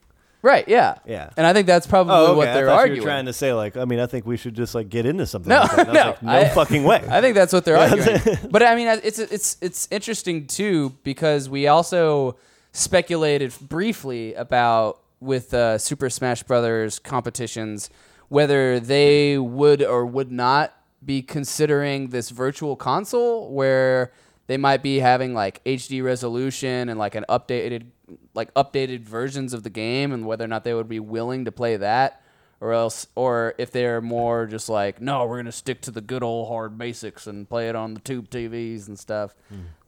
Right? 0.47 0.69
Yeah. 0.69 0.95
Yeah. 1.07 1.31
And 1.37 1.45
I 1.45 1.53
think 1.53 1.67
that's 1.67 1.89
probably 1.89 2.15
Oh, 2.15 2.27
okay. 2.29 2.37
what 2.37 2.49
I 2.49 2.55
they're 2.55 2.67
thought 2.67 2.73
you 2.75 2.79
arguing. 2.81 3.01
were 3.03 3.07
trying 3.07 3.27
to 3.27 3.33
say 3.33 3.53
like, 3.53 3.77
I 3.77 3.85
mean, 3.85 3.99
I 3.99 4.07
think 4.07 4.27
we 4.27 4.37
should 4.37 4.55
just 4.55 4.77
like 4.77 4.89
get 4.89 5.05
into 5.05 5.27
something. 5.27 5.49
No, 5.51 5.63
like 5.63 5.71
that. 5.77 5.89
And 5.89 5.89
I 5.89 5.93
was 5.93 5.95
no, 5.95 6.09
like, 6.11 6.23
no 6.23 6.31
I- 6.51 6.55
fucking 6.55 6.85
way. 6.85 7.05
I 7.11 7.21
think 7.21 7.35
that's 7.35 7.53
what 7.53 7.65
they're 7.65 7.77
arguing. 7.91 8.21
but 8.51 8.63
I 8.63 8.77
mean, 8.77 8.87
it's 9.03 9.19
it's 9.19 9.57
it's 9.61 9.89
interesting 9.91 10.47
too 10.47 10.95
because 11.03 11.49
we 11.49 11.67
also 11.67 12.37
speculated 12.71 13.53
briefly 13.61 14.35
about 14.35 15.01
with 15.19 15.53
uh, 15.55 15.79
Super 15.79 16.09
Smash 16.11 16.43
Brothers 16.45 16.99
competitions 17.01 17.91
whether 18.29 18.79
they 18.81 19.39
would 19.39 19.83
or 19.83 20.05
would 20.05 20.31
not 20.31 20.75
be 21.05 21.23
considering 21.23 22.09
this 22.11 22.31
virtual 22.31 22.77
console 22.77 23.51
where 23.53 24.13
they 24.47 24.57
might 24.57 24.83
be 24.83 24.99
having 24.99 25.33
like 25.35 25.63
HD 25.65 26.03
resolution 26.05 26.89
and 26.89 26.99
like 26.99 27.15
an 27.15 27.25
updated 27.29 27.87
like 28.35 28.53
updated 28.55 29.03
versions 29.03 29.53
of 29.53 29.63
the 29.63 29.71
game 29.71 30.13
and 30.13 30.27
whether 30.27 30.45
or 30.45 30.49
not 30.49 30.65
they 30.65 30.75
would 30.75 30.89
be 30.89 31.01
willing 31.01 31.45
to 31.45 31.53
play 31.53 31.77
that 31.77 32.23
or 32.61 32.73
else 32.73 33.07
or 33.15 33.55
if 33.59 33.71
they're 33.71 34.01
more 34.01 34.47
just 34.47 34.69
like 34.69 34.99
no 35.01 35.27
we're 35.27 35.37
gonna 35.37 35.53
stick 35.53 35.81
to 35.83 35.91
the 35.91 36.01
good 36.01 36.23
old 36.23 36.49
hard 36.49 36.79
basics 36.79 37.27
and 37.27 37.49
play 37.49 37.69
it 37.69 37.77
on 37.77 37.93
the 37.93 38.01
tube 38.01 38.31
tvs 38.31 38.89
and 38.89 38.99
stuff 38.99 39.35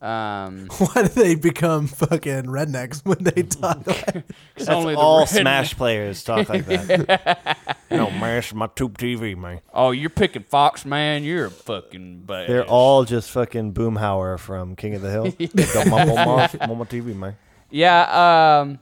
um 0.02 0.66
Why 0.78 1.02
do 1.02 1.08
they 1.08 1.34
become 1.34 1.86
fucking 1.86 2.44
rednecks 2.44 3.04
when 3.04 3.18
they 3.20 3.42
talk? 3.60 3.86
Like, 3.86 4.24
That's 4.56 4.68
only 4.68 4.94
all 4.94 5.24
redneck. 5.24 5.40
Smash 5.40 5.76
players 5.76 6.22
talk 6.22 6.48
like 6.48 6.66
that. 6.66 7.56
no, 7.90 8.10
man, 8.10 8.38
it's 8.38 8.52
my 8.54 8.66
tube 8.68 8.98
TV, 8.98 9.36
man. 9.36 9.60
oh 9.72 9.90
you're 9.92 10.10
picking 10.10 10.42
fox 10.42 10.84
man 10.84 11.24
you're 11.24 11.46
a 11.46 11.50
fucking 11.50 12.20
bad 12.26 12.48
They're 12.48 12.64
all 12.66 13.04
just 13.04 13.30
fucking 13.30 13.72
Boomhauer 13.72 14.38
from 14.38 14.76
King 14.76 14.94
of 14.94 15.02
the 15.02 15.10
Hill. 15.10 15.32
Don't 15.72 15.88
mumble 15.88 16.16
my, 16.16 16.50
mumble 16.66 16.86
TV, 16.86 17.16
man. 17.16 17.36
Yeah 17.70 18.60
um 18.62 18.78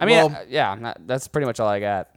i 0.00 0.04
mean 0.06 0.16
Well- 0.16 0.30
uh, 0.36 0.44
yeah 0.48 0.76
that- 0.76 1.00
that's 1.06 1.28
pretty 1.28 1.46
much 1.46 1.60
all 1.60 1.68
i 1.68 1.80
got 1.80 2.08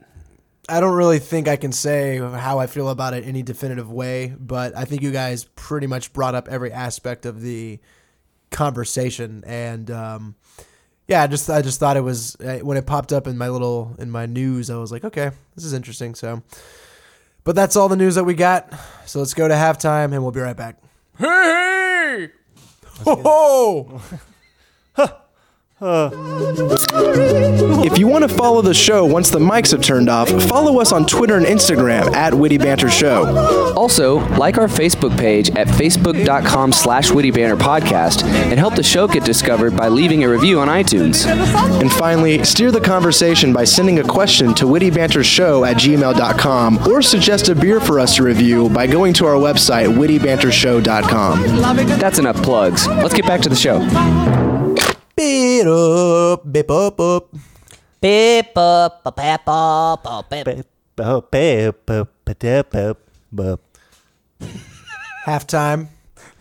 I 0.71 0.79
don't 0.81 0.93
really 0.95 1.17
think 1.17 1.47
I 1.47 1.55
can 1.55 1.71
say 1.71 2.17
how 2.19 2.59
I 2.59 2.67
feel 2.67 2.89
about 2.89 3.15
it 3.15 3.25
any 3.25 3.41
definitive 3.41 3.91
way, 3.91 4.35
but 4.39 4.77
I 4.77 4.85
think 4.85 5.01
you 5.01 5.09
guys 5.11 5.45
pretty 5.55 5.87
much 5.87 6.13
brought 6.13 6.35
up 6.35 6.47
every 6.47 6.71
aspect 6.71 7.25
of 7.25 7.41
the 7.41 7.79
conversation, 8.51 9.43
and 9.47 9.89
um, 9.89 10.35
yeah, 11.07 11.23
I 11.23 11.27
just 11.27 11.49
I 11.49 11.63
just 11.63 11.79
thought 11.79 11.97
it 11.97 12.01
was 12.03 12.35
uh, 12.35 12.59
when 12.59 12.77
it 12.77 12.85
popped 12.85 13.11
up 13.11 13.25
in 13.25 13.35
my 13.35 13.49
little 13.49 13.95
in 13.97 14.11
my 14.11 14.27
news, 14.27 14.69
I 14.69 14.75
was 14.77 14.91
like, 14.91 15.03
okay, 15.03 15.31
this 15.55 15.65
is 15.65 15.73
interesting. 15.73 16.13
So, 16.13 16.43
but 17.43 17.55
that's 17.55 17.75
all 17.75 17.89
the 17.89 17.95
news 17.97 18.13
that 18.13 18.25
we 18.25 18.35
got. 18.35 18.71
So 19.07 19.17
let's 19.17 19.33
go 19.33 19.47
to 19.47 19.55
halftime, 19.55 20.13
and 20.13 20.21
we'll 20.21 20.31
be 20.31 20.39
right 20.41 20.55
back. 20.55 20.75
hey 21.17 22.29
Ho 23.05 23.15
ho! 23.15 24.01
If 27.81 27.97
you 27.97 28.07
want 28.07 28.29
to 28.29 28.35
follow 28.35 28.61
the 28.61 28.73
show 28.73 29.05
once 29.05 29.29
the 29.29 29.39
mics 29.39 29.71
have 29.71 29.81
turned 29.81 30.09
off, 30.09 30.27
follow 30.49 30.81
us 30.81 30.91
on 30.91 31.05
Twitter 31.05 31.37
and 31.37 31.45
Instagram 31.45 32.13
at 32.13 32.33
Witty 32.33 32.57
Banter 32.57 32.89
Show. 32.89 33.73
Also, 33.77 34.19
like 34.35 34.57
our 34.57 34.67
Facebook 34.67 35.17
page 35.17 35.49
at 35.51 35.67
facebook.com 35.67 36.73
slash 36.73 37.11
Witty 37.11 37.31
Banter 37.31 37.55
Podcast 37.55 38.23
and 38.23 38.59
help 38.59 38.75
the 38.75 38.83
show 38.83 39.07
get 39.07 39.23
discovered 39.23 39.77
by 39.77 39.87
leaving 39.87 40.25
a 40.25 40.29
review 40.29 40.59
on 40.59 40.67
iTunes. 40.67 41.25
And 41.79 41.89
finally, 41.93 42.43
steer 42.43 42.71
the 42.71 42.81
conversation 42.81 43.53
by 43.53 43.63
sending 43.63 43.99
a 43.99 44.03
question 44.03 44.53
to 44.55 44.65
wittybantershow 44.65 45.65
at 45.65 45.77
gmail.com 45.77 46.89
or 46.89 47.01
suggest 47.01 47.47
a 47.47 47.55
beer 47.55 47.79
for 47.79 48.01
us 48.01 48.17
to 48.17 48.23
review 48.23 48.67
by 48.69 48.85
going 48.85 49.13
to 49.13 49.25
our 49.25 49.35
website, 49.35 49.87
wittybantershow.com. 49.87 51.39
That's 51.99 52.19
enough 52.19 52.43
plugs. 52.43 52.85
Let's 52.87 53.13
get 53.13 53.25
back 53.25 53.39
to 53.41 53.49
the 53.49 53.55
show. 53.55 54.48
Beep 55.63 55.67
up, 55.67 56.51
beep 56.53 56.71
up, 56.71 56.99
up. 57.01 57.35
Beep 58.01 58.57
up, 58.57 59.01
a 59.05 59.11
pap 59.11 59.41
up, 59.47 60.05
a 60.05 60.23
beep. 60.29 60.47
Halftime. 65.25 65.87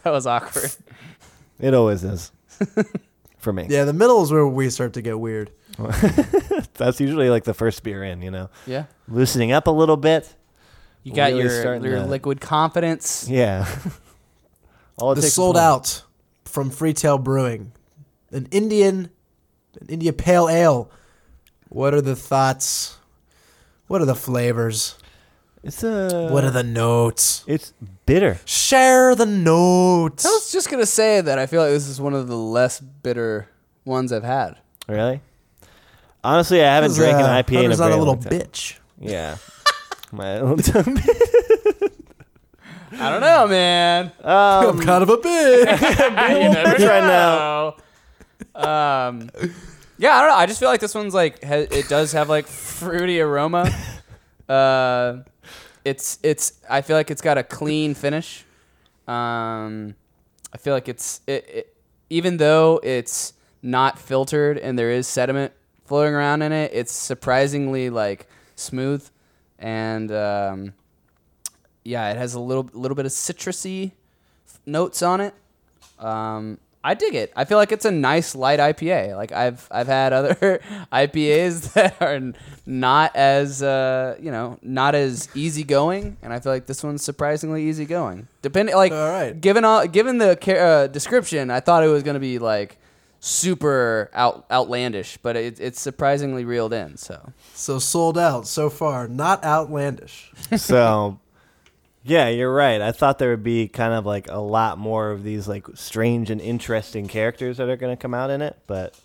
that 0.05 0.11
was 0.11 0.27
awkward 0.27 0.71
It 1.59 1.75
always 1.75 2.05
is. 2.05 2.31
For 3.39 3.53
me. 3.53 3.67
Yeah, 3.69 3.85
the 3.85 3.93
middle 3.93 4.23
is 4.23 4.31
where 4.31 4.47
we 4.47 4.71
start 4.71 4.93
to 4.95 5.03
get 5.03 5.19
weird. 5.19 5.51
That's 6.75 7.01
usually 7.01 7.29
like 7.31 7.43
the 7.45 7.55
first 7.55 7.83
beer 7.83 8.05
in, 8.05 8.23
you 8.23 8.31
know? 8.31 8.51
yeah 8.67 8.85
Loosening 9.09 9.51
up 9.53 9.67
a 9.67 9.71
little 9.73 9.97
bit. 9.97 10.33
you 11.03 11.13
got 11.13 11.31
Really 11.31 11.43
your, 11.43 11.61
starting 11.61 11.85
your 11.85 12.01
to- 12.01 12.07
liquid 12.07 12.41
confidence 12.41 13.29
Yeah. 13.29 13.67
All 14.99 15.13
it 15.13 15.17
The 15.17 15.21
takes 15.23 15.29
is 15.29 15.35
sold 15.35 15.55
one. 15.57 15.65
out 15.65 16.03
from 16.45 16.71
Freetail 16.71 17.23
Brewing, 17.23 17.73
an 18.33 18.49
Indian, 18.51 19.11
an 19.81 19.87
India 19.89 20.13
Pale 20.13 20.49
Ale. 20.49 20.91
What 21.69 21.95
are 21.95 22.01
the 22.01 22.17
thoughts? 22.17 22.97
What 23.87 24.01
are 24.01 24.07
the 24.07 24.15
flavors? 24.15 24.97
It's 25.63 25.83
a. 25.83 26.29
What 26.31 26.45
are 26.45 26.51
the 26.51 26.63
notes? 26.63 27.45
It's 27.47 27.73
bitter. 28.07 28.39
Share 28.45 29.15
the 29.15 29.27
notes. 29.27 30.25
I 30.25 30.29
was 30.31 30.53
just 30.53 30.71
gonna 30.71 30.87
say 30.87 31.21
that 31.21 31.39
I 31.39 31.47
feel 31.47 31.61
like 31.63 31.71
this 31.73 31.89
is 31.89 32.01
one 32.01 32.15
of 32.15 32.29
the 32.29 32.37
less 32.37 32.81
bitter 32.81 33.49
ones 33.85 34.13
I've 34.13 34.23
had. 34.25 34.57
Really? 34.89 35.21
Honestly, 36.25 36.63
I 36.63 36.75
haven't 36.75 36.95
drank 36.95 37.17
an 37.19 37.25
Uh, 37.25 37.43
IPA 37.43 37.49
in 37.51 37.57
a 37.57 37.61
Hunter's 37.63 37.79
very 37.79 37.91
not 37.91 37.97
a 37.97 37.99
little 37.99 38.15
long 38.15 38.23
time. 38.23 38.33
bitch. 38.33 38.79
Yeah. 39.01 39.37
My 40.13 40.41
little 40.41 40.57
tongue. 40.59 40.99
I 43.01 43.11
don't 43.11 43.21
know, 43.21 43.47
man. 43.47 44.13
I'm 44.25 44.79
kind 44.81 45.03
of 45.03 45.11
a 45.11 45.17
bitch. 45.19 46.39
You 46.43 46.49
never 46.49 46.71
right 46.87 47.03
know. 47.05 47.77
Um, 48.59 49.31
yeah, 49.99 50.17
I 50.17 50.21
don't 50.21 50.31
know. 50.31 50.37
I 50.37 50.47
just 50.47 50.61
feel 50.61 50.69
like 50.69 50.81
this 50.81 50.95
one's 50.95 51.15
like 51.15 51.43
ha- 51.45 51.67
it 51.71 51.89
does 51.89 52.13
have 52.13 52.29
like 52.29 52.47
fruity 52.47 53.21
aroma. 53.21 53.71
Uh, 54.49 55.25
it's 55.85 56.19
it's. 56.23 56.55
I 56.71 56.81
feel 56.81 56.97
like 56.97 57.11
it's 57.11 57.21
got 57.21 57.37
a 57.37 57.43
clean 57.43 57.95
finish. 57.95 58.47
Um, 59.07 59.95
I 60.53 60.57
feel 60.59 60.73
like 60.73 60.89
it's 60.89 61.21
it, 61.27 61.47
it 61.49 61.77
even 62.09 62.39
though 62.39 62.81
it's 62.83 63.35
not 63.63 63.99
filtered 63.99 64.57
and 64.57 64.79
there 64.79 64.91
is 64.91 65.07
sediment 65.07 65.53
floating 65.85 66.15
around 66.15 66.41
in 66.41 66.53
it, 66.53 66.71
it's 66.73 66.93
surprisingly 66.93 67.91
like 67.91 68.27
smooth 68.57 69.07
and 69.59 70.11
um, 70.13 70.73
yeah, 71.85 72.11
it 72.11 72.17
has 72.17 72.35
a 72.35 72.41
little 72.41 72.69
little 72.73 72.95
bit 72.95 73.07
of 73.07 73.13
citrusy 73.13 73.93
notes 74.67 75.03
on 75.03 75.21
it. 75.21 75.35
Um, 75.99 76.59
I 76.89 76.95
dig 76.95 77.15
it. 77.15 77.31
I 77.37 77.45
feel 77.45 77.59
like 77.59 77.71
it's 77.71 77.85
a 77.85 77.91
nice 77.91 78.35
light 78.35 78.61
IPA. 78.61 79.15
Like 79.15 79.31
I've 79.31 79.69
I've 79.71 79.89
had 79.89 80.15
other 80.15 80.35
IPAs 80.91 81.73
that 81.75 82.01
are 82.01 82.33
not 82.65 83.15
as 83.15 83.63
uh, 83.63 84.17
you 84.19 84.31
know 84.31 84.59
not 84.63 84.95
as 84.95 85.29
easygoing, 85.35 86.17
and 86.23 86.33
I 86.33 86.41
feel 86.41 86.51
like 86.51 86.65
this 86.65 86.83
one's 86.83 87.05
surprisingly 87.05 87.69
easygoing. 87.69 88.27
Depending 88.41 88.75
like 88.75 88.93
All 88.93 89.11
right. 89.11 89.39
given 89.39 89.67
all 89.67 89.87
given 89.87 90.17
the 90.17 90.31
uh, 90.59 90.87
description, 90.87 91.51
I 91.51 91.61
thought 91.61 91.85
it 91.85 91.89
was 91.89 92.03
gonna 92.03 92.21
be 92.21 92.39
like 92.39 92.79
super 93.21 94.11
out 94.15 94.47
outlandish, 94.51 95.19
but 95.19 95.37
it, 95.37 95.61
it's 95.61 95.79
surprisingly 95.79 96.47
reeled 96.47 96.73
in. 96.73 96.97
So 96.97 97.35
so 97.53 97.79
sold 97.79 98.17
out 98.17 98.47
so 98.47 98.71
far. 98.71 99.09
Not 99.09 99.45
outlandish. 99.45 100.33
so, 100.57 101.21
yeah, 102.05 102.29
you're 102.29 102.53
right. 102.53 102.81
I 102.81 102.93
thought 102.93 103.19
there 103.19 103.31
would 103.31 103.43
be 103.43 103.69
kind 103.69 103.93
of 103.93 104.07
like 104.07 104.29
a 104.29 104.39
lot 104.39 104.79
more 104.79 105.11
of 105.11 105.23
these 105.23 105.49
like 105.49 105.67
strange 105.75 106.31
and 106.31 106.41
interesting 106.41 107.09
characters 107.09 107.57
that 107.59 107.69
are 107.69 107.77
going 107.77 107.97
to 107.97 108.01
come 108.01 108.15
out 108.15 108.31
in 108.31 108.41
it, 108.43 108.57
but 108.67 108.99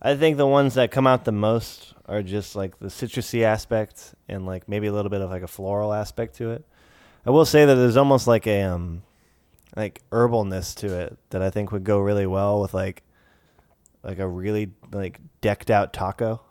I 0.00 0.16
think 0.16 0.36
the 0.36 0.46
ones 0.46 0.74
that 0.74 0.90
come 0.90 1.06
out 1.06 1.24
the 1.24 1.32
most 1.32 1.94
are 2.06 2.22
just 2.22 2.56
like 2.56 2.78
the 2.78 2.88
citrusy 2.88 3.42
aspect 3.42 4.14
and 4.28 4.46
like 4.46 4.68
maybe 4.68 4.88
a 4.88 4.92
little 4.92 5.10
bit 5.10 5.20
of 5.20 5.30
like 5.30 5.42
a 5.42 5.48
floral 5.48 5.92
aspect 5.92 6.36
to 6.36 6.50
it. 6.50 6.64
I 7.24 7.30
will 7.30 7.46
say 7.46 7.64
that 7.64 7.74
there's 7.74 7.96
almost 7.96 8.26
like 8.26 8.46
a 8.46 8.62
um 8.62 9.02
like 9.76 10.02
herbalness 10.10 10.74
to 10.76 10.98
it 10.98 11.16
that 11.30 11.40
I 11.40 11.50
think 11.50 11.72
would 11.72 11.84
go 11.84 11.98
really 11.98 12.26
well 12.26 12.60
with 12.60 12.74
like 12.74 13.02
like 14.02 14.18
a 14.18 14.28
really 14.28 14.72
like 14.90 15.20
decked 15.40 15.70
out 15.70 15.92
taco. 15.92 16.42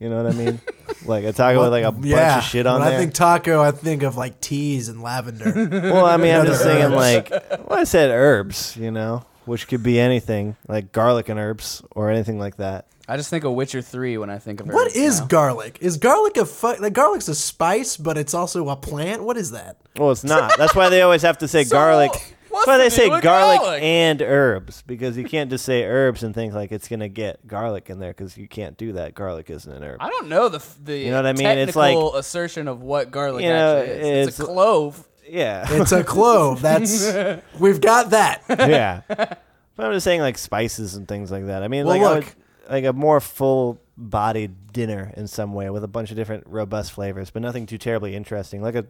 You 0.00 0.08
know 0.08 0.22
what 0.22 0.32
I 0.32 0.36
mean? 0.36 0.60
like 1.04 1.24
a 1.24 1.32
taco 1.32 1.60
with 1.60 1.70
like 1.72 1.84
a 1.84 1.92
bunch 1.92 2.12
of 2.14 2.42
shit 2.44 2.66
on 2.66 2.80
when 2.80 2.88
there. 2.88 2.98
I 2.98 3.00
think 3.00 3.14
taco, 3.14 3.60
I 3.60 3.70
think 3.70 4.02
of 4.02 4.16
like 4.16 4.40
teas 4.40 4.88
and 4.88 5.02
lavender. 5.02 5.52
well, 5.70 6.06
I 6.06 6.16
mean, 6.16 6.34
I'm 6.34 6.46
just 6.46 6.62
Other 6.62 6.72
saying 6.72 6.92
like 6.92 7.30
well, 7.30 7.78
I 7.78 7.84
said 7.84 8.10
herbs, 8.10 8.76
you 8.76 8.90
know, 8.90 9.24
which 9.44 9.68
could 9.68 9.82
be 9.82 10.00
anything 10.00 10.56
like 10.66 10.90
garlic 10.92 11.28
and 11.28 11.38
herbs 11.38 11.82
or 11.92 12.10
anything 12.10 12.38
like 12.38 12.56
that. 12.56 12.86
I 13.06 13.16
just 13.16 13.28
think 13.28 13.44
of 13.44 13.52
Witcher 13.52 13.82
Three 13.82 14.16
when 14.16 14.30
I 14.30 14.38
think 14.38 14.60
of 14.60 14.68
what 14.68 14.86
herbs 14.86 14.96
is 14.96 15.20
now. 15.20 15.26
garlic? 15.26 15.78
Is 15.80 15.96
garlic 15.98 16.36
a 16.38 16.46
fu- 16.46 16.76
like 16.80 16.92
garlic's 16.94 17.28
a 17.28 17.34
spice, 17.34 17.96
but 17.96 18.16
it's 18.16 18.32
also 18.34 18.68
a 18.68 18.76
plant? 18.76 19.22
What 19.22 19.36
is 19.36 19.50
that? 19.50 19.76
Well, 19.96 20.12
it's 20.12 20.24
not. 20.24 20.56
That's 20.56 20.74
why 20.74 20.88
they 20.88 21.02
always 21.02 21.22
have 21.22 21.38
to 21.38 21.48
say 21.48 21.64
So, 21.64 21.74
garlic. 21.76 22.36
That's 22.50 22.66
what's 22.66 22.66
why 22.66 22.76
the 22.78 22.82
they 22.84 22.88
deal 22.88 22.96
say 22.98 23.08
with 23.10 23.22
garlic, 23.22 23.60
garlic? 23.60 23.82
and 23.82 24.22
herbs 24.22 24.82
because 24.86 25.16
you 25.16 25.24
can't 25.24 25.50
just 25.50 25.64
say 25.64 25.84
herbs 25.84 26.22
and 26.22 26.34
think 26.34 26.52
like 26.52 26.72
it's 26.72 26.88
gonna 26.88 27.08
get 27.08 27.46
garlic 27.46 27.88
in 27.90 27.98
there 28.00 28.10
because 28.12 28.36
you 28.36 28.48
can't 28.48 28.76
do 28.76 28.92
that. 28.94 29.14
Garlic 29.14 29.48
isn't 29.50 29.72
an 29.72 29.82
herb. 29.82 29.98
I 30.00 30.08
don't 30.10 30.28
know 30.28 30.48
the 30.48 30.58
f- 30.58 30.76
the 30.82 30.96
You 30.98 31.10
know 31.10 31.16
what 31.18 31.26
I 31.26 31.32
mean? 31.32 31.46
It's 31.46 31.76
like- 31.76 31.90
technical 31.94 32.16
assertion 32.16 32.68
of 32.68 32.82
what 32.82 33.10
garlic 33.10 33.44
You 33.44 33.50
know, 33.50 33.78
actually 33.78 33.94
is. 34.10 34.28
It's, 34.28 34.38
a 34.38 34.42
it's- 34.42 34.52
clove. 34.54 35.06
Yeah, 35.28 35.64
It's 35.70 35.92
a 35.92 36.02
clove. 36.02 36.60
That's 36.60 37.08
we've 37.60 37.80
got 37.80 38.10
that. 38.10 38.42
yeah. 38.48 39.02
But 39.08 39.86
I'm 39.86 39.92
just 39.92 40.02
saying 40.04 40.20
like 40.20 40.36
spices 40.36 40.96
and 40.96 41.06
things 41.06 41.30
like 41.30 41.46
that. 41.46 41.62
I 41.62 41.68
mean, 41.68 41.86
Well, 41.86 41.98
like 41.98 42.06
I 42.06 42.14
look. 42.16 42.24
would- 42.24 42.34
like 42.72 42.84
a 42.84 42.92
more 42.92 43.20
full-bodied 43.20 44.72
dinner 44.72 45.12
in 45.16 45.26
some 45.26 45.52
way 45.54 45.70
with 45.70 45.84
a 45.84 45.88
bunch 45.88 46.10
of 46.10 46.16
different 46.16 46.44
robust 46.46 46.92
flavors, 46.92 47.30
but 47.30 47.42
nothing 47.42 47.66
too 47.66 47.78
terribly 47.78 48.14
interesting. 48.14 48.62
Like 48.62 48.74
a 48.74 48.86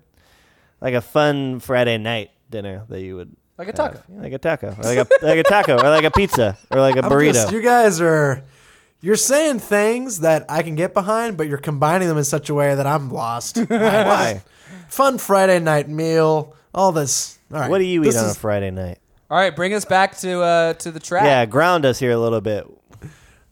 like 0.80 0.94
a 0.94 1.00
fun 1.00 1.60
Friday 1.60 1.98
night 1.98 2.30
dinner 2.50 2.84
that 2.88 3.00
you 3.00 3.16
would 3.16 3.36
Like 3.60 3.68
a 3.68 3.72
taco. 3.74 4.02
Yeah, 4.08 4.22
like 4.22 4.32
a 4.32 4.38
taco, 4.38 4.68
or 4.68 4.82
like 4.82 4.98
a 4.98 5.06
like 5.26 5.38
a 5.38 5.42
taco, 5.42 5.74
or 5.76 5.88
like 5.90 6.04
a 6.04 6.10
pizza, 6.10 6.56
or 6.70 6.80
like 6.80 6.96
a 6.96 7.04
I'm 7.04 7.10
burrito. 7.10 7.34
just- 7.34 7.52
you 7.52 7.60
guys 7.60 8.00
are 8.00 8.42
you're 9.02 9.16
saying 9.16 9.58
things 9.58 10.20
that 10.20 10.46
I 10.48 10.62
can 10.62 10.74
get 10.76 10.94
behind, 10.94 11.36
but 11.36 11.46
you're 11.46 11.58
combining 11.58 12.08
them 12.08 12.16
in 12.16 12.24
such 12.24 12.48
a 12.48 12.54
way 12.54 12.74
that 12.74 12.86
I'm 12.86 13.10
lost. 13.10 13.58
Why? 13.68 14.42
Fun 14.88 15.18
Friday 15.18 15.58
night 15.60 15.88
meal, 15.90 16.54
all 16.74 16.92
this. 16.92 17.38
All 17.52 17.60
right. 17.60 17.68
What 17.70 17.78
do 17.78 17.84
you 17.84 18.00
eat 18.02 18.06
This 18.06 18.16
on 18.16 18.24
a 18.24 18.28
is- 18.30 18.36
Friday 18.38 18.70
night? 18.70 18.98
All 19.30 19.36
right, 19.38 19.54
bring 19.54 19.74
us 19.74 19.84
back 19.84 20.16
to 20.20 20.40
uh 20.40 20.72
to 20.74 20.90
the 20.90 20.98
track. 21.00 21.24
Yeah, 21.24 21.44
ground 21.44 21.84
us 21.84 21.98
here 21.98 22.12
a 22.12 22.18
little 22.18 22.40
bit. 22.40 22.66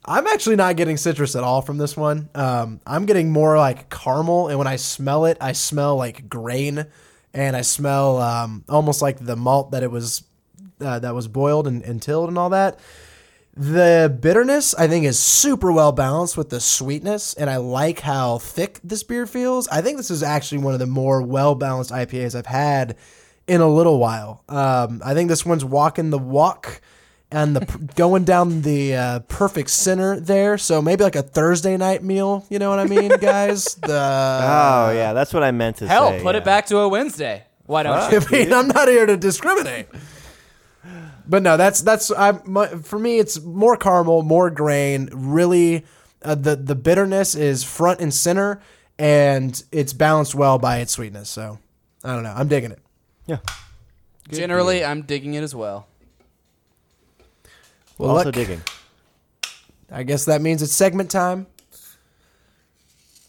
I'm 0.04 0.26
actually 0.26 0.56
not 0.56 0.76
getting 0.76 0.96
citrus 0.96 1.36
at 1.36 1.44
all 1.44 1.60
from 1.60 1.76
this 1.76 1.94
one. 1.96 2.30
Um, 2.34 2.80
I'm 2.86 3.04
getting 3.04 3.30
more 3.30 3.58
like 3.58 3.90
caramel, 3.90 4.48
and 4.48 4.56
when 4.56 4.66
I 4.66 4.76
smell 4.76 5.26
it, 5.26 5.36
I 5.38 5.52
smell 5.52 5.96
like 5.96 6.30
grain, 6.30 6.86
and 7.38 7.56
I 7.56 7.62
smell 7.62 8.20
um, 8.20 8.64
almost 8.68 9.00
like 9.00 9.24
the 9.24 9.36
malt 9.36 9.70
that 9.70 9.84
it 9.84 9.90
was 9.92 10.24
uh, 10.80 10.98
that 10.98 11.14
was 11.14 11.28
boiled 11.28 11.68
and, 11.68 11.82
and 11.82 12.02
tilled 12.02 12.28
and 12.28 12.36
all 12.36 12.50
that. 12.50 12.80
The 13.56 14.16
bitterness, 14.20 14.74
I 14.74 14.88
think, 14.88 15.04
is 15.04 15.18
super 15.18 15.70
well 15.70 15.92
balanced 15.92 16.36
with 16.36 16.50
the 16.50 16.60
sweetness, 16.60 17.34
and 17.34 17.48
I 17.48 17.56
like 17.56 18.00
how 18.00 18.38
thick 18.38 18.80
this 18.82 19.04
beer 19.04 19.26
feels. 19.26 19.68
I 19.68 19.82
think 19.82 19.96
this 19.98 20.10
is 20.10 20.22
actually 20.22 20.58
one 20.58 20.74
of 20.74 20.80
the 20.80 20.86
more 20.86 21.22
well 21.22 21.54
balanced 21.54 21.92
IPAs 21.92 22.34
I've 22.34 22.46
had 22.46 22.96
in 23.46 23.60
a 23.60 23.68
little 23.68 23.98
while. 23.98 24.42
Um, 24.48 25.00
I 25.04 25.14
think 25.14 25.28
this 25.28 25.46
one's 25.46 25.64
walking 25.64 26.10
the 26.10 26.18
walk 26.18 26.80
and 27.30 27.56
the 27.56 27.92
going 27.94 28.24
down 28.24 28.62
the 28.62 28.94
uh, 28.94 29.18
perfect 29.20 29.70
center 29.70 30.18
there. 30.18 30.58
So 30.58 30.80
maybe 30.80 31.04
like 31.04 31.16
a 31.16 31.22
Thursday 31.22 31.76
night 31.76 32.02
meal. 32.02 32.46
You 32.48 32.58
know 32.58 32.70
what 32.70 32.78
I 32.78 32.86
mean, 32.86 33.08
guys? 33.20 33.74
The 33.76 34.40
oh 34.42 34.90
yeah, 34.92 35.12
that's 35.12 35.34
what 35.34 35.42
I 35.42 35.50
meant 35.50 35.76
to 35.76 35.88
Hell, 35.88 36.08
say. 36.08 36.14
Hell, 36.14 36.22
put 36.22 36.34
yeah. 36.34 36.40
it 36.40 36.44
back 36.44 36.66
to 36.66 36.78
a 36.78 36.88
Wednesday. 36.88 37.44
Why 37.66 37.82
don't 37.82 38.12
you? 38.12 38.20
I 38.20 38.30
mean, 38.30 38.52
I'm 38.52 38.68
not 38.68 38.88
here 38.88 39.06
to 39.06 39.16
discriminate. 39.16 39.88
But 41.28 41.42
no, 41.42 41.58
that's 41.58 41.82
that's 41.82 42.10
I 42.10 42.32
for 42.32 42.98
me. 42.98 43.18
It's 43.18 43.40
more 43.40 43.76
caramel, 43.76 44.22
more 44.22 44.48
grain. 44.48 45.10
Really, 45.12 45.84
uh, 46.22 46.34
the 46.34 46.56
the 46.56 46.74
bitterness 46.74 47.34
is 47.34 47.62
front 47.62 48.00
and 48.00 48.12
center, 48.12 48.62
and 48.98 49.62
it's 49.70 49.92
balanced 49.92 50.34
well 50.34 50.58
by 50.58 50.78
its 50.78 50.92
sweetness. 50.92 51.28
So 51.28 51.58
I 52.02 52.14
don't 52.14 52.22
know. 52.22 52.32
I'm 52.34 52.48
digging 52.48 52.70
it. 52.70 52.80
Yeah. 53.26 53.38
Generally, 54.30 54.84
I'm 54.84 55.02
digging 55.02 55.34
it 55.34 55.42
as 55.42 55.54
well. 55.54 55.86
Well, 57.98 58.10
also 58.10 58.26
look, 58.26 58.34
digging. 58.34 58.62
I 59.90 60.02
guess 60.04 60.24
that 60.26 60.40
means 60.40 60.62
it's 60.62 60.72
segment 60.72 61.10
time. 61.10 61.46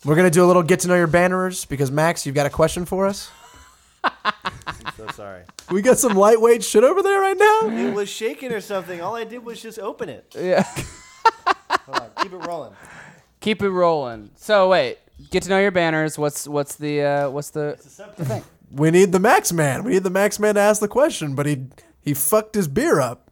We're 0.05 0.15
gonna 0.15 0.29
do 0.29 0.43
a 0.45 0.47
little 0.47 0.63
get 0.63 0.81
to 0.81 0.87
know 0.87 0.95
your 0.95 1.07
banners 1.07 1.65
because 1.65 1.91
Max, 1.91 2.25
you've 2.25 2.35
got 2.35 2.45
a 2.45 2.49
question 2.49 2.85
for 2.85 3.05
us. 3.07 3.29
I'm 4.03 4.13
So 4.95 5.07
sorry. 5.13 5.43
We 5.71 5.83
got 5.83 5.99
some 5.99 6.13
lightweight 6.17 6.63
shit 6.63 6.83
over 6.83 7.03
there 7.03 7.19
right 7.19 7.37
now. 7.37 7.69
It 7.69 7.93
was 7.93 8.09
shaking 8.09 8.51
or 8.51 8.59
something. 8.59 9.01
All 9.01 9.15
I 9.15 9.23
did 9.23 9.45
was 9.45 9.61
just 9.61 9.77
open 9.77 10.09
it. 10.09 10.33
Yeah. 10.35 10.63
Hold 11.85 11.99
on, 11.99 12.09
keep 12.23 12.33
it 12.33 12.37
rolling. 12.37 12.73
Keep 13.39 13.61
it 13.61 13.69
rolling. 13.69 14.31
So 14.35 14.69
wait, 14.69 14.97
get 15.29 15.43
to 15.43 15.49
know 15.49 15.59
your 15.59 15.69
banners. 15.71 16.17
What's 16.17 16.47
what's 16.47 16.75
the 16.75 17.01
uh, 17.03 17.29
what's 17.29 17.51
the, 17.51 17.77
the 18.17 18.25
thing? 18.25 18.43
We 18.71 18.89
need 18.89 19.11
the 19.11 19.19
Max 19.19 19.51
man. 19.51 19.83
We 19.83 19.91
need 19.91 20.03
the 20.03 20.09
Max 20.09 20.39
man 20.39 20.55
to 20.55 20.61
ask 20.61 20.81
the 20.81 20.87
question, 20.87 21.35
but 21.35 21.45
he 21.45 21.65
he 22.01 22.13
fucked 22.15 22.55
his 22.55 22.67
beer 22.67 22.99
up. 22.99 23.28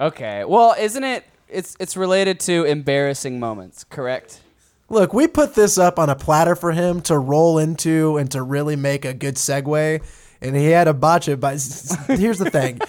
Okay. 0.00 0.44
Well, 0.44 0.74
isn't 0.78 1.02
it? 1.04 1.24
It's 1.48 1.76
it's 1.80 1.96
related 1.96 2.40
to 2.40 2.64
embarrassing 2.64 3.40
moments, 3.40 3.84
correct? 3.84 4.42
Look, 4.90 5.12
we 5.12 5.26
put 5.26 5.54
this 5.54 5.76
up 5.78 5.98
on 5.98 6.08
a 6.08 6.14
platter 6.14 6.54
for 6.56 6.72
him 6.72 7.00
to 7.02 7.18
roll 7.18 7.58
into 7.58 8.16
and 8.16 8.30
to 8.30 8.42
really 8.42 8.76
make 8.76 9.04
a 9.04 9.12
good 9.14 9.34
segue, 9.36 10.02
and 10.40 10.56
he 10.56 10.66
had 10.66 10.84
to 10.84 10.94
botch 10.94 11.28
it. 11.28 11.40
But 11.40 11.52
here's 12.06 12.38
the 12.38 12.50
thing: 12.50 12.80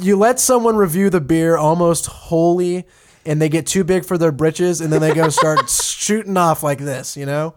you 0.00 0.16
let 0.16 0.38
someone 0.40 0.76
review 0.76 1.10
the 1.10 1.20
beer 1.20 1.56
almost 1.56 2.06
wholly, 2.06 2.84
and 3.26 3.40
they 3.40 3.48
get 3.48 3.66
too 3.66 3.84
big 3.84 4.04
for 4.04 4.16
their 4.18 4.32
britches, 4.32 4.80
and 4.80 4.92
then 4.92 5.00
they 5.00 5.14
go 5.14 5.28
start 5.30 5.68
shooting 5.70 6.36
off 6.36 6.62
like 6.62 6.78
this. 6.78 7.16
You 7.16 7.26
know? 7.26 7.54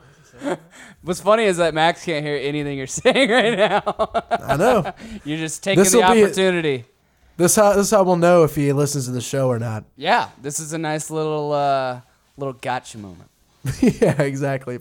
What's 1.02 1.22
funny 1.22 1.44
is 1.44 1.58
that 1.58 1.74
Max 1.74 2.04
can't 2.04 2.26
hear 2.26 2.38
anything 2.42 2.78
you're 2.78 2.88
saying 2.88 3.30
right 3.30 3.58
now. 3.58 3.82
I 4.30 4.56
know. 4.58 4.94
you're 5.24 5.38
just 5.38 5.64
taking 5.64 5.84
This'll 5.84 6.02
the 6.02 6.14
be- 6.14 6.24
opportunity. 6.24 6.86
This 7.38 7.56
how 7.56 7.74
this 7.74 7.92
how 7.92 8.04
we'll 8.04 8.18
know 8.18 8.44
if 8.44 8.56
he 8.56 8.74
listens 8.74 9.06
to 9.06 9.12
the 9.12 9.22
show 9.22 9.48
or 9.48 9.60
not. 9.60 9.86
Yeah, 9.96 10.30
this 10.42 10.60
is 10.60 10.74
a 10.74 10.78
nice 10.78 11.10
little 11.10 11.54
uh, 11.54 12.02
little 12.36 12.54
gotcha 12.54 12.98
moment. 12.98 13.30
yeah, 13.82 14.22
exactly. 14.22 14.80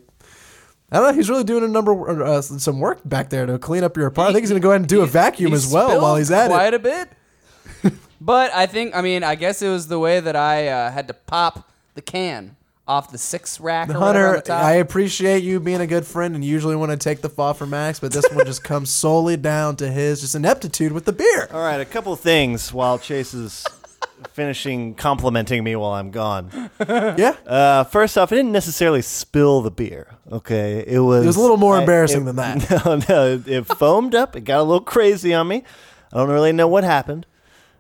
I 0.91 0.99
don't 0.99 1.09
know. 1.09 1.15
He's 1.15 1.29
really 1.29 1.45
doing 1.45 1.65
a 1.65 1.69
number 1.69 2.23
uh, 2.25 2.41
some 2.41 2.81
work 2.81 3.01
back 3.05 3.29
there 3.29 3.45
to 3.45 3.59
clean 3.59 3.85
up 3.85 3.97
your 3.97 4.07
apartment. 4.07 4.31
I 4.31 4.33
think 4.35 4.43
he's 4.45 4.51
gonna 4.51 4.61
go 4.61 4.71
ahead 4.71 4.83
and 4.83 4.89
do 4.89 5.03
a 5.03 5.07
vacuum 5.07 5.53
as 5.53 5.73
well 5.73 6.01
while 6.01 6.17
he's 6.17 6.31
at 6.31 6.49
quite 6.49 6.75
it. 6.75 6.83
Quite 6.83 6.97
a 6.97 7.07
bit. 7.93 7.99
but 8.21 8.53
I 8.55 8.67
think, 8.67 8.95
I 8.97 9.03
mean, 9.03 9.23
I 9.25 9.35
guess 9.35 9.63
it 9.63 9.69
was 9.69 9.89
the 9.89 9.99
way 9.99 10.21
that 10.21 10.37
I 10.37 10.69
uh, 10.69 10.91
had 10.91 11.09
to 11.09 11.15
pop 11.15 11.71
the 11.95 12.03
can 12.03 12.57
off 12.89 13.11
the 13.11 13.19
six 13.19 13.59
rack. 13.61 13.89
Or 13.91 13.95
whatever 13.99 14.05
on 14.07 14.15
Hunter, 14.15 14.37
the 14.37 14.43
top. 14.43 14.63
I 14.63 14.75
appreciate 14.75 15.43
you 15.43 15.59
being 15.61 15.81
a 15.81 15.87
good 15.87 16.07
friend 16.07 16.35
and 16.35 16.45
usually 16.45 16.77
want 16.77 16.93
to 16.93 16.97
take 16.97 17.21
the 17.21 17.29
fall 17.29 17.53
for 17.55 17.67
Max, 17.67 17.99
but 18.01 18.13
this 18.13 18.25
one 18.33 18.45
just 18.47 18.63
comes 18.65 18.91
solely 18.91 19.37
down 19.37 19.77
to 19.77 19.89
his 19.91 20.21
just 20.21 20.35
ineptitude 20.35 20.93
with 20.93 21.05
the 21.05 21.13
beer. 21.13 21.49
All 21.53 21.61
right, 21.61 21.81
a 21.81 21.85
couple 21.85 22.15
things 22.17 22.73
while 22.73 22.99
Chase 22.99 23.35
is 23.35 23.65
finishing 24.33 24.95
complimenting 24.95 25.65
me 25.65 25.75
while 25.77 25.93
I'm 25.93 26.11
gone. 26.11 26.71
Yeah. 26.89 27.35
Uh, 27.47 27.85
first 27.85 28.17
off, 28.19 28.31
I 28.33 28.37
didn't 28.37 28.53
necessarily 28.53 29.03
spill 29.03 29.63
the 29.63 29.71
beer. 29.71 30.15
Okay, 30.31 30.85
it 30.87 31.01
was. 31.01 31.25
It 31.25 31.27
was 31.27 31.37
a 31.37 31.41
little 31.41 31.57
more 31.57 31.77
I- 31.77 31.81
embarrassing 31.81 32.23
it- 32.23 32.25
than 32.33 32.37
that. 32.37 32.85
No, 32.85 32.97
no, 33.09 33.27
it, 33.35 33.49
it 33.49 33.65
foamed 33.65 34.15
up. 34.15 34.37
It 34.37 34.43
got 34.43 34.61
a 34.61 34.63
little 34.63 34.81
crazy 34.85 35.35
on 35.35 35.49
me. 35.49 35.65
I 36.13 36.19
don't 36.19 36.31
really 36.31 36.53
know 36.53 36.69
what 36.69 36.85
happened, 36.85 37.27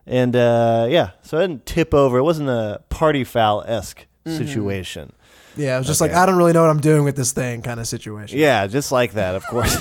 and 0.07 0.34
uh, 0.34 0.86
yeah, 0.90 1.11
so 1.22 1.38
I 1.38 1.42
didn't 1.42 1.64
tip 1.66 1.94
over. 1.94 2.18
It 2.18 2.22
wasn't 2.24 2.48
a 2.48 2.82
party 2.88 3.22
foul 3.24 3.62
esque 3.66 4.07
Mm-hmm. 4.26 4.36
situation. 4.44 5.12
Yeah, 5.56 5.76
it 5.76 5.78
was 5.78 5.86
just 5.86 6.02
Okay. 6.02 6.12
like, 6.12 6.20
I 6.22 6.26
don't 6.26 6.36
really 6.36 6.52
know 6.52 6.62
what 6.62 6.70
I'm 6.70 6.80
doing 6.80 7.04
with 7.04 7.16
this 7.16 7.32
thing 7.32 7.62
kind 7.62 7.80
of 7.80 7.86
situation. 7.88 8.38
Yeah, 8.38 8.66
just 8.66 8.92
like 8.92 9.12
that, 9.12 9.34
of 9.36 9.46
course. 9.46 9.72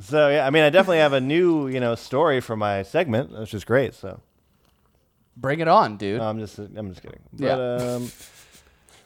so 0.00 0.28
yeah, 0.28 0.46
I 0.46 0.50
mean, 0.50 0.62
I 0.62 0.70
definitely 0.70 0.98
have 0.98 1.12
a 1.12 1.20
new, 1.20 1.68
you 1.68 1.80
know, 1.80 1.94
story 1.94 2.40
for 2.40 2.56
my 2.56 2.82
segment, 2.82 3.30
which 3.38 3.52
is 3.54 3.64
great. 3.64 3.94
So 3.94 4.20
Bring 5.36 5.60
it 5.60 5.68
on, 5.68 5.96
dude. 5.96 6.18
no, 6.20 6.28
I'm 6.28 6.38
just, 6.38 6.58
I'm 6.58 6.88
just 6.90 7.02
kidding. 7.02 7.20
But, 7.32 7.44
Yeah. 7.44 7.94
um, 7.94 8.10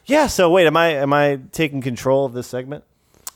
yeah. 0.07 0.27
So 0.27 0.51
wait, 0.51 0.67
am 0.67 0.77
I, 0.77 0.89
am 0.95 1.13
I 1.13 1.41
taking 1.53 1.81
control 1.81 2.25
of 2.25 2.33
this 2.33 2.47
segment? 2.47 2.85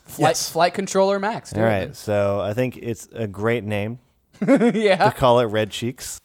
flight, 0.07 0.31
yes. 0.31 0.49
flight 0.49 0.73
controller 0.75 1.19
Max. 1.19 1.51
Dude. 1.51 1.61
All 1.63 1.67
right. 1.69 1.95
So 1.95 2.41
I 2.41 2.55
think 2.55 2.79
it's 2.79 3.09
a 3.13 3.27
great 3.27 3.63
name 3.65 3.99
yeah. 4.47 4.97
to 5.11 5.11
call 5.17 5.41
it 5.41 5.45
Red 5.47 5.71
Cheeks. 5.71 6.21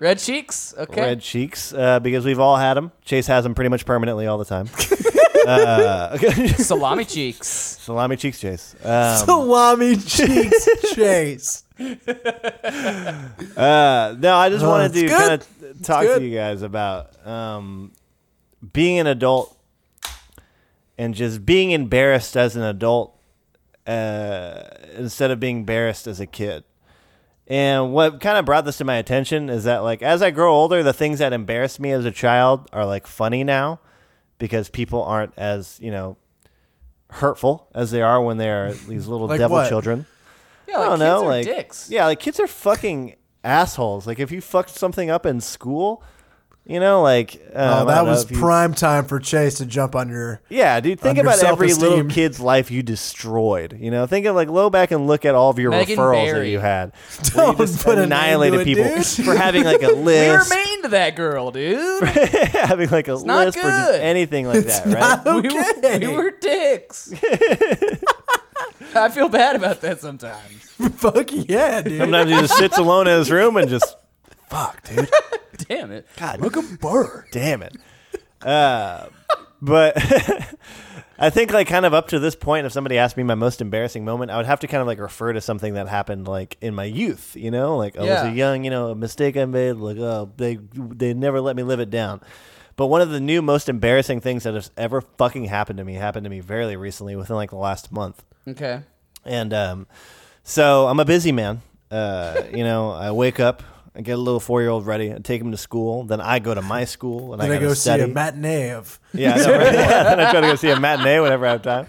Red 0.00 0.18
cheeks. 0.18 0.74
Okay. 0.76 1.00
Red 1.02 1.20
Cheeks, 1.20 1.72
uh, 1.74 2.00
because 2.00 2.24
we've 2.24 2.40
all 2.40 2.56
had 2.56 2.74
them. 2.74 2.90
Chase 3.04 3.26
has 3.28 3.44
them 3.44 3.54
pretty 3.54 3.68
much 3.68 3.84
permanently 3.84 4.26
all 4.26 4.38
the 4.38 4.44
time. 4.46 4.66
uh, 5.46 6.16
Salami 6.56 7.04
cheeks. 7.04 7.46
salami 7.46 8.16
cheeks, 8.16 8.40
Chase. 8.40 8.74
Um, 8.82 9.16
Salami 9.26 9.96
cheeks 9.96 10.68
chase. 10.94 11.64
Uh, 13.56 14.14
no, 14.18 14.36
I 14.36 14.48
just 14.50 14.64
Uh, 14.64 14.68
wanted 14.68 14.84
it's 14.86 14.94
to 14.94 15.06
good. 15.06 15.10
kind 15.18 15.32
of 15.32 15.82
talk 15.82 16.02
good. 16.02 16.18
to 16.20 16.24
you 16.24 16.34
guys 16.36 16.62
about 16.62 17.26
um, 17.26 17.92
being 18.72 18.98
an 18.98 19.06
adult 19.06 19.56
and 20.98 21.14
just 21.14 21.44
being 21.46 21.70
embarrassed 21.72 22.36
as 22.36 22.56
an 22.56 22.62
adult 22.62 23.16
uh, 23.86 24.62
instead 24.96 25.30
of 25.30 25.40
being 25.40 25.58
embarrassed 25.58 26.06
as 26.06 26.20
a 26.20 26.26
kid. 26.26 26.64
And 27.50 27.92
what 27.92 28.20
kind 28.20 28.38
of 28.38 28.44
brought 28.44 28.64
this 28.64 28.78
to 28.78 28.84
my 28.84 28.94
attention 28.94 29.50
is 29.50 29.64
that, 29.64 29.78
like, 29.78 30.02
as 30.02 30.22
I 30.22 30.30
grow 30.30 30.54
older, 30.54 30.82
the 30.84 30.92
things 30.92 31.18
that 31.18 31.32
embarrassed 31.32 31.80
me 31.80 31.90
as 31.90 32.04
a 32.04 32.12
child 32.12 32.68
are 32.72 32.86
like 32.86 33.06
funny 33.08 33.42
now 33.44 33.80
because 34.38 34.70
people 34.70 35.02
aren't 35.02 35.34
as 35.36 35.76
you 35.82 35.90
know 35.90 36.16
hurtful 37.10 37.66
as 37.74 37.90
they 37.90 38.02
are 38.02 38.22
when 38.22 38.36
they 38.36 38.48
are 38.48 38.72
these 38.88 39.06
little 39.08 39.26
Like 39.26 39.38
devil 39.40 39.56
what? 39.56 39.68
children. 39.68 40.06
Yeah, 40.68 40.78
I 40.78 40.84
don't 40.84 40.90
kids 40.92 41.00
know, 41.00 41.24
are 41.24 41.28
like 41.28 41.44
dicks. 41.46 41.90
yeah, 41.90 42.06
like 42.06 42.20
kids 42.20 42.38
are 42.38 42.46
fucking 42.46 43.16
assholes. 43.42 44.06
Like 44.06 44.20
if 44.20 44.30
you 44.30 44.40
fucked 44.40 44.70
something 44.70 45.10
up 45.10 45.26
in 45.26 45.40
school, 45.40 46.04
you 46.70 46.78
know, 46.78 47.02
like 47.02 47.34
um, 47.52 47.82
Oh, 47.82 47.84
that 47.86 48.04
was 48.04 48.24
prime 48.24 48.74
time 48.74 49.04
for 49.04 49.18
Chase 49.18 49.56
to 49.56 49.66
jump 49.66 49.96
on 49.96 50.08
your. 50.08 50.40
Yeah, 50.48 50.78
dude. 50.80 51.00
Think 51.00 51.18
on 51.18 51.24
your 51.24 51.32
about 51.34 51.44
every 51.44 51.68
little 51.74 51.98
self-esteem. 51.98 52.08
kid's 52.10 52.38
life 52.38 52.70
you 52.70 52.82
destroyed. 52.84 53.76
You 53.80 53.90
know, 53.90 54.06
think 54.06 54.24
of 54.26 54.36
like 54.36 54.48
go 54.48 54.70
back 54.70 54.92
and 54.92 55.06
look 55.08 55.24
at 55.24 55.34
all 55.34 55.50
of 55.50 55.58
your 55.58 55.72
Megan 55.72 55.96
referrals 55.98 56.26
that 56.26 56.32
Barry. 56.34 56.52
you 56.52 56.60
had. 56.60 56.92
where 57.34 57.46
you 57.46 57.52
Don't 57.52 57.58
just 57.58 57.84
put 57.84 57.94
a 57.98 58.02
name 58.02 58.04
annihilated 58.06 58.58
to 58.58 58.62
it, 58.62 58.64
people 58.64 58.84
dude. 58.84 59.26
for 59.26 59.34
having 59.34 59.64
like 59.64 59.82
a 59.82 59.88
We 59.88 59.94
were 59.94 60.00
list, 60.02 60.50
mean 60.50 60.82
to 60.82 60.88
that 60.88 61.16
girl, 61.16 61.50
dude. 61.50 62.04
having 62.08 62.88
like 62.90 63.08
a 63.08 63.18
not 63.24 63.46
list 63.46 63.58
for 63.58 63.64
just 63.68 63.90
good. 63.90 64.00
anything 64.00 64.46
like 64.46 64.64
that, 64.64 64.86
right? 64.86 65.42
We, 65.42 65.48
were, 65.52 65.98
we 66.12 66.16
were 66.22 66.30
dicks. 66.30 67.12
I 68.94 69.08
feel 69.08 69.28
bad 69.28 69.56
about 69.56 69.80
that 69.82 70.00
sometimes. 70.00 70.62
Fuck 70.96 71.30
yeah, 71.32 71.82
dude. 71.82 71.98
Sometimes 71.98 72.30
he 72.30 72.36
just 72.36 72.56
sits 72.56 72.78
alone 72.78 73.06
in 73.06 73.18
his 73.18 73.30
room 73.30 73.56
and 73.56 73.68
just, 73.68 73.96
fuck, 74.50 74.82
dude. 74.88 75.08
Damn 75.68 75.90
it. 75.92 76.06
God, 76.16 76.40
look 76.40 76.56
a 76.56 76.62
bird. 76.62 77.26
Damn 77.32 77.62
it. 77.62 77.76
Uh, 78.42 79.06
but 79.62 79.94
I 81.18 81.28
think 81.30 81.52
like 81.52 81.68
kind 81.68 81.84
of 81.84 81.92
up 81.94 82.08
to 82.08 82.18
this 82.18 82.34
point, 82.34 82.66
if 82.66 82.72
somebody 82.72 82.96
asked 82.98 83.16
me 83.16 83.22
my 83.22 83.34
most 83.34 83.60
embarrassing 83.60 84.04
moment, 84.04 84.30
I 84.30 84.36
would 84.38 84.46
have 84.46 84.60
to 84.60 84.66
kind 84.66 84.80
of 84.80 84.86
like 84.86 84.98
refer 84.98 85.32
to 85.32 85.40
something 85.40 85.74
that 85.74 85.88
happened 85.88 86.26
like 86.26 86.56
in 86.60 86.74
my 86.74 86.84
youth. 86.84 87.36
You 87.36 87.50
know, 87.50 87.76
like 87.76 87.98
I 87.98 88.04
Yeah. 88.04 88.24
was 88.24 88.32
a 88.32 88.36
young, 88.36 88.64
you 88.64 88.70
know, 88.70 88.90
a 88.90 88.94
mistake 88.94 89.36
I 89.36 89.44
made. 89.44 89.72
Like 89.72 89.98
oh, 89.98 90.32
they 90.36 90.58
they 90.74 91.12
never 91.14 91.40
let 91.40 91.56
me 91.56 91.62
live 91.62 91.80
it 91.80 91.90
down. 91.90 92.20
But 92.76 92.86
one 92.86 93.02
of 93.02 93.10
the 93.10 93.20
new 93.20 93.42
most 93.42 93.68
embarrassing 93.68 94.22
things 94.22 94.44
that 94.44 94.54
has 94.54 94.70
ever 94.78 95.02
fucking 95.02 95.44
happened 95.44 95.76
to 95.78 95.84
me 95.84 95.94
happened 95.94 96.24
to 96.24 96.30
me 96.30 96.40
very 96.40 96.76
recently, 96.76 97.14
within 97.16 97.36
like 97.36 97.50
the 97.50 97.56
last 97.56 97.92
month. 97.92 98.24
Okay. 98.48 98.80
And 99.26 99.52
um, 99.52 99.86
so 100.44 100.86
I'm 100.86 100.98
a 100.98 101.04
busy 101.04 101.30
man. 101.32 101.60
Uh, 101.90 102.40
you 102.54 102.64
know, 102.64 102.90
I 102.92 103.10
wake 103.12 103.38
up, 103.38 103.62
I 103.94 104.02
get 104.02 104.12
a 104.12 104.16
little 104.22 104.38
four 104.38 104.60
year 104.60 104.70
old 104.70 104.86
ready, 104.86 105.12
I 105.12 105.18
take 105.18 105.40
him 105.40 105.50
to 105.50 105.56
school. 105.56 106.04
Then 106.04 106.20
I 106.20 106.38
go 106.38 106.54
to 106.54 106.62
my 106.62 106.84
school 106.84 107.32
and 107.32 107.42
Then 107.42 107.50
I 107.50 107.54
I 107.54 107.56
gotta 107.56 107.66
go 107.68 107.74
study. 107.74 108.02
see 108.04 108.10
a 108.10 108.14
matinee 108.14 108.70
of. 108.70 109.00
Yeah, 109.12 109.34
I 109.34 109.36
know, 109.38 109.58
right? 109.58 109.74
yeah. 109.74 110.02
Then 110.04 110.20
I 110.20 110.30
try 110.30 110.40
to 110.42 110.46
go 110.46 110.54
see 110.54 110.70
a 110.70 110.78
matinee 110.78 111.18
whenever 111.20 111.44
I 111.46 111.50
have 111.52 111.62
time. 111.62 111.86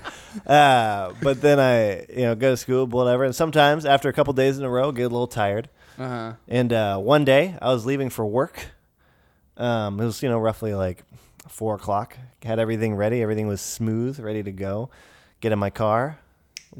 Uh, 0.48 1.14
but 1.22 1.42
then 1.42 1.60
I, 1.60 2.06
you 2.10 2.24
know, 2.24 2.36
go 2.36 2.52
to 2.52 2.58
school, 2.58 2.88
whatever. 2.88 3.24
And 3.24 3.36
sometimes 3.36 3.86
after 3.86 4.10
a 4.10 4.14
couple 4.14 4.34
days 4.34 4.58
in 4.58 4.64
a 4.66 4.70
row, 4.70 4.92
get 4.92 5.04
a 5.04 5.10
little 5.10 5.28
tired. 5.28 5.70
Uh 6.00 6.08
huh. 6.08 6.34
And 6.48 6.74
uh, 6.74 6.98
one 6.98 7.24
day 7.24 7.56
I 7.62 7.72
was 7.72 7.86
leaving 7.86 8.10
for 8.10 8.26
work. 8.26 8.60
Um, 9.58 10.00
it 10.00 10.06
was, 10.06 10.24
you 10.24 10.30
know, 10.30 10.40
roughly 10.40 10.74
like 10.74 11.04
four 11.48 11.76
o'clock. 11.76 12.18
Had 12.44 12.58
everything 12.60 12.96
ready. 12.96 13.22
Everything 13.22 13.48
was 13.48 13.62
smooth, 13.62 14.20
ready 14.20 14.42
to 14.42 14.52
go. 14.52 14.90
Get 15.40 15.52
in 15.52 15.60
my 15.60 15.70
car. 15.70 16.18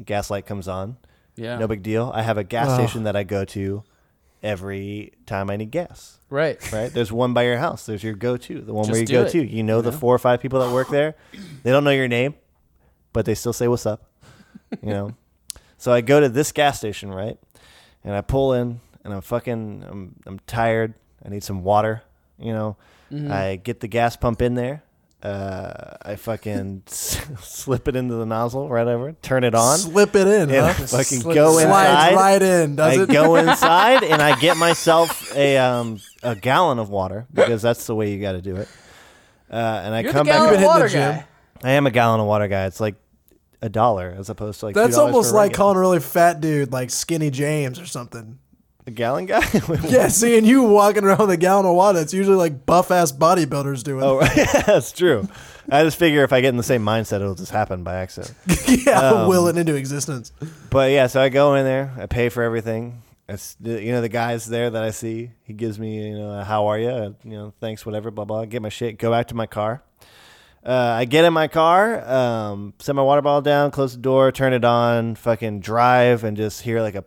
Gas 0.04 0.30
light 0.30 0.46
comes 0.46 0.66
on. 0.66 0.96
Yeah. 1.36 1.58
No 1.58 1.68
big 1.68 1.82
deal. 1.82 2.10
I 2.14 2.22
have 2.22 2.38
a 2.38 2.44
gas 2.44 2.68
Oh. 2.70 2.74
station 2.74 3.04
that 3.04 3.14
I 3.14 3.22
go 3.22 3.44
to 3.44 3.84
every 4.42 5.12
time 5.26 5.50
I 5.50 5.56
need 5.56 5.70
gas. 5.70 6.18
Right. 6.28 6.72
Right? 6.72 6.92
There's 6.92 7.12
one 7.12 7.32
by 7.34 7.44
your 7.44 7.58
house. 7.58 7.86
There's 7.86 8.02
your 8.02 8.14
go-to, 8.14 8.60
the 8.60 8.74
one 8.74 8.84
Just 8.84 8.92
where 8.92 9.00
you 9.00 9.06
go 9.06 9.22
it, 9.24 9.30
to. 9.32 9.46
You 9.46 9.62
know 9.62 9.80
the 9.80 9.90
know? 9.90 9.96
four 9.96 10.14
or 10.14 10.18
five 10.18 10.40
people 10.40 10.60
that 10.60 10.72
work 10.72 10.88
there. 10.88 11.14
They 11.62 11.70
don't 11.70 11.84
know 11.84 11.90
your 11.90 12.08
name, 12.08 12.34
but 13.12 13.24
they 13.24 13.34
still 13.34 13.52
say 13.52 13.68
what's 13.68 13.86
up. 13.86 14.08
You 14.82 14.90
know. 14.90 15.14
so 15.76 15.92
I 15.92 16.00
go 16.00 16.20
to 16.20 16.28
this 16.28 16.50
gas 16.50 16.78
station, 16.78 17.12
right? 17.12 17.38
And 18.04 18.14
I 18.14 18.22
pull 18.22 18.54
in, 18.54 18.80
and 19.04 19.12
I'm 19.12 19.20
fucking, 19.20 19.84
I'm, 19.88 20.16
I'm 20.26 20.38
tired. 20.40 20.94
I 21.24 21.28
need 21.28 21.44
some 21.44 21.62
water. 21.62 22.02
You 22.38 22.52
know. 22.52 22.76
Mm-hmm. 23.12 23.30
I 23.30 23.56
get 23.56 23.80
the 23.80 23.88
gas 23.88 24.16
pump 24.16 24.40
in 24.40 24.54
there. 24.54 24.82
Uh, 25.22 25.94
I 26.02 26.16
fucking 26.16 26.82
slip 26.86 27.86
it 27.86 27.94
into 27.94 28.14
the 28.16 28.26
nozzle 28.26 28.68
right 28.68 28.86
over, 28.88 29.12
turn 29.22 29.44
it 29.44 29.54
on, 29.54 29.78
Slip 29.78 30.16
it 30.16 30.26
in, 30.26 30.50
and 30.50 30.52
huh? 30.52 30.66
I 30.66 30.72
fucking 30.72 31.20
Slip- 31.20 31.34
go 31.36 31.58
inside. 31.58 32.10
Slides 32.12 32.16
right 32.16 32.42
in, 32.42 32.74
does 32.76 32.98
I 32.98 33.02
it? 33.04 33.08
go 33.08 33.36
inside 33.36 34.02
and 34.02 34.20
I 34.20 34.38
get 34.40 34.56
myself 34.56 35.32
a 35.36 35.58
um, 35.58 36.00
a 36.24 36.34
gallon 36.34 36.80
of 36.80 36.88
water 36.90 37.26
because 37.32 37.62
that's 37.62 37.86
the 37.86 37.94
way 37.94 38.12
you 38.12 38.20
got 38.20 38.32
to 38.32 38.42
do 38.42 38.56
it. 38.56 38.68
Uh, 39.48 39.54
and 39.84 39.94
I 39.94 40.00
You're 40.00 40.10
come 40.12 40.26
the 40.26 40.32
back. 40.32 40.40
of 40.40 40.46
hitting 40.46 40.60
the 40.62 40.66
water 40.66 40.88
gym. 40.88 41.00
guy. 41.16 41.24
I 41.62 41.70
am 41.72 41.86
a 41.86 41.92
gallon 41.92 42.18
of 42.20 42.26
water 42.26 42.48
guy. 42.48 42.66
It's 42.66 42.80
like 42.80 42.96
a 43.60 43.68
dollar 43.68 44.12
as 44.18 44.28
opposed 44.28 44.58
to 44.60 44.66
like 44.66 44.74
That's 44.74 44.96
$2 44.96 45.00
almost 45.00 45.30
for 45.30 45.36
like 45.36 45.52
calling 45.52 45.76
a 45.76 45.80
really 45.80 46.00
fat 46.00 46.40
dude 46.40 46.72
like 46.72 46.90
Skinny 46.90 47.30
James 47.30 47.78
or 47.78 47.86
something. 47.86 48.40
A 48.86 48.90
gallon 48.90 49.26
guy. 49.26 49.44
Yeah, 49.84 50.08
seeing 50.08 50.44
you 50.44 50.62
walking 50.64 51.04
around 51.04 51.20
with 51.20 51.30
a 51.30 51.36
gallon 51.36 51.66
of 51.66 51.74
water, 51.74 52.00
it's 52.00 52.14
usually 52.14 52.36
like 52.36 52.66
buff 52.66 52.90
ass 52.90 53.12
bodybuilders 53.12 53.82
doing. 53.82 54.02
oh, 54.02 54.20
yeah, 54.36 54.62
that's 54.62 54.92
true. 54.92 55.28
I 55.70 55.84
just 55.84 55.96
figure 55.96 56.24
if 56.24 56.32
I 56.32 56.40
get 56.40 56.48
in 56.48 56.56
the 56.56 56.62
same 56.62 56.84
mindset, 56.84 57.16
it'll 57.20 57.34
just 57.34 57.52
happen 57.52 57.84
by 57.84 57.96
accident. 57.96 58.34
yeah, 58.68 58.98
um, 58.98 59.28
will 59.28 59.46
it 59.48 59.56
into 59.56 59.74
existence. 59.74 60.32
But 60.70 60.90
yeah, 60.90 61.06
so 61.06 61.20
I 61.20 61.28
go 61.28 61.54
in 61.54 61.64
there, 61.64 61.92
I 61.98 62.06
pay 62.06 62.28
for 62.28 62.42
everything. 62.42 63.02
It's, 63.28 63.56
you 63.62 63.92
know, 63.92 64.00
the 64.00 64.08
guys 64.08 64.46
there 64.46 64.68
that 64.68 64.82
I 64.82 64.90
see, 64.90 65.30
he 65.44 65.52
gives 65.52 65.78
me, 65.78 66.08
you 66.08 66.18
know, 66.18 66.42
how 66.42 66.66
are 66.66 66.78
you? 66.78 67.16
You 67.24 67.30
know, 67.30 67.54
thanks, 67.60 67.86
whatever, 67.86 68.10
blah, 68.10 68.24
blah. 68.24 68.44
Get 68.44 68.60
my 68.60 68.68
shit, 68.68 68.98
go 68.98 69.10
back 69.10 69.28
to 69.28 69.34
my 69.34 69.46
car. 69.46 69.82
Uh, 70.64 70.94
I 70.98 71.06
get 71.06 71.24
in 71.24 71.32
my 71.32 71.48
car, 71.48 72.08
um, 72.08 72.74
set 72.78 72.94
my 72.94 73.02
water 73.02 73.22
bottle 73.22 73.42
down, 73.42 73.70
close 73.72 73.94
the 73.94 74.00
door, 74.00 74.30
turn 74.30 74.52
it 74.52 74.64
on, 74.64 75.16
fucking 75.16 75.60
drive, 75.60 76.22
and 76.22 76.36
just 76.36 76.62
hear 76.62 76.80
like 76.80 76.94
a, 76.94 77.04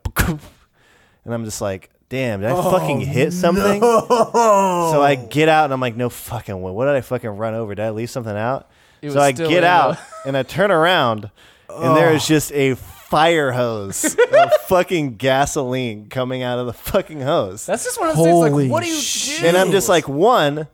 and 1.25 1.33
I'm 1.33 1.43
just 1.43 1.61
like, 1.61 1.89
damn, 2.09 2.41
did 2.41 2.49
I 2.49 2.53
oh, 2.53 2.71
fucking 2.71 3.01
hit 3.01 3.33
something? 3.33 3.81
So 3.81 5.01
I 5.01 5.15
get 5.15 5.49
out 5.49 5.65
and 5.65 5.73
I'm 5.73 5.81
like, 5.81 5.95
no 5.95 6.09
fucking 6.09 6.61
way. 6.61 6.71
What 6.71 6.85
did 6.85 6.95
I 6.95 7.01
fucking 7.01 7.29
run 7.29 7.53
over? 7.53 7.75
Did 7.75 7.83
I 7.83 7.89
leave 7.89 8.09
something 8.09 8.35
out? 8.35 8.69
It 9.01 9.11
so 9.11 9.19
I 9.19 9.31
get 9.31 9.63
out 9.63 9.97
the- 9.97 10.29
and 10.29 10.37
I 10.37 10.43
turn 10.43 10.71
around 10.71 11.29
and 11.69 11.97
there 11.97 12.13
is 12.13 12.25
just 12.25 12.51
a 12.53 12.75
fire 12.75 13.51
hose 13.51 14.15
of 14.15 14.51
fucking 14.67 15.17
gasoline 15.17 16.07
coming 16.09 16.43
out 16.43 16.59
of 16.59 16.67
the 16.67 16.73
fucking 16.73 17.21
hose. 17.21 17.65
That's 17.65 17.83
just 17.83 17.99
one 17.99 18.09
of 18.09 18.17
those 18.17 18.25
things. 18.25 18.55
Like, 18.55 18.71
what 18.71 18.83
do 18.83 18.89
you 18.89 18.95
shit. 18.95 19.41
do? 19.41 19.47
And 19.47 19.57
I'm 19.57 19.71
just 19.71 19.89
like, 19.89 20.07
one, 20.07 20.67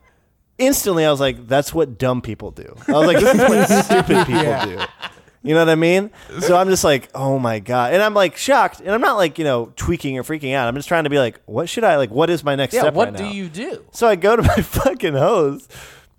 instantly 0.58 1.04
I 1.04 1.10
was 1.10 1.20
like, 1.20 1.46
that's 1.46 1.74
what 1.74 1.98
dumb 1.98 2.22
people 2.22 2.50
do. 2.50 2.74
I 2.88 2.92
was 2.92 3.06
like, 3.06 3.20
this 3.20 3.34
is 3.34 3.40
what 3.40 3.84
stupid 3.84 4.26
people 4.26 4.64
do. 4.64 4.84
You 5.42 5.54
know 5.54 5.60
what 5.60 5.68
I 5.68 5.74
mean? 5.74 6.10
So 6.40 6.56
I'm 6.56 6.68
just 6.68 6.84
like, 6.84 7.10
oh 7.14 7.38
my 7.38 7.58
god, 7.58 7.92
and 7.92 8.02
I'm 8.02 8.14
like 8.14 8.36
shocked, 8.36 8.80
and 8.80 8.90
I'm 8.90 9.00
not 9.00 9.16
like 9.16 9.38
you 9.38 9.44
know 9.44 9.72
tweaking 9.76 10.16
or 10.18 10.22
freaking 10.22 10.54
out. 10.54 10.68
I'm 10.68 10.76
just 10.76 10.88
trying 10.88 11.04
to 11.04 11.10
be 11.10 11.18
like, 11.18 11.40
what 11.46 11.68
should 11.68 11.84
I 11.84 11.96
like? 11.96 12.10
What 12.10 12.30
is 12.30 12.44
my 12.44 12.54
next 12.54 12.74
yeah. 12.74 12.82
step? 12.82 12.94
What 12.94 13.08
right 13.08 13.16
do 13.16 13.24
now? 13.24 13.30
you 13.30 13.48
do? 13.48 13.84
So 13.90 14.06
I 14.06 14.14
go 14.14 14.36
to 14.36 14.42
my 14.56 14.62
fucking 14.62 15.14
hose, 15.14 15.68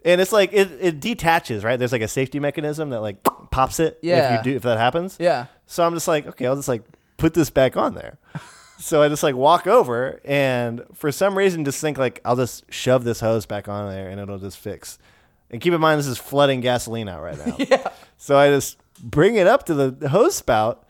and 0.04 0.20
it's 0.20 0.34
like 0.34 0.52
it, 0.52 0.72
it 0.80 1.00
detaches. 1.00 1.64
Right? 1.64 1.78
There's 1.78 1.94
like 1.94 2.02
a 2.02 2.08
safety 2.08 2.40
mechanism 2.40 2.90
that 2.90 3.00
like 3.00 3.24
pops 3.52 3.80
it. 3.80 3.98
Yeah. 4.02 4.40
If 4.40 4.46
you 4.46 4.52
do, 4.52 4.58
if 4.58 4.64
that 4.64 4.78
happens. 4.78 5.18
Yeah. 5.20 5.46
So 5.68 5.86
I'm 5.86 5.94
just 5.94 6.08
like, 6.08 6.28
okay, 6.28 6.46
I'll 6.46 6.58
just 6.58 6.68
like 6.68 6.84
put 7.16 7.34
this 7.34 7.50
back 7.50 7.78
on 7.78 7.96
there. 7.96 8.18
so 8.78 9.02
I 9.02 9.08
just 9.08 9.24
like 9.24 9.36
walk 9.36 9.68
over, 9.68 10.20
and 10.26 10.84
for 10.94 11.14
some 11.14 11.38
reason, 11.38 11.64
just 11.64 11.80
think 11.80 11.98
like 11.98 12.20
I'll 12.26 12.36
just 12.36 12.66
shove 12.72 13.06
this 13.06 13.22
hose 13.22 13.46
back 13.46 13.70
on 13.70 13.90
there, 13.90 14.10
and 14.10 14.20
it'll 14.20 14.40
just 14.40 14.58
fix. 14.58 15.00
And 15.50 15.62
keep 15.62 15.72
in 15.72 15.80
mind, 15.80 16.00
this 16.00 16.08
is 16.08 16.18
flooding 16.18 16.62
gasoline 16.62 17.08
out 17.08 17.22
right 17.22 17.38
now. 17.38 17.56
Yeah. 17.60 17.90
So 18.18 18.38
I 18.38 18.50
just 18.50 18.78
bring 19.04 19.36
it 19.36 19.46
up 19.46 19.66
to 19.68 19.74
the 19.74 20.10
hose 20.10 20.36
spout, 20.36 20.88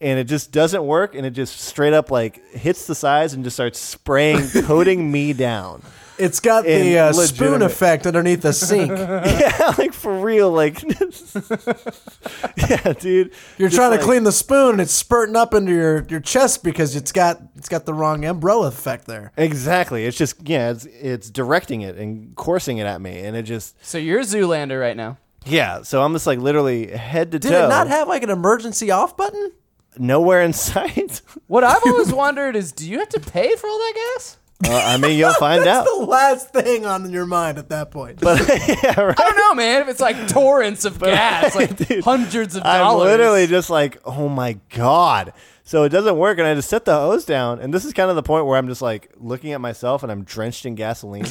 and 0.00 0.18
it 0.18 0.24
just 0.24 0.52
doesn't 0.52 0.84
work, 0.84 1.14
and 1.14 1.26
it 1.26 1.30
just 1.30 1.60
straight 1.60 1.92
up 1.92 2.10
like 2.10 2.44
hits 2.50 2.86
the 2.86 2.94
sides 2.94 3.34
and 3.34 3.44
just 3.44 3.56
starts 3.56 3.78
spraying, 3.78 4.48
coating 4.64 5.10
me 5.10 5.32
down. 5.32 5.82
It's 6.18 6.40
got 6.40 6.64
the 6.64 6.98
uh, 6.98 7.12
spoon 7.12 7.62
effect 7.62 8.06
underneath 8.06 8.42
the 8.42 8.52
sink. 8.52 8.90
yeah, 8.96 9.74
like 9.78 9.92
for 9.92 10.20
real, 10.20 10.52
like 10.52 10.80
yeah, 12.56 12.92
dude. 12.92 13.32
You're 13.58 13.70
Just 13.70 13.76
trying 13.76 13.98
to 13.98 14.04
clean 14.04 14.22
the 14.22 14.30
spoon, 14.30 14.72
and 14.72 14.80
it's 14.80 14.92
spurting 14.92 15.34
up 15.36 15.54
into 15.54 15.72
your, 15.72 16.04
your 16.08 16.20
chest 16.20 16.62
because 16.62 16.94
it's 16.94 17.12
got 17.12 17.40
it's 17.56 17.68
got 17.68 17.86
the 17.86 17.94
wrong 17.94 18.24
umbrella 18.24 18.68
effect 18.68 19.06
there. 19.06 19.32
Exactly. 19.36 20.04
It's 20.04 20.16
just 20.16 20.36
yeah, 20.46 20.70
it's 20.70 20.84
it's 20.84 21.30
directing 21.30 21.80
it 21.80 21.96
and 21.96 22.36
coursing 22.36 22.78
it 22.78 22.86
at 22.86 23.00
me, 23.00 23.20
and 23.20 23.36
it 23.36 23.42
just 23.44 23.84
So 23.84 23.98
you're 23.98 24.20
Zoolander 24.20 24.80
right 24.80 24.96
now. 24.96 25.16
Yeah. 25.46 25.82
So 25.82 26.02
I'm 26.02 26.12
just 26.12 26.26
like 26.26 26.38
literally 26.38 26.88
head 26.88 27.32
to 27.32 27.38
toe. 27.38 27.48
Did 27.48 27.58
toe. 27.58 27.64
it 27.66 27.68
not 27.68 27.88
have 27.88 28.08
like 28.08 28.22
an 28.22 28.30
emergency 28.30 28.90
off 28.90 29.16
button? 29.16 29.52
nowhere 29.98 30.42
in 30.42 30.52
sight? 30.52 31.22
What 31.46 31.64
I've 31.64 31.82
always 31.84 32.12
wondered 32.12 32.56
is, 32.56 32.72
do 32.72 32.88
you 32.88 32.98
have 32.98 33.08
to 33.10 33.20
pay 33.20 33.54
for 33.56 33.66
all 33.66 33.78
that 33.78 33.92
gas? 33.94 34.38
Uh, 34.64 34.74
I 34.74 34.96
mean, 34.96 35.18
you'll 35.18 35.32
find 35.40 35.66
out. 35.66 35.84
The 35.84 36.04
last 36.04 36.50
thing 36.50 36.86
on 36.86 37.10
your 37.10 37.26
mind 37.26 37.58
at 37.58 37.68
that 37.70 37.90
point. 37.90 38.20
But 38.20 38.40
yeah, 38.48 39.00
right. 39.00 39.18
I 39.18 39.22
don't 39.22 39.36
know, 39.36 39.54
man. 39.54 39.82
If 39.82 39.88
it's 39.88 40.00
like 40.00 40.28
torrents 40.28 40.84
of 40.84 41.00
gas, 41.00 41.54
like 41.56 41.76
Dude, 41.76 42.04
hundreds 42.04 42.56
of 42.56 42.62
I'm 42.64 42.80
dollars. 42.80 43.10
literally 43.10 43.46
just 43.46 43.70
like, 43.70 44.00
oh 44.04 44.28
my 44.28 44.58
god. 44.70 45.32
So 45.64 45.84
it 45.84 45.90
doesn't 45.90 46.16
work, 46.16 46.38
and 46.38 46.46
I 46.46 46.54
just 46.54 46.68
set 46.68 46.84
the 46.84 46.92
hose 46.94 47.24
down, 47.24 47.60
and 47.60 47.72
this 47.72 47.84
is 47.84 47.92
kind 47.92 48.10
of 48.10 48.16
the 48.16 48.22
point 48.22 48.46
where 48.46 48.58
I'm 48.58 48.66
just 48.66 48.82
like 48.82 49.12
looking 49.16 49.52
at 49.52 49.60
myself, 49.60 50.02
and 50.02 50.10
I'm 50.10 50.24
drenched 50.24 50.66
in 50.66 50.74
gasoline, 50.74 51.24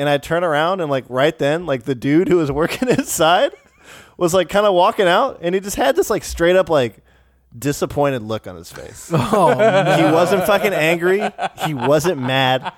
and 0.00 0.08
I 0.08 0.16
turn 0.16 0.44
around, 0.44 0.80
and 0.80 0.90
like 0.90 1.04
right 1.10 1.38
then, 1.38 1.66
like 1.66 1.82
the 1.82 1.94
dude 1.94 2.26
who 2.26 2.38
was 2.38 2.50
working 2.60 2.88
inside 2.88 3.52
was 4.16 4.32
like 4.32 4.48
kind 4.48 4.64
of 4.64 4.72
walking 4.72 5.06
out, 5.06 5.40
and 5.42 5.54
he 5.54 5.60
just 5.60 5.76
had 5.76 5.94
this 5.94 6.08
like 6.08 6.24
straight 6.24 6.56
up 6.56 6.70
like 6.70 7.04
disappointed 7.56 8.22
look 8.22 8.46
on 8.46 8.56
his 8.56 8.72
face. 8.72 9.10
Oh, 9.14 9.50
he 9.50 10.02
wasn't 10.04 10.44
fucking 10.44 10.72
angry. 10.72 11.22
He 11.66 11.74
wasn't 11.74 12.18
mad. 12.18 12.72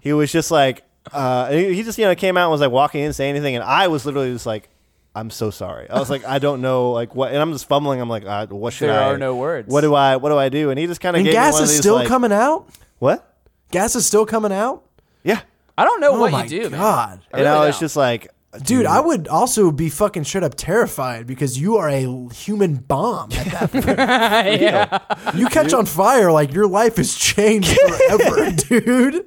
He 0.00 0.12
was 0.12 0.32
just 0.32 0.50
like, 0.50 0.82
uh, 1.12 1.52
he 1.52 1.72
he 1.74 1.82
just 1.84 1.98
you 1.98 2.04
know 2.04 2.16
came 2.16 2.36
out 2.36 2.46
and 2.46 2.50
was 2.50 2.60
like 2.60 2.72
walking 2.72 3.02
in, 3.04 3.12
saying 3.12 3.30
anything, 3.30 3.54
and 3.54 3.62
I 3.62 3.86
was 3.86 4.04
literally 4.04 4.32
just 4.32 4.46
like, 4.46 4.68
I'm 5.14 5.30
so 5.30 5.50
sorry. 5.50 5.88
I 5.88 6.00
was 6.00 6.10
like, 6.10 6.24
I 6.24 6.40
don't 6.40 6.62
know, 6.62 6.90
like 6.90 7.14
what, 7.14 7.30
and 7.30 7.40
I'm 7.40 7.52
just 7.52 7.68
fumbling. 7.68 8.00
I'm 8.00 8.08
like, 8.08 8.24
uh, 8.24 8.48
what 8.48 8.72
should 8.72 8.90
I 8.90 8.92
do? 8.92 8.98
There 8.98 9.08
I? 9.08 9.10
are 9.12 9.18
no 9.18 9.36
words. 9.36 9.68
What 9.68 9.82
do 9.82 9.94
I? 9.94 10.16
What 10.16 10.30
do 10.30 10.36
I 10.36 10.48
do? 10.48 10.70
And 10.70 10.80
he 10.80 10.88
just 10.88 11.00
kind 11.00 11.14
of 11.14 11.20
and 11.20 11.26
gave 11.26 11.32
me 11.32 11.36
gas 11.36 11.52
one 11.52 11.62
of 11.62 11.64
is 11.68 11.70
these, 11.70 11.78
still 11.78 11.94
like, 11.94 12.08
coming 12.08 12.32
out. 12.32 12.68
What? 12.98 13.38
Gas 13.70 13.94
is 13.94 14.04
still 14.04 14.26
coming 14.26 14.52
out. 14.52 14.84
Yeah. 15.22 15.42
I 15.80 15.84
don't 15.84 16.00
know 16.00 16.12
Oh 16.16 16.20
what 16.20 16.32
my 16.32 16.44
you 16.44 16.48
do, 16.48 16.70
man. 16.70 16.80
god, 16.80 17.20
I 17.32 17.38
and 17.38 17.48
I 17.48 17.66
was 17.66 17.76
don't. 17.76 17.80
just 17.80 17.96
like, 17.96 18.28
dude, 18.64 18.84
I 18.86 19.00
would 19.00 19.28
also 19.28 19.70
be 19.70 19.88
fucking 19.88 20.24
straight 20.24 20.44
up 20.44 20.54
terrified 20.56 21.26
because 21.26 21.58
you 21.58 21.76
are 21.76 21.88
a 21.88 22.28
human 22.34 22.74
bomb. 22.76 23.30
At 23.32 23.46
that 23.46 23.72
point. 23.72 23.86
yeah. 24.60 24.98
you 25.34 25.46
catch 25.46 25.72
on 25.72 25.86
fire, 25.86 26.30
like 26.32 26.52
your 26.52 26.66
life 26.66 26.98
is 26.98 27.16
changed 27.16 27.76
forever, 28.08 28.50
dude. 28.50 29.26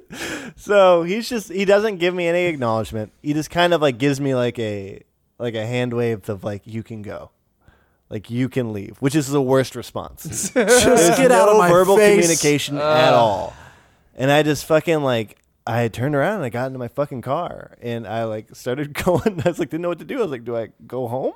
So 0.56 1.02
he's 1.02 1.28
just 1.28 1.50
he 1.52 1.64
doesn't 1.64 1.96
give 1.98 2.14
me 2.14 2.26
any 2.28 2.44
acknowledgement. 2.46 3.12
He 3.22 3.32
just 3.32 3.50
kind 3.50 3.74
of 3.74 3.80
like 3.82 3.98
gives 3.98 4.20
me 4.20 4.34
like 4.34 4.58
a 4.58 5.02
like 5.38 5.54
a 5.54 5.66
hand 5.66 5.92
wave 5.94 6.28
of 6.28 6.44
like 6.44 6.62
you 6.66 6.82
can 6.82 7.02
go. 7.02 7.30
Like 8.10 8.30
you 8.30 8.48
can 8.48 8.72
leave, 8.72 8.98
which 8.98 9.16
is 9.16 9.26
the 9.28 9.42
worst 9.42 9.74
response. 9.74 10.22
Just 10.50 10.54
There's 10.54 11.16
get 11.16 11.32
out 11.32 11.48
of 11.48 11.56
my 11.56 11.68
verbal 11.70 11.96
face. 11.96 12.14
communication 12.20 12.76
at 12.76 13.12
all. 13.14 13.54
And 14.14 14.30
I 14.30 14.42
just 14.44 14.66
fucking 14.66 15.02
like 15.02 15.38
I 15.66 15.88
turned 15.88 16.14
around 16.14 16.36
and 16.36 16.44
I 16.44 16.50
got 16.50 16.66
into 16.66 16.78
my 16.78 16.88
fucking 16.88 17.22
car 17.22 17.76
and 17.80 18.06
I 18.06 18.24
like 18.24 18.54
started 18.54 18.92
going. 19.04 19.40
I 19.44 19.48
was 19.48 19.58
like 19.58 19.70
didn't 19.70 19.82
know 19.82 19.88
what 19.88 19.98
to 20.00 20.04
do. 20.04 20.18
I 20.18 20.22
was 20.22 20.30
like, 20.30 20.44
do 20.44 20.56
I 20.56 20.68
go 20.86 21.08
home? 21.08 21.32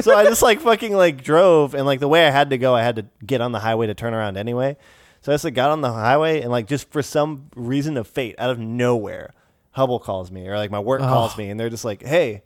so 0.00 0.14
I 0.14 0.24
just 0.24 0.42
like 0.42 0.60
fucking 0.60 0.92
like 0.92 1.22
drove 1.22 1.74
and 1.74 1.86
like 1.86 2.00
the 2.00 2.08
way 2.08 2.26
I 2.26 2.30
had 2.30 2.50
to 2.50 2.58
go, 2.58 2.74
I 2.74 2.82
had 2.82 2.96
to 2.96 3.06
get 3.24 3.40
on 3.40 3.52
the 3.52 3.60
highway 3.60 3.86
to 3.86 3.94
turn 3.94 4.12
around 4.12 4.36
anyway. 4.36 4.76
So 5.22 5.32
I 5.32 5.34
just 5.34 5.44
like 5.44 5.54
got 5.54 5.70
on 5.70 5.80
the 5.80 5.92
highway 5.92 6.42
and 6.42 6.50
like 6.50 6.66
just 6.66 6.90
for 6.90 7.02
some 7.02 7.46
reason 7.54 7.96
of 7.96 8.06
fate, 8.06 8.34
out 8.38 8.50
of 8.50 8.58
nowhere, 8.58 9.32
Hubble 9.70 10.00
calls 10.00 10.30
me 10.30 10.46
or 10.48 10.56
like 10.58 10.70
my 10.70 10.80
work 10.80 11.00
calls 11.00 11.38
me 11.38 11.48
and 11.48 11.58
they're 11.58 11.70
just 11.70 11.84
like, 11.84 12.02
hey. 12.02 12.42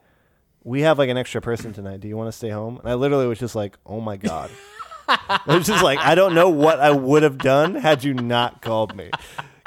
We 0.63 0.81
have 0.81 0.99
like 0.99 1.09
an 1.09 1.17
extra 1.17 1.41
person 1.41 1.73
tonight. 1.73 2.01
Do 2.01 2.09
you 2.09 2.17
want 2.17 2.27
to 2.27 2.37
stay 2.37 2.49
home? 2.51 2.79
And 2.79 2.89
I 2.89 2.95
literally 2.95 3.29
was 3.29 3.39
just 3.39 3.55
like, 3.55 3.79
"Oh 3.87 4.01
my 4.01 4.17
god!" 4.17 4.51
It 5.09 5.47
was 5.47 5.65
just 5.65 5.85
like 5.85 6.01
I 6.01 6.17
don't 6.17 6.35
know 6.35 6.49
what 6.49 6.81
I 6.81 6.91
would 6.91 7.23
have 7.23 7.39
done 7.39 7.77
had 7.77 8.03
you 8.03 8.15
not 8.15 8.63
called 8.63 8.97
me. 8.97 9.13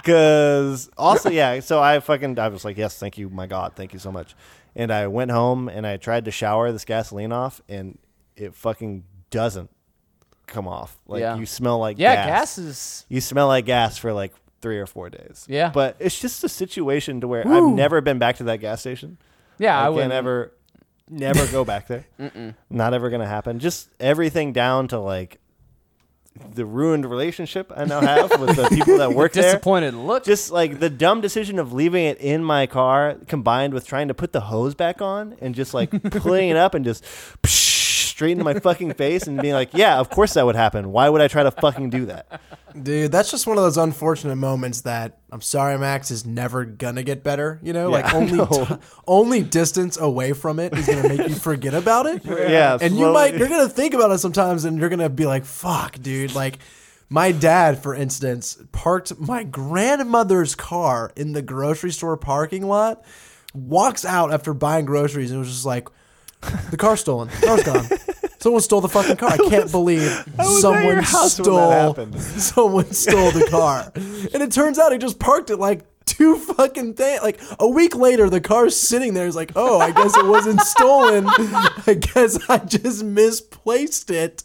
Cause 0.04 0.90
also 0.98 1.30
yeah, 1.30 1.60
so 1.60 1.82
I 1.82 2.00
fucking 2.00 2.40
I 2.40 2.48
was 2.48 2.64
like, 2.66 2.78
yes, 2.78 2.98
thank 2.98 3.18
you, 3.18 3.30
my 3.30 3.48
God, 3.48 3.74
thank 3.76 3.94
you 3.94 4.00
so 4.00 4.12
much. 4.12 4.36
And 4.76 4.92
I 4.92 5.08
went 5.08 5.32
home 5.32 5.68
and 5.68 5.86
I 5.86 5.98
tried 5.98 6.26
to 6.26 6.32
shower 6.32 6.72
this 6.72 6.86
gasoline 6.86 7.32
off, 7.32 7.62
and 7.68 7.98
it 8.36 8.56
fucking 8.56 9.04
doesn't 9.30 9.70
come 10.48 10.68
off. 10.68 10.98
Like 11.08 11.22
Yeah. 11.22 11.36
you 11.38 11.46
smell 11.46 11.80
like 11.80 11.98
Yeah, 12.00 12.16
gas. 12.16 12.28
gas 12.28 12.58
is. 12.58 13.06
You 13.10 13.22
smell 13.22 13.48
like 13.48 13.66
gas 13.66 13.98
for 13.98 14.14
like 14.14 14.34
three 14.62 14.80
or 14.80 14.86
four 14.86 15.10
days. 15.10 15.46
Yeah. 15.50 15.70
but 15.70 15.96
it's 16.00 16.20
just 16.20 16.44
a 16.44 16.50
situation 16.50 17.22
to 17.22 17.28
where 17.28 17.48
I've 17.48 17.64
never 17.74 18.02
been 18.02 18.20
back 18.20 18.38
to 18.38 18.44
that 18.46 18.58
gas 18.58 18.82
station. 18.82 19.18
Yeah, 19.58 19.80
I, 19.80 19.86
I, 19.86 19.90
would 19.90 20.02
can't 20.02 20.14
ever, 20.14 20.54
never 21.10 21.46
go 21.52 21.66
back 21.66 21.88
there. 21.88 22.06
Not 22.70 22.94
ever 22.94 23.10
gonna 23.10 23.28
happen. 23.28 23.60
Just 23.60 23.90
everything 24.00 24.54
down 24.54 24.88
to 24.90 25.00
like 25.00 25.40
the 26.56 26.66
ruined 26.66 27.06
relationship 27.06 27.72
I 27.76 27.86
now 27.86 28.02
have 28.02 28.40
with 28.40 28.56
the 28.56 28.70
people 28.70 28.98
that 28.98 29.14
work 29.16 29.34
there. 29.34 29.44
Disappointed 29.44 29.94
look. 29.94 30.24
Just 30.24 30.52
like 30.52 30.80
the 30.80 30.90
dumb 30.90 31.22
decision 31.22 31.60
of 31.60 31.74
leaving 31.74 32.06
it 32.06 32.18
in 32.20 32.44
my 32.44 32.68
car, 32.68 33.18
combined 33.28 33.74
with 33.74 33.86
trying 33.86 34.08
to 34.08 34.14
put 34.14 34.32
the 34.32 34.42
hose 34.42 34.76
back 34.76 35.02
on 35.02 35.36
and 35.42 35.56
just 35.56 35.74
like 35.74 35.90
pulling 36.12 36.50
it 36.50 36.58
up 36.58 36.74
and 36.76 36.86
just 36.86 37.04
straight 38.20 38.34
into 38.34 38.44
my 38.44 38.54
fucking 38.60 38.94
face 38.96 39.28
and 39.28 39.42
being 39.42 39.54
like, 39.54 39.70
"Yeah, 39.74 39.98
of 39.98 40.10
course 40.10 40.34
that 40.34 40.46
would 40.46 40.58
happen. 40.58 40.92
Why 40.92 41.08
would 41.08 41.22
I 41.22 41.30
try 41.30 41.44
to 41.44 41.52
fucking 41.52 41.90
do 41.90 42.08
that?" 42.08 42.42
Dude, 42.84 43.14
that's 43.14 43.32
just 43.32 43.48
one 43.48 43.58
of 43.58 43.64
those 43.64 43.78
unfortunate 43.78 44.36
moments 44.36 44.82
that 44.82 45.20
I'm 45.32 45.40
sorry, 45.40 45.78
Max 45.80 46.12
is 46.12 46.26
never 46.26 46.66
gonna 46.66 47.02
get 47.04 47.24
better. 47.24 47.62
You 47.64 47.72
know, 47.72 47.90
like 47.90 48.04
Yeah, 48.04 48.12
I 48.14 48.16
only 48.18 48.38
know. 48.38 48.46
t- 48.68 48.76
only 49.08 49.42
distance 49.42 49.98
away 49.98 50.34
from 50.34 50.60
it 50.60 50.78
is 50.78 50.86
gonna 50.86 51.08
make 51.08 51.30
you 51.30 51.36
forget 51.36 51.74
about 51.74 52.08
it. 52.08 52.24
Yeah, 52.50 52.78
and 52.82 52.98
you 52.98 53.10
might 53.14 53.36
you're 53.38 53.48
gonna 53.48 53.70
think 53.70 53.94
about 53.94 54.12
it 54.12 54.18
sometimes, 54.18 54.66
and 54.66 54.78
you're 54.80 54.90
gonna 54.90 55.10
be 55.10 55.26
like, 55.26 55.46
"Fuck, 55.46 55.98
dude!" 56.02 56.36
Like 56.36 56.60
my 57.10 57.32
dad, 57.32 57.82
for 57.82 57.96
instance, 57.96 58.58
parked 58.74 59.18
my 59.18 59.44
grandmother's 59.46 60.56
car 60.56 61.14
in 61.16 61.32
the 61.32 61.42
grocery 61.42 61.92
store 61.94 62.18
parking 62.18 62.68
lot. 62.68 63.02
Walks 63.54 64.04
out 64.04 64.34
after 64.34 64.54
buying 64.54 64.86
groceries 64.86 65.32
and 65.32 65.40
was 65.40 65.50
just 65.50 65.66
like, 65.66 65.88
"The 66.72 66.78
car's 66.78 67.02
stolen. 67.02 67.30
The 67.42 67.48
car's 67.48 67.64
gone." 67.64 67.86
Someone 68.40 68.62
stole 68.62 68.80
the 68.80 68.88
fucking 68.88 69.18
car. 69.18 69.32
I 69.32 69.38
can't 69.50 69.70
believe 69.70 70.02
was 70.38 70.56
at 70.58 70.62
someone 70.62 70.84
your 70.86 71.02
house 71.02 71.38
when 71.40 71.44
that 71.44 71.58
stole 71.58 71.72
happened. 71.72 72.22
someone 72.22 72.92
stole 72.94 73.32
the 73.32 73.48
car. 73.50 73.92
and 73.96 74.42
it 74.42 74.52
turns 74.54 74.80
out 74.80 74.94
he 74.94 74.98
just 74.98 75.20
parked 75.20 75.50
it 75.50 75.58
like 75.58 75.82
two 76.06 76.38
fucking 76.38 76.94
days. 76.94 77.22
Like 77.22 77.42
a 77.60 77.68
week 77.68 77.96
later, 77.96 78.30
the 78.30 78.40
car's 78.40 78.78
sitting 78.78 79.14
there. 79.14 79.26
He's 79.26 79.36
like, 79.36 79.52
oh, 79.58 79.80
I 79.82 79.92
guess 79.92 80.16
it 80.16 80.26
wasn't 80.26 80.62
stolen. 80.62 81.26
I 81.28 81.98
guess 82.00 82.40
I 82.50 82.60
just 82.60 83.04
misplaced 83.04 84.10
it. 84.10 84.44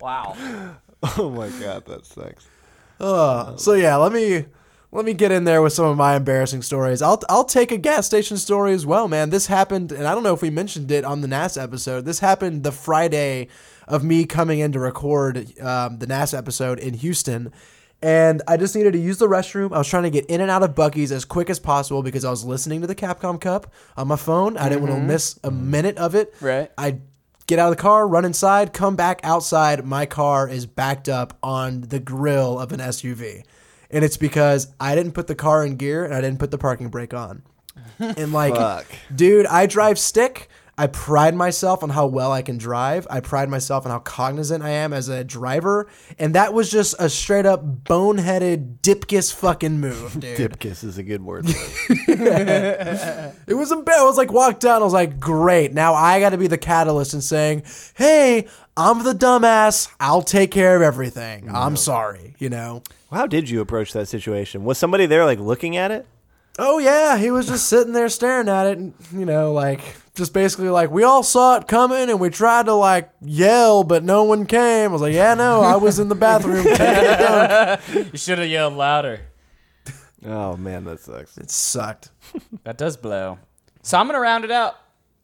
wow. 0.00 0.36
Oh 1.18 1.30
my 1.30 1.48
god, 1.60 1.84
that 1.86 2.06
sucks. 2.06 2.46
Uh, 2.98 3.56
so 3.56 3.74
yeah, 3.74 3.96
let 3.96 4.12
me 4.12 4.46
let 4.96 5.04
me 5.04 5.12
get 5.12 5.30
in 5.30 5.44
there 5.44 5.60
with 5.60 5.74
some 5.74 5.84
of 5.84 5.96
my 5.98 6.16
embarrassing 6.16 6.62
stories. 6.62 7.02
I'll 7.02 7.20
I'll 7.28 7.44
take 7.44 7.70
a 7.70 7.76
gas 7.76 8.06
station 8.06 8.38
story 8.38 8.72
as 8.72 8.86
well, 8.86 9.08
man. 9.08 9.28
This 9.28 9.46
happened, 9.46 9.92
and 9.92 10.06
I 10.06 10.14
don't 10.14 10.22
know 10.22 10.32
if 10.32 10.40
we 10.40 10.48
mentioned 10.48 10.90
it 10.90 11.04
on 11.04 11.20
the 11.20 11.28
NASA 11.28 11.62
episode. 11.62 12.06
This 12.06 12.20
happened 12.20 12.64
the 12.64 12.72
Friday 12.72 13.48
of 13.86 14.02
me 14.02 14.24
coming 14.24 14.58
in 14.58 14.72
to 14.72 14.80
record 14.80 15.36
um, 15.60 15.98
the 15.98 16.06
NASA 16.06 16.38
episode 16.38 16.78
in 16.78 16.94
Houston. 16.94 17.52
And 18.00 18.42
I 18.48 18.56
just 18.56 18.74
needed 18.74 18.92
to 18.94 18.98
use 18.98 19.18
the 19.18 19.26
restroom. 19.26 19.74
I 19.74 19.78
was 19.78 19.88
trying 19.88 20.04
to 20.04 20.10
get 20.10 20.26
in 20.26 20.40
and 20.40 20.50
out 20.50 20.62
of 20.62 20.74
Buc-ee's 20.74 21.12
as 21.12 21.24
quick 21.24 21.50
as 21.50 21.58
possible 21.58 22.02
because 22.02 22.24
I 22.24 22.30
was 22.30 22.44
listening 22.44 22.80
to 22.80 22.86
the 22.86 22.94
Capcom 22.94 23.40
Cup 23.40 23.72
on 23.96 24.08
my 24.08 24.16
phone. 24.16 24.56
I 24.56 24.68
didn't 24.68 24.82
want 24.82 24.94
to 24.94 25.00
miss 25.00 25.38
a 25.44 25.50
minute 25.50 25.96
of 25.98 26.14
it. 26.14 26.34
Right. 26.40 26.70
I 26.76 26.98
get 27.46 27.58
out 27.58 27.70
of 27.70 27.76
the 27.76 27.82
car, 27.82 28.06
run 28.06 28.24
inside, 28.24 28.72
come 28.72 28.96
back 28.96 29.20
outside. 29.24 29.84
My 29.84 30.04
car 30.04 30.48
is 30.48 30.66
backed 30.66 31.08
up 31.08 31.38
on 31.42 31.82
the 31.82 32.00
grill 32.00 32.58
of 32.58 32.72
an 32.72 32.80
SUV. 32.80 33.44
And 33.90 34.04
it's 34.04 34.16
because 34.16 34.68
I 34.80 34.94
didn't 34.94 35.12
put 35.12 35.26
the 35.26 35.34
car 35.34 35.64
in 35.64 35.76
gear 35.76 36.04
and 36.04 36.14
I 36.14 36.20
didn't 36.20 36.38
put 36.38 36.50
the 36.50 36.58
parking 36.58 36.88
brake 36.88 37.14
on. 37.14 37.42
And 37.98 38.32
like, 38.32 38.54
Fuck. 38.54 38.86
dude, 39.14 39.46
I 39.46 39.66
drive 39.66 39.98
stick. 39.98 40.48
I 40.78 40.88
pride 40.88 41.34
myself 41.34 41.82
on 41.82 41.88
how 41.88 42.06
well 42.06 42.32
I 42.32 42.42
can 42.42 42.58
drive. 42.58 43.06
I 43.08 43.20
pride 43.20 43.48
myself 43.48 43.86
on 43.86 43.92
how 43.92 43.98
cognizant 44.00 44.62
I 44.62 44.70
am 44.70 44.92
as 44.92 45.08
a 45.08 45.24
driver. 45.24 45.88
And 46.18 46.34
that 46.34 46.52
was 46.52 46.70
just 46.70 46.94
a 46.98 47.08
straight 47.08 47.46
up 47.46 47.84
boneheaded 47.84 48.80
dipkiss 48.80 49.34
fucking 49.34 49.80
move, 49.80 50.12
dude. 50.20 50.36
Dip 50.36 50.58
kiss 50.58 50.84
is 50.84 50.98
a 50.98 51.02
good 51.02 51.22
word. 51.22 51.48
For 51.48 51.56
it. 51.88 53.34
It 53.46 53.54
was 53.54 53.72
embarrassing. 53.72 54.02
I 54.02 54.06
was 54.06 54.18
like, 54.18 54.32
walked 54.32 54.60
down. 54.60 54.82
I 54.82 54.84
was 54.84 54.92
like, 54.92 55.18
great. 55.18 55.72
Now 55.72 55.94
I 55.94 56.20
got 56.20 56.30
to 56.30 56.38
be 56.38 56.46
the 56.46 56.58
catalyst 56.58 57.14
in 57.14 57.22
saying, 57.22 57.62
hey, 57.94 58.46
I'm 58.76 59.02
the 59.02 59.14
dumbass. 59.14 59.90
I'll 59.98 60.22
take 60.22 60.50
care 60.50 60.76
of 60.76 60.82
everything. 60.82 61.48
I'm 61.50 61.76
sorry. 61.76 62.34
You 62.38 62.50
know? 62.50 62.82
How 63.10 63.26
did 63.26 63.48
you 63.48 63.62
approach 63.62 63.92
that 63.94 64.08
situation? 64.08 64.64
Was 64.64 64.76
somebody 64.76 65.06
there 65.06 65.24
like 65.24 65.38
looking 65.38 65.76
at 65.76 65.90
it? 65.90 66.06
Oh, 66.58 66.78
yeah. 66.78 67.16
He 67.18 67.30
was 67.30 67.46
just 67.46 67.68
sitting 67.68 67.92
there 67.92 68.08
staring 68.08 68.48
at 68.48 68.66
it. 68.66 68.78
And, 68.78 68.94
you 69.12 69.24
know, 69.26 69.52
like, 69.52 69.80
just 70.14 70.32
basically 70.32 70.68
like, 70.70 70.90
we 70.90 71.02
all 71.02 71.22
saw 71.22 71.56
it 71.56 71.68
coming 71.68 72.08
and 72.08 72.18
we 72.18 72.30
tried 72.30 72.66
to, 72.66 72.72
like, 72.74 73.10
yell, 73.20 73.84
but 73.84 74.02
no 74.04 74.24
one 74.24 74.46
came. 74.46 74.90
I 74.90 74.92
was 74.92 75.02
like, 75.02 75.12
yeah, 75.14 75.34
no, 75.34 75.60
I 75.60 75.76
was 75.76 75.98
in 75.98 76.08
the 76.08 76.14
bathroom 76.14 76.64
taking 76.64 76.80
a 76.86 77.78
dump. 77.88 78.12
You 78.12 78.18
should 78.18 78.38
have 78.38 78.48
yelled 78.48 78.74
louder. 78.74 79.20
Oh 80.24 80.56
man, 80.56 80.84
that 80.84 80.98
sucks. 81.00 81.36
It 81.38 81.50
sucked. 81.50 82.10
That 82.64 82.78
does 82.78 82.96
blow. 82.96 83.38
So 83.82 83.98
I'm 83.98 84.06
gonna 84.06 84.18
round 84.18 84.44
it 84.44 84.50
out. 84.50 84.74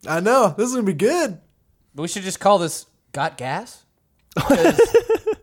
I 0.06 0.20
know. 0.20 0.54
This 0.56 0.66
is 0.68 0.74
going 0.74 0.86
to 0.86 0.92
be 0.92 0.96
good. 0.96 1.38
We 1.96 2.06
should 2.06 2.22
just 2.22 2.38
call 2.38 2.58
this 2.58 2.86
"Got 3.12 3.36
Gas." 3.36 3.84
'Cause 4.38 4.80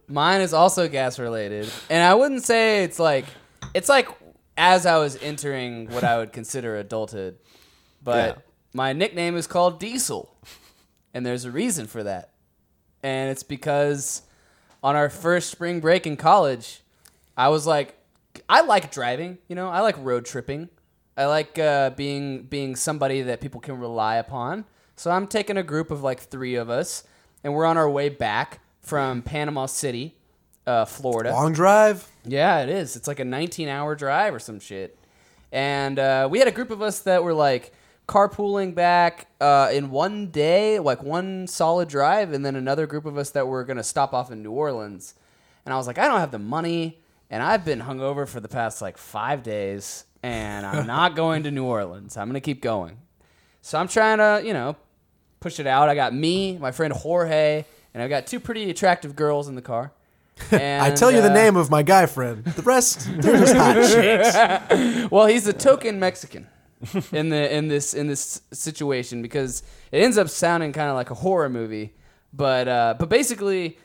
Mine 0.07 0.41
is 0.41 0.53
also 0.53 0.87
gas 0.87 1.19
related, 1.19 1.69
and 1.89 2.01
I 2.03 2.13
wouldn't 2.15 2.43
say 2.43 2.83
it's 2.83 2.99
like 2.99 3.25
it's 3.73 3.89
like 3.89 4.07
as 4.59 4.85
I 4.85 4.97
was 4.97 5.17
entering 5.23 5.89
what 5.89 6.03
I 6.03 6.17
would 6.17 6.33
consider 6.33 6.75
adulthood, 6.75 7.37
but 8.03 8.35
Yeah. 8.35 8.41
my 8.73 8.93
nickname 8.93 9.35
is 9.37 9.47
called 9.47 9.79
Diesel, 9.79 10.35
and 11.13 11.25
there's 11.25 11.45
a 11.45 11.51
reason 11.51 11.87
for 11.87 12.03
that, 12.03 12.29
and 13.01 13.31
it's 13.31 13.41
because 13.41 14.21
on 14.83 14.95
our 14.95 15.09
first 15.09 15.49
spring 15.49 15.79
break 15.79 16.05
in 16.05 16.17
college, 16.17 16.81
I 17.37 17.47
was 17.47 17.65
like, 17.65 17.97
I 18.49 18.61
like 18.61 18.91
driving, 18.91 19.37
you 19.47 19.55
know, 19.55 19.69
I 19.69 19.79
like 19.79 19.95
road 19.97 20.25
tripping. 20.25 20.69
I 21.17 21.25
like 21.25 21.57
uh, 21.59 21.89
being 21.91 22.43
being 22.43 22.75
somebody 22.77 23.21
that 23.23 23.41
people 23.41 23.59
can 23.59 23.77
rely 23.79 24.15
upon. 24.15 24.63
So 24.95 25.11
I'm 25.11 25.27
taking 25.27 25.57
a 25.57 25.63
group 25.63 25.91
of 25.91 26.01
like 26.03 26.19
three 26.19 26.55
of 26.55 26.69
us, 26.69 27.03
and 27.43 27.53
we're 27.53 27.65
on 27.65 27.77
our 27.77 27.89
way 27.89 28.07
back 28.09 28.59
from 28.81 29.21
Panama 29.21 29.65
City, 29.65 30.15
uh, 30.69 30.85
Florida. 30.85 31.31
Long 31.31 31.51
drive. 31.51 32.07
Yeah, 32.25 32.61
it 32.61 32.69
is. 32.69 32.95
It's 32.95 33.07
like 33.07 33.19
a 33.19 33.25
19 33.25 33.67
hour 33.67 33.95
drive 33.95 34.35
or 34.35 34.39
some 34.39 34.59
shit. 34.59 34.97
And 35.51 35.97
uh, 35.97 36.27
we 36.29 36.37
had 36.37 36.47
a 36.47 36.51
group 36.51 36.69
of 36.69 36.81
us 36.81 36.99
that 36.99 37.23
were 37.23 37.33
like 37.33 37.73
carpooling 38.07 38.75
back 38.75 39.27
uh, 39.41 39.69
in 39.73 39.89
one 39.89 40.27
day, 40.27 40.77
like 40.77 41.01
one 41.01 41.47
solid 41.47 41.89
drive, 41.89 42.33
and 42.33 42.45
then 42.45 42.55
another 42.55 42.85
group 42.85 43.05
of 43.05 43.17
us 43.17 43.31
that 43.31 43.47
were 43.47 43.63
going 43.63 43.77
to 43.77 43.83
stop 43.83 44.13
off 44.13 44.31
in 44.31 44.43
New 44.43 44.51
Orleans. 44.51 45.15
And 45.65 45.73
I 45.73 45.77
was 45.77 45.87
like, 45.87 45.97
I 45.97 46.07
don't 46.07 46.19
have 46.19 46.31
the 46.31 46.39
money, 46.39 47.01
and 47.31 47.41
I've 47.41 47.65
been 47.65 47.81
hungover 47.81 48.27
for 48.27 48.39
the 48.39 48.47
past 48.47 48.79
like 48.79 48.97
five 48.97 49.41
days, 49.41 50.05
and 50.21 50.65
I'm 50.65 50.85
not 50.97 51.15
going 51.15 51.43
to 51.43 51.51
New 51.51 51.65
Orleans. 51.65 52.15
I'm 52.15 52.27
going 52.27 52.35
to 52.35 52.41
keep 52.41 52.61
going. 52.61 52.97
So 53.61 53.79
I'm 53.79 53.87
trying 53.87 54.19
to, 54.19 54.45
you 54.45 54.53
know, 54.53 54.75
push 55.39 55.59
it 55.59 55.65
out. 55.65 55.89
I 55.89 55.95
got 55.95 56.13
me, 56.13 56.59
my 56.59 56.71
friend 56.71 56.93
Jorge, 56.93 57.65
and 57.93 58.03
I've 58.03 58.09
got 58.09 58.27
two 58.27 58.39
pretty 58.39 58.69
attractive 58.69 59.15
girls 59.15 59.47
in 59.47 59.55
the 59.55 59.61
car. 59.63 59.93
And, 60.51 60.83
I 60.83 60.91
tell 60.91 61.11
you 61.11 61.21
the 61.21 61.31
uh, 61.31 61.33
name 61.33 61.55
of 61.55 61.69
my 61.69 61.83
guy 61.83 62.05
friend. 62.05 62.43
The 62.43 62.61
rest, 62.61 63.07
they're 63.19 63.37
just 63.37 63.55
hot 63.55 63.75
chicks. 63.91 65.11
Well, 65.11 65.27
he's 65.27 65.47
a 65.47 65.53
token 65.53 65.99
Mexican 65.99 66.47
in 67.11 67.29
the 67.29 67.53
in 67.53 67.67
this 67.67 67.93
in 67.93 68.07
this 68.07 68.41
situation 68.51 69.21
because 69.21 69.63
it 69.91 70.01
ends 70.01 70.17
up 70.17 70.29
sounding 70.29 70.71
kind 70.71 70.89
of 70.89 70.95
like 70.95 71.11
a 71.11 71.15
horror 71.15 71.49
movie, 71.49 71.93
but 72.33 72.67
uh, 72.67 72.95
but 72.97 73.09
basically, 73.09 73.77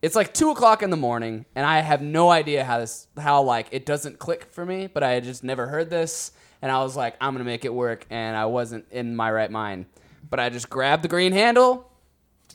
it's 0.00 0.16
like 0.16 0.32
two 0.32 0.50
o'clock 0.50 0.82
in 0.82 0.90
the 0.90 0.96
morning, 0.96 1.44
and 1.54 1.66
I 1.66 1.80
have 1.80 2.00
no 2.00 2.30
idea 2.30 2.64
how 2.64 2.78
this 2.78 3.06
how 3.18 3.42
like 3.42 3.68
it 3.70 3.84
doesn't 3.84 4.18
click 4.18 4.46
for 4.50 4.64
me, 4.64 4.86
but 4.86 5.02
I 5.02 5.10
had 5.10 5.24
just 5.24 5.44
never 5.44 5.66
heard 5.66 5.90
this, 5.90 6.32
and 6.62 6.72
I 6.72 6.82
was 6.82 6.96
like, 6.96 7.16
I'm 7.20 7.34
gonna 7.34 7.44
make 7.44 7.64
it 7.64 7.74
work, 7.74 8.06
and 8.10 8.36
I 8.36 8.46
wasn't 8.46 8.86
in 8.90 9.14
my 9.14 9.30
right 9.30 9.50
mind, 9.50 9.86
but 10.28 10.40
I 10.40 10.48
just 10.48 10.70
grabbed 10.70 11.04
the 11.04 11.08
green 11.08 11.32
handle, 11.32 11.90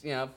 you 0.01 0.11
know, 0.11 0.29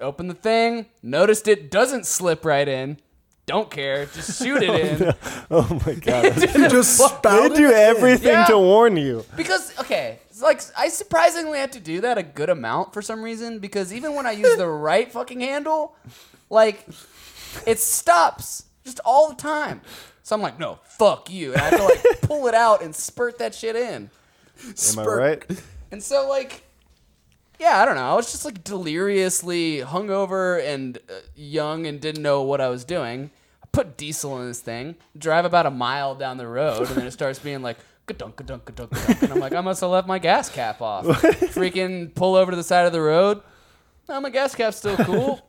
opened 0.00 0.30
the 0.30 0.34
thing, 0.34 0.86
noticed 1.02 1.48
it 1.48 1.70
doesn't 1.70 2.06
slip 2.06 2.44
right 2.44 2.66
in. 2.68 2.98
Don't 3.46 3.70
care, 3.70 4.06
just 4.06 4.42
shoot 4.42 4.60
it 4.60 4.70
oh, 5.00 5.06
in. 5.06 5.14
Oh 5.50 5.82
my 5.86 5.94
god. 6.00 6.34
just 6.68 7.22
they 7.22 7.48
do 7.50 7.70
everything 7.70 8.32
Yeah. 8.32 8.46
to 8.46 8.58
warn 8.58 8.96
you. 8.96 9.24
Because 9.36 9.78
okay, 9.78 10.18
it's 10.28 10.42
like 10.42 10.60
I 10.76 10.88
surprisingly 10.88 11.58
have 11.60 11.70
to 11.72 11.80
do 11.80 12.00
that 12.00 12.18
a 12.18 12.24
good 12.24 12.50
amount 12.50 12.92
for 12.92 13.00
some 13.02 13.22
reason. 13.22 13.60
Because 13.60 13.92
even 13.92 14.14
when 14.14 14.26
I 14.26 14.32
use 14.32 14.56
the 14.56 14.66
right 14.88 15.10
fucking 15.12 15.40
handle, 15.40 15.94
like 16.50 16.84
it 17.66 17.78
stops 17.78 18.64
just 18.84 18.98
all 19.04 19.28
the 19.28 19.36
time. 19.36 19.80
So 20.24 20.34
I'm 20.34 20.42
like, 20.42 20.58
no, 20.58 20.80
fuck 20.82 21.30
you, 21.30 21.52
and 21.52 21.62
I 21.62 21.64
have 21.70 21.78
to 21.78 21.84
like 21.84 22.20
pull 22.22 22.48
it 22.48 22.54
out 22.54 22.82
and 22.82 22.92
spurt 22.92 23.38
that 23.38 23.54
shit 23.54 23.76
in. 23.76 24.10
Am 24.92 24.98
I 24.98 25.04
right? 25.04 25.60
And 25.92 26.02
so 26.02 26.28
like, 26.28 26.64
yeah, 27.58 27.80
I 27.80 27.84
don't 27.84 27.94
know. 27.96 28.10
I 28.10 28.14
was 28.14 28.30
just 28.32 28.44
like 28.44 28.62
deliriously 28.64 29.78
hungover 29.80 30.64
and 30.64 30.98
uh, 31.08 31.14
young 31.34 31.86
and 31.86 32.00
didn't 32.00 32.22
know 32.22 32.42
what 32.42 32.60
I 32.60 32.68
was 32.68 32.84
doing. 32.84 33.30
I 33.62 33.66
put 33.72 33.96
diesel 33.96 34.40
in 34.40 34.48
this 34.48 34.60
thing, 34.60 34.96
drive 35.16 35.44
about 35.44 35.66
a 35.66 35.70
mile 35.70 36.14
down 36.14 36.36
the 36.36 36.46
road, 36.46 36.88
and 36.88 36.96
then 36.96 37.06
it 37.06 37.10
starts 37.20 37.38
being 37.38 37.62
like. 37.62 37.78
Ka-dunk, 38.08 38.36
ka-dunk, 38.36 38.64
ka-dunk, 38.64 38.92
ka-dunk. 38.92 39.22
And 39.22 39.32
I'm 39.32 39.40
like, 39.40 39.52
I 39.52 39.60
must 39.60 39.80
have 39.80 39.90
left 39.90 40.06
my 40.06 40.20
gas 40.20 40.48
cap 40.48 40.80
off. 40.80 41.04
Freaking 41.06 42.14
pull 42.14 42.36
over 42.36 42.52
to 42.52 42.56
the 42.56 42.62
side 42.62 42.86
of 42.86 42.92
the 42.92 43.00
road. 43.00 43.42
No, 44.08 44.20
my 44.20 44.30
gas 44.30 44.54
cap's 44.54 44.76
still 44.76 44.96
cool. 44.98 45.40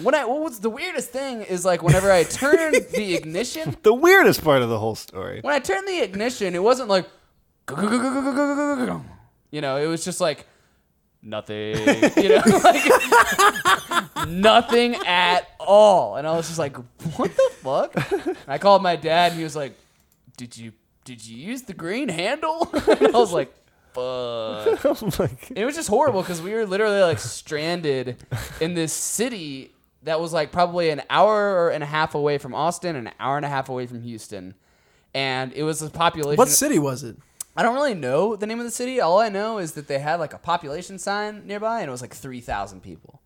When 0.00 0.14
I, 0.14 0.24
what 0.24 0.40
was 0.40 0.60
the 0.60 0.70
weirdest 0.70 1.10
thing 1.10 1.42
is 1.42 1.64
like 1.64 1.82
whenever 1.82 2.12
I 2.12 2.22
turned 2.22 2.76
the 2.92 3.16
ignition, 3.16 3.76
The 3.82 3.92
weirdest 3.92 4.44
part 4.44 4.62
of 4.62 4.68
the 4.68 4.78
whole 4.78 4.94
story. 4.94 5.40
when 5.42 5.52
I 5.52 5.58
turned 5.58 5.88
the 5.88 5.98
ignition, 6.00 6.54
it 6.54 6.62
wasn't 6.62 6.88
like, 6.88 7.08
you 9.50 9.60
know, 9.60 9.76
it 9.76 9.86
was 9.86 10.04
just 10.04 10.20
like 10.20 10.46
nothing, 11.26 11.76
you 12.16 12.28
know, 12.28 12.42
like 12.64 14.28
nothing 14.28 14.94
at 15.06 15.48
all. 15.60 16.16
And 16.16 16.26
I 16.26 16.36
was 16.36 16.46
just 16.46 16.58
like, 16.58 16.76
what 17.16 17.34
the 17.36 17.50
fuck? 17.62 18.12
And 18.26 18.36
I 18.46 18.58
called 18.58 18.82
my 18.82 18.96
dad, 18.96 19.32
and 19.32 19.38
he 19.38 19.44
was 19.44 19.56
like, 19.56 19.74
did 20.36 20.56
you 20.56 20.72
did 21.04 21.26
you 21.26 21.36
use 21.36 21.62
the 21.62 21.74
green 21.74 22.08
handle? 22.08 22.68
And 22.86 23.08
I 23.14 23.18
was 23.18 23.32
like, 23.32 23.52
fuck. 23.92 23.96
Oh. 23.98 25.28
It 25.54 25.64
was 25.64 25.74
just 25.74 25.88
horrible 25.88 26.20
because 26.20 26.42
we 26.42 26.52
were 26.52 26.66
literally 26.66 27.00
like 27.00 27.18
stranded 27.18 28.22
in 28.60 28.74
this 28.74 28.92
city 28.92 29.72
that 30.02 30.20
was 30.20 30.34
like 30.34 30.52
probably 30.52 30.90
an 30.90 31.00
hour 31.08 31.70
and 31.70 31.82
a 31.82 31.86
half 31.86 32.14
away 32.14 32.36
from 32.36 32.54
Austin, 32.54 32.94
an 32.94 33.10
hour 33.18 33.36
and 33.36 33.46
a 33.46 33.48
half 33.48 33.68
away 33.70 33.86
from 33.86 34.02
Houston, 34.02 34.54
and 35.14 35.52
it 35.54 35.62
was 35.62 35.80
a 35.80 35.88
population. 35.88 36.36
What 36.36 36.48
city 36.48 36.78
was 36.78 37.04
it? 37.04 37.16
I 37.56 37.62
don't 37.62 37.74
really 37.74 37.94
know 37.94 38.36
the 38.36 38.46
name 38.46 38.58
of 38.58 38.64
the 38.66 38.70
city. 38.70 39.00
All 39.00 39.18
I 39.18 39.28
know 39.28 39.58
is 39.58 39.72
that 39.72 39.88
they 39.88 39.98
had 39.98 40.20
like 40.20 40.34
a 40.34 40.38
population 40.38 40.98
sign 40.98 41.46
nearby, 41.46 41.80
and 41.80 41.88
it 41.88 41.90
was 41.90 42.02
like 42.02 42.14
three 42.14 42.40
thousand 42.40 42.82
people. 42.82 43.20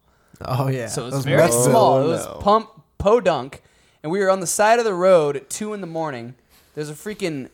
Oh 0.44 0.68
yeah, 0.68 0.86
So 0.86 1.02
it 1.02 1.06
was 1.06 1.14
Those 1.14 1.24
very 1.24 1.50
small. 1.50 1.94
Oh, 1.96 2.04
It 2.04 2.08
was 2.08 2.24
no. 2.26 2.34
pump 2.34 2.70
podunk, 2.98 3.62
and 4.02 4.10
we 4.12 4.20
were 4.20 4.30
on 4.30 4.40
the 4.40 4.46
side 4.46 4.78
of 4.78 4.84
the 4.84 4.94
road 4.94 5.36
at 5.36 5.50
two 5.50 5.74
in 5.74 5.80
the 5.80 5.86
morning. 5.86 6.34
There's 6.74 6.88
a 6.90 6.94
freaking 6.94 7.50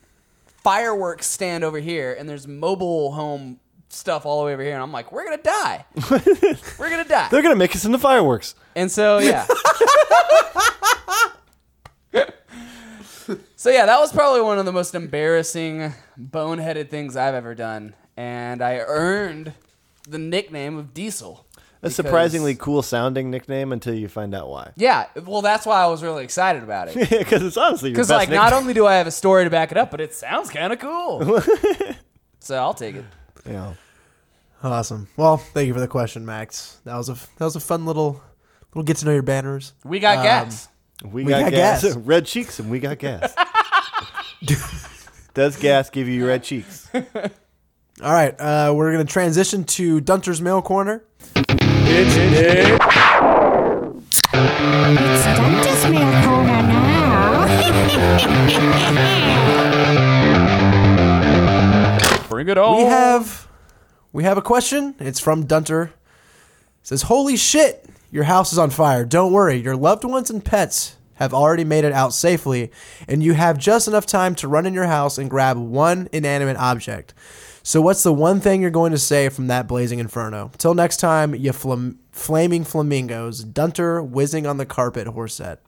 fireworks 0.62 1.26
stand 1.26 1.64
over 1.64 1.78
here, 1.80 2.14
and 2.18 2.28
there's 2.28 2.46
mobile 2.46 3.12
home 3.12 3.58
stuff 3.88 4.26
all 4.26 4.40
the 4.40 4.46
way 4.46 4.52
over 4.52 4.62
here, 4.62 4.74
and 4.74 4.82
I'm 4.82 4.92
like, 4.92 5.10
we're 5.12 5.24
gonna 5.24 5.42
die. 5.42 5.84
we're 6.78 6.90
gonna 6.90 7.04
die. 7.04 7.28
They're 7.30 7.42
gonna 7.42 7.56
make 7.56 7.74
us 7.74 7.84
into 7.84 7.98
fireworks. 7.98 8.54
And 8.74 8.90
so 8.92 9.18
yeah. 9.18 9.46
so 13.56 13.70
yeah, 13.70 13.86
that 13.86 13.98
was 13.98 14.12
probably 14.12 14.40
one 14.40 14.58
of 14.58 14.64
the 14.64 14.72
most 14.72 14.94
embarrassing, 14.94 15.92
boneheaded 16.18 16.88
things 16.90 17.16
I've 17.16 17.34
ever 17.34 17.54
done, 17.54 17.94
and 18.16 18.62
I 18.62 18.78
earned 18.78 19.52
the 20.08 20.18
nickname 20.18 20.76
of 20.78 20.94
Diesel. 20.94 21.44
A 21.82 21.90
surprisingly 21.90 22.54
cool 22.54 22.82
sounding 22.82 23.30
nickname 23.30 23.70
until 23.70 23.94
you 23.94 24.08
find 24.08 24.34
out 24.34 24.48
why. 24.48 24.72
Yeah, 24.76 25.06
well, 25.24 25.42
that's 25.42 25.66
why 25.66 25.82
I 25.82 25.86
was 25.86 26.02
really 26.02 26.24
excited 26.24 26.62
about 26.62 26.88
it. 26.88 27.08
Because 27.10 27.42
it's 27.42 27.56
honestly 27.56 27.90
Because 27.90 28.08
best 28.08 28.28
like, 28.28 28.30
not 28.30 28.52
only 28.52 28.72
do 28.74 28.86
I 28.86 28.94
have 28.94 29.06
a 29.06 29.10
story 29.12 29.44
to 29.44 29.50
back 29.50 29.70
it 29.72 29.78
up, 29.78 29.90
but 29.90 30.00
it 30.00 30.14
sounds 30.14 30.48
kind 30.50 30.72
of 30.72 30.78
cool. 30.78 31.40
so 32.40 32.56
I'll 32.56 32.74
take 32.74 32.96
it. 32.96 33.04
Yeah. 33.46 33.74
Awesome. 34.62 35.06
Well, 35.16 35.36
thank 35.36 35.68
you 35.68 35.74
for 35.74 35.80
the 35.80 35.86
question, 35.86 36.24
Max. 36.24 36.78
That 36.84 36.96
was 36.96 37.08
a 37.08 37.14
that 37.14 37.44
was 37.44 37.56
a 37.56 37.60
fun 37.60 37.84
little 37.84 38.22
little 38.74 38.82
get 38.84 38.96
to 38.98 39.04
know 39.06 39.12
your 39.12 39.22
banners. 39.22 39.74
We 39.84 40.00
got 40.00 40.18
Um, 40.18 40.24
gas. 40.24 40.68
We, 41.05 41.24
We 41.24 41.30
got, 41.30 41.40
got 41.44 41.53
gas. 41.53 41.82
gas. 41.84 41.97
red 41.97 42.26
cheeks 42.26 42.59
and 42.59 42.70
we 42.70 42.78
got 42.78 42.99
gas. 42.99 43.34
Does 45.34 45.57
gas 45.59 45.90
give 45.90 46.09
you 46.09 46.26
red 46.26 46.42
cheeks? 46.42 46.88
All 48.03 48.12
right, 48.12 48.34
uh, 48.40 48.72
we're 48.74 48.92
gonna 48.92 49.05
transition 49.05 49.64
to 49.64 50.01
Dunter's 50.01 50.40
Mail 50.40 50.62
Corner. 50.62 51.05
It's 51.34 52.16
Dungeon's 54.32 55.84
Mail 55.90 56.22
Corner 56.24 56.62
now. 56.62 57.47
Bring 62.28 62.49
it 62.49 62.59
on. 62.59 62.76
We 62.78 62.82
have 62.84 63.49
we 64.12 64.24
have 64.24 64.36
a 64.38 64.42
question. 64.42 64.94
It's 64.99 65.20
from 65.20 65.47
Dunter. 65.47 65.84
It 65.84 65.92
says, 66.82 67.03
"Holy 67.03 67.36
shit, 67.36 67.88
your 68.16 68.24
house 68.24 68.50
is 68.50 68.58
on 68.58 68.70
fire. 68.70 69.04
Don't 69.04 69.30
worry, 69.30 69.56
your 69.56 69.76
loved 69.76 70.02
ones 70.02 70.30
and 70.30 70.42
pets 70.42 70.96
have 71.16 71.34
already 71.34 71.64
made 71.64 71.84
it 71.84 71.92
out 71.92 72.14
safely, 72.14 72.72
and 73.06 73.22
you 73.22 73.34
have 73.34 73.58
just 73.58 73.86
enough 73.86 74.06
time 74.06 74.34
to 74.36 74.48
run 74.48 74.64
in 74.64 74.72
your 74.72 74.86
house 74.86 75.18
and 75.18 75.28
grab 75.28 75.58
one 75.58 76.08
inanimate 76.14 76.56
object. 76.56 77.12
So, 77.62 77.82
what's 77.82 78.02
the 78.02 78.14
one 78.14 78.40
thing 78.40 78.62
you're 78.62 78.70
going 78.70 78.92
to 78.92 78.98
say 78.98 79.28
from 79.28 79.48
that 79.48 79.68
blazing 79.68 79.98
inferno? 79.98 80.50
Till 80.56 80.72
next 80.72 80.96
time, 80.96 81.34
you 81.34 81.52
flam- 81.52 81.98
flaming 82.10 82.64
flamingos, 82.64 83.44
Dunter 83.44 84.02
whizzing 84.02 84.46
on 84.46 84.56
the 84.56 84.64
carpet, 84.66 85.06
Horset. 85.08 85.58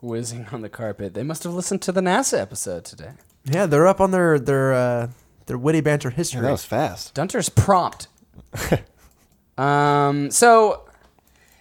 whizzing 0.00 0.46
on 0.50 0.62
the 0.62 0.68
carpet. 0.70 1.12
They 1.12 1.22
must 1.24 1.44
have 1.44 1.52
listened 1.52 1.82
to 1.82 1.92
the 1.92 2.00
NASA 2.00 2.38
episode 2.40 2.86
today. 2.86 3.10
Yeah, 3.44 3.66
they're 3.66 3.86
up 3.86 4.00
on 4.00 4.12
their 4.12 4.38
their 4.38 4.72
uh, 4.72 5.08
their 5.44 5.58
witty 5.58 5.82
banter 5.82 6.08
history. 6.10 6.40
that 6.40 6.50
was 6.52 6.64
fast. 6.64 7.12
Dunter's 7.14 7.50
prompt. 7.50 8.08
um, 9.58 10.30
so 10.30 10.88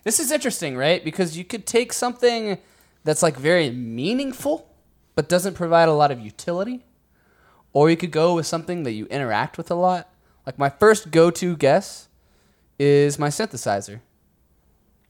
this 0.03 0.19
is 0.19 0.31
interesting, 0.31 0.77
right? 0.77 1.03
Because 1.03 1.37
you 1.37 1.43
could 1.43 1.65
take 1.65 1.91
something 1.91 2.57
that's 3.03 3.23
like 3.23 3.35
very 3.37 3.69
meaningful, 3.69 4.69
but 5.15 5.27
doesn't 5.27 5.55
provide 5.55 5.89
a 5.89 5.93
lot 5.93 6.11
of 6.11 6.19
utility, 6.19 6.85
or 7.73 7.89
you 7.89 7.97
could 7.97 8.11
go 8.11 8.35
with 8.35 8.45
something 8.45 8.83
that 8.83 8.91
you 8.91 9.05
interact 9.07 9.57
with 9.57 9.69
a 9.71 9.75
lot. 9.75 10.09
Like 10.45 10.57
my 10.57 10.69
first 10.69 11.11
go-to 11.11 11.57
guess 11.57 12.07
is 12.79 13.17
my 13.19 13.27
synthesizer. 13.29 13.99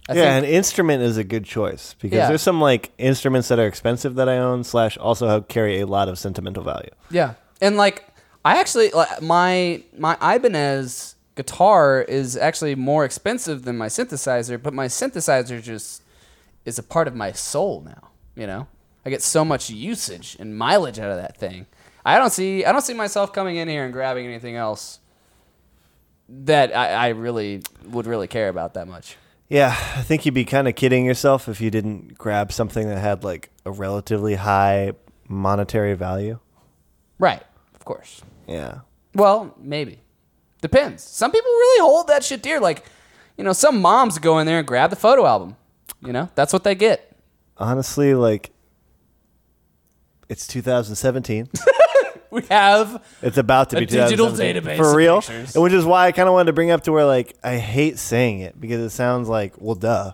I 0.10 0.14
yeah, 0.14 0.38
an 0.38 0.46
instrument 0.46 1.04
is 1.04 1.18
a 1.18 1.24
good 1.24 1.44
choice 1.44 1.94
because 2.00 2.16
Yeah. 2.18 2.28
there's 2.30 2.42
some 2.42 2.62
like 2.62 2.92
instruments 2.98 3.50
that 3.50 3.60
are 3.60 3.68
expensive 3.68 4.16
that 4.16 4.30
I 4.30 4.38
own 4.38 4.64
slash 4.64 4.98
also 4.98 5.28
have, 5.28 5.50
carry 5.50 5.82
a 5.82 5.86
lot 5.86 6.08
of 6.08 6.18
sentimental 6.18 6.64
value. 6.64 6.90
Yeah, 7.12 7.34
and 7.62 7.76
like 7.76 8.06
I 8.46 8.60
actually 8.62 8.90
like 8.92 9.22
my 9.22 9.84
my 9.98 10.16
Ibanez 10.22 11.16
guitar 11.38 12.02
is 12.02 12.36
actually 12.36 12.76
more 12.76 13.06
expensive 13.06 13.64
than 13.64 13.78
my 13.78 13.88
synthesizer, 13.88 14.62
but 14.62 14.74
my 14.74 14.88
synthesizer 14.88 15.64
just 15.64 16.04
is 16.66 16.78
a 16.78 16.84
part 16.84 17.08
of 17.08 17.16
my 17.16 17.32
soul 17.32 17.82
now. 17.82 18.10
You 18.36 18.48
know, 18.48 18.68
I 19.06 19.10
get 19.10 19.24
so 19.24 19.46
much 19.46 19.70
usage 19.70 20.36
and 20.40 20.58
mileage 20.58 21.00
out 21.00 21.10
of 21.10 21.18
that 21.18 21.38
thing. 21.38 21.68
I 22.06 22.18
don't 22.18 22.32
see 22.32 22.66
I 22.66 22.72
don't 22.72 22.82
see 22.82 22.94
myself 22.94 23.32
coming 23.32 23.56
in 23.56 23.68
here 23.68 23.86
and 23.86 23.94
grabbing 23.94 24.26
anything 24.26 24.56
else 24.56 25.00
that 26.30 26.76
I, 26.76 26.90
I 26.92 27.08
really 27.10 27.62
would 27.86 28.06
really 28.06 28.28
care 28.28 28.50
about 28.50 28.74
that 28.74 28.88
much. 28.88 29.16
Yeah, 29.50 29.70
I 29.96 30.02
think 30.02 30.26
you'd 30.26 30.34
be 30.34 30.44
kind 30.44 30.68
of 30.68 30.76
kidding 30.76 31.06
yourself 31.06 31.48
if 31.48 31.62
you 31.62 31.72
didn't 31.72 32.18
grab 32.18 32.52
something 32.52 32.88
that 32.90 32.98
had 32.98 33.24
like 33.24 33.50
a 33.66 33.72
relatively 33.72 34.36
high 34.36 34.92
monetary 35.30 35.94
value. 35.94 36.40
Right, 37.18 37.44
of 37.76 37.86
course. 37.86 38.22
Yeah. 38.46 38.80
Well, 39.16 39.56
maybe. 39.58 40.02
Depends. 40.62 41.04
Some 41.04 41.32
people 41.32 41.50
really 41.52 41.82
hold 41.82 42.08
that 42.08 42.24
shit 42.24 42.42
dear. 42.42 42.60
Like, 42.60 42.86
you 43.38 43.44
know, 43.44 43.54
some 43.54 43.82
moms 43.82 44.18
go 44.20 44.40
in 44.40 44.46
there 44.48 44.60
and 44.60 44.68
grab 44.68 44.90
the 44.90 44.96
photo 44.96 45.26
album. 45.26 45.56
You 46.02 46.14
know, 46.14 46.30
that's 46.36 46.54
what 46.54 46.64
they 46.64 46.76
get. 46.76 47.16
Honestly, 47.58 48.14
like 48.14 48.52
it's 50.30 50.48
2017. 50.48 51.50
We 52.30 52.42
have 52.50 53.02
It's 53.22 53.38
about 53.38 53.70
to 53.70 53.78
A 53.78 53.80
be 53.80 53.86
digital 53.86 54.28
2017. 54.30 54.64
database 54.64 54.78
for 54.78 54.94
real, 54.96 55.22
pictures. 55.22 55.56
which 55.56 55.72
is 55.72 55.86
why 55.86 56.08
I 56.08 56.12
kind 56.12 56.28
of 56.28 56.34
wanted 56.34 56.48
to 56.48 56.54
bring 56.54 56.72
up 56.72 56.84
to 56.84 56.92
where 56.92 57.06
like 57.06 57.38
I 57.42 57.56
hate 57.56 57.98
saying 57.98 58.42
it 58.42 58.60
because 58.60 58.82
it 58.82 58.90
sounds 58.90 59.30
like 59.30 59.54
well, 59.60 59.76
duh. 59.76 60.12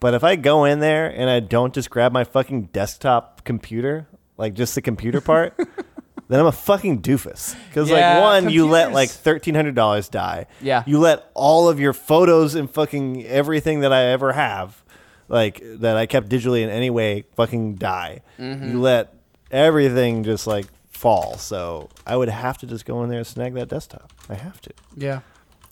But 0.00 0.14
if 0.14 0.24
I 0.24 0.34
go 0.34 0.64
in 0.64 0.80
there 0.80 1.06
and 1.06 1.30
I 1.30 1.38
don't 1.38 1.72
just 1.72 1.88
grab 1.88 2.10
my 2.12 2.24
fucking 2.24 2.64
desktop 2.72 3.44
computer, 3.44 4.08
like 4.36 4.54
just 4.54 4.74
the 4.74 4.82
computer 4.82 5.20
part, 5.20 5.56
then 6.28 6.40
I'm 6.40 6.46
a 6.46 6.52
fucking 6.52 7.02
doofus. 7.02 7.54
Because 7.68 7.90
Yeah, 7.90 8.14
like 8.18 8.22
one, 8.44 8.52
you 8.52 8.66
let 8.66 8.84
computers- 8.86 8.94
like 8.94 9.10
thirteen 9.10 9.54
hundred 9.54 9.74
dollars 9.74 10.08
die. 10.08 10.46
Yeah. 10.60 10.82
you 10.86 10.98
let 10.98 11.30
all 11.34 11.68
of 11.68 11.78
your 11.80 11.92
photos 11.92 12.54
and 12.54 12.70
fucking 12.70 13.24
everything 13.26 13.80
that 13.80 13.92
I 13.92 14.04
ever 14.06 14.32
have, 14.32 14.82
like 15.28 15.60
that 15.62 15.96
I 15.96 16.06
kept 16.06 16.28
digitally 16.28 16.62
in 16.62 16.70
any 16.70 16.90
way, 16.90 17.24
fucking 17.36 17.74
die. 17.76 18.22
Mm-hmm. 18.38 18.70
You 18.70 18.80
let 18.80 19.14
everything 19.50 20.24
just 20.24 20.46
like 20.46 20.66
fall. 20.90 21.36
So 21.38 21.88
I 22.06 22.16
would 22.16 22.28
have 22.28 22.58
to 22.58 22.66
just 22.66 22.84
go 22.86 23.02
in 23.02 23.10
there 23.10 23.18
and 23.18 23.26
snag 23.26 23.54
that 23.54 23.68
desktop. 23.68 24.12
I 24.28 24.34
have 24.34 24.60
to. 24.62 24.70
Yeah. 24.96 25.20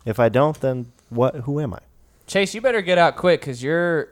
If 0.04 0.18
I 0.20 0.28
don't, 0.28 0.60
then 0.60 0.92
what? 1.10 1.34
Who 1.36 1.60
am 1.60 1.74
I? 1.74 1.78
Chase, 2.26 2.54
you 2.54 2.60
better 2.60 2.80
get 2.82 2.98
out 2.98 3.16
quick 3.16 3.40
because 3.40 3.62
you're 3.62 4.08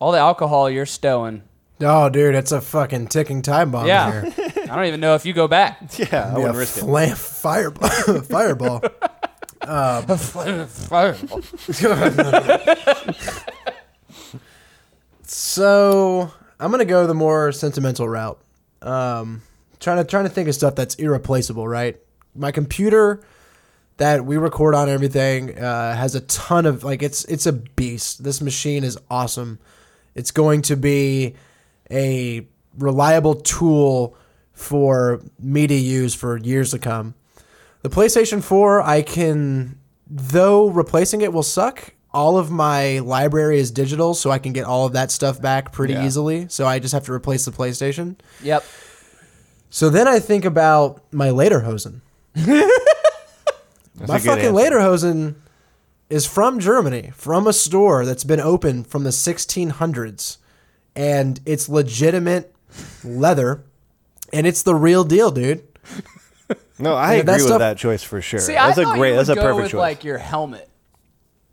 all 0.00 0.12
the 0.12 0.18
alcohol 0.18 0.68
you're 0.70 0.86
stowing. 0.86 1.42
Oh, 1.80 2.08
dude, 2.08 2.34
it's 2.34 2.52
a 2.52 2.60
fucking 2.60 3.08
ticking 3.08 3.42
time 3.42 3.70
bomb 3.70 3.86
Yeah. 3.86 4.22
here. 4.30 4.34
I 4.70 4.76
don't 4.76 4.84
even 4.86 5.00
know 5.00 5.14
if 5.14 5.26
you 5.26 5.32
go 5.32 5.48
back. 5.48 5.80
Yeah, 5.98 6.32
I 6.34 6.38
wouldn't 6.38 6.56
risk 6.56 6.76
it. 6.78 6.80
flam- 6.80 7.16
fireball. 7.16 7.88
fireball. 8.22 8.82
So 15.22 16.30
I'm 16.60 16.70
gonna 16.70 16.84
go 16.84 17.06
the 17.06 17.14
more 17.14 17.52
sentimental 17.52 18.08
route. 18.08 18.38
Um, 18.82 19.42
trying 19.80 19.98
to 19.98 20.04
trying 20.04 20.24
to 20.24 20.30
think 20.30 20.48
of 20.48 20.54
stuff 20.54 20.74
that's 20.74 20.94
irreplaceable. 20.96 21.66
Right, 21.66 21.98
my 22.34 22.52
computer 22.52 23.22
that 23.96 24.24
we 24.24 24.36
record 24.36 24.74
on 24.74 24.88
everything 24.88 25.56
uh, 25.58 25.94
has 25.94 26.14
a 26.14 26.20
ton 26.22 26.66
of 26.66 26.84
like 26.84 27.02
it's 27.02 27.24
it's 27.24 27.46
a 27.46 27.52
beast. 27.52 28.22
This 28.24 28.40
machine 28.40 28.84
is 28.84 28.98
awesome. 29.10 29.58
It's 30.14 30.30
going 30.30 30.62
to 30.62 30.76
be 30.76 31.34
a 31.90 32.46
reliable 32.78 33.34
tool 33.34 34.16
for 34.52 35.20
me 35.38 35.66
to 35.66 35.74
use 35.74 36.14
for 36.14 36.36
years 36.38 36.70
to 36.70 36.78
come. 36.78 37.14
The 37.82 37.90
PlayStation 37.90 38.42
4, 38.42 38.82
I 38.82 39.02
can, 39.02 39.78
though 40.08 40.68
replacing 40.70 41.20
it 41.20 41.32
will 41.32 41.42
suck, 41.42 41.92
all 42.12 42.38
of 42.38 42.50
my 42.50 43.00
library 43.00 43.58
is 43.58 43.70
digital, 43.72 44.14
so 44.14 44.30
I 44.30 44.38
can 44.38 44.52
get 44.52 44.64
all 44.64 44.86
of 44.86 44.92
that 44.92 45.10
stuff 45.10 45.42
back 45.42 45.72
pretty 45.72 45.94
Yeah. 45.94 46.06
easily. 46.06 46.46
So 46.48 46.66
I 46.66 46.78
just 46.78 46.94
have 46.94 47.04
to 47.06 47.12
replace 47.12 47.44
the 47.44 47.50
PlayStation. 47.50 48.16
Yep. 48.42 48.64
So 49.70 49.90
then 49.90 50.06
I 50.06 50.20
think 50.20 50.44
about 50.44 51.02
my 51.12 51.28
Lederhosen. 51.30 52.00
my 52.36 54.18
fucking. 54.18 54.52
Lederhosen 54.52 55.34
is 56.08 56.26
from 56.26 56.60
Germany, 56.60 57.12
from 57.16 57.46
a 57.46 57.52
store 57.52 58.04
that's 58.04 58.24
been 58.24 58.40
open 58.40 58.84
from 58.84 59.02
the 59.04 59.10
1600s. 59.10 60.36
And 60.96 61.40
it's 61.46 61.68
legitimate 61.68 62.54
leather. 63.02 63.64
And 64.32 64.46
it's 64.46 64.62
the 64.62 64.74
real 64.74 65.04
deal, 65.04 65.30
dude. 65.30 65.62
No, 66.78 66.94
I 66.94 67.14
Yeah, 67.14 67.20
agree 67.20 67.22
that 67.26 67.32
with 67.36 67.42
stuff- 67.46 67.58
that 67.60 67.78
choice 67.78 68.02
for 68.02 68.20
sure. 68.20 68.40
See, 68.40 68.54
that's 68.54 68.78
I 68.78 68.82
a 68.82 68.84
thought 68.84 68.96
great. 68.96 69.10
you 69.10 69.16
That's 69.16 69.28
would 69.28 69.38
a 69.38 69.40
go 69.40 69.46
perfect 69.46 69.62
with 69.62 69.70
choice. 69.72 69.78
like 69.78 70.04
your 70.04 70.18
helmet, 70.18 70.68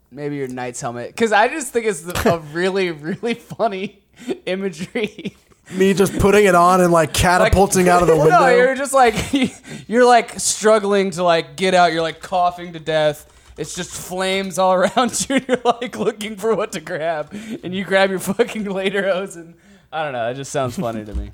maybe 0.10 0.36
your 0.38 0.48
knight's 0.48 0.82
helmet, 0.82 1.10
because 1.10 1.32
I 1.32 1.48
just 1.48 1.72
think 1.72 1.86
it's 1.86 2.02
the, 2.02 2.34
a 2.34 2.40
really, 2.54 2.90
really 2.92 3.36
funny 3.36 4.02
imagery. 4.48 5.36
Me 5.74 5.94
just 5.94 6.18
putting 6.20 6.46
it 6.46 6.56
on 6.56 6.82
and 6.82 6.92
like 6.92 7.14
catapulting 7.14 7.88
out 7.88 8.02
of 8.02 8.08
the 8.08 8.16
window. 8.18 8.40
No, 8.40 8.48
you're 8.50 8.76
just 8.76 8.94
like 8.94 9.16
you're 9.88 10.06
like 10.06 10.40
struggling 10.40 11.12
to 11.12 11.24
like 11.24 11.56
get 11.56 11.74
out. 11.76 11.94
You're 11.94 12.02
like 12.02 12.20
coughing 12.20 12.74
to 12.74 12.80
death. 12.80 13.28
It's 13.62 13.74
just 13.76 13.92
flames 13.92 14.58
all 14.60 14.74
around 14.82 15.26
you. 15.30 15.36
And 15.38 15.48
you're 15.48 15.62
like 15.64 15.98
looking 15.98 16.36
for 16.36 16.54
what 16.56 16.72
to 16.74 16.82
grab, 16.82 17.34
and 17.64 17.74
you 17.74 17.86
grab 17.86 18.10
your 18.10 18.20
fucking 18.20 18.66
later 18.66 19.04
hose, 19.12 19.36
and 19.38 19.56
I 19.92 20.04
don't 20.04 20.14
know. 20.14 20.30
It 20.30 20.34
just 20.36 20.52
sounds 20.52 20.78
funny 20.78 21.06
to 21.06 21.14
me. 21.16 21.32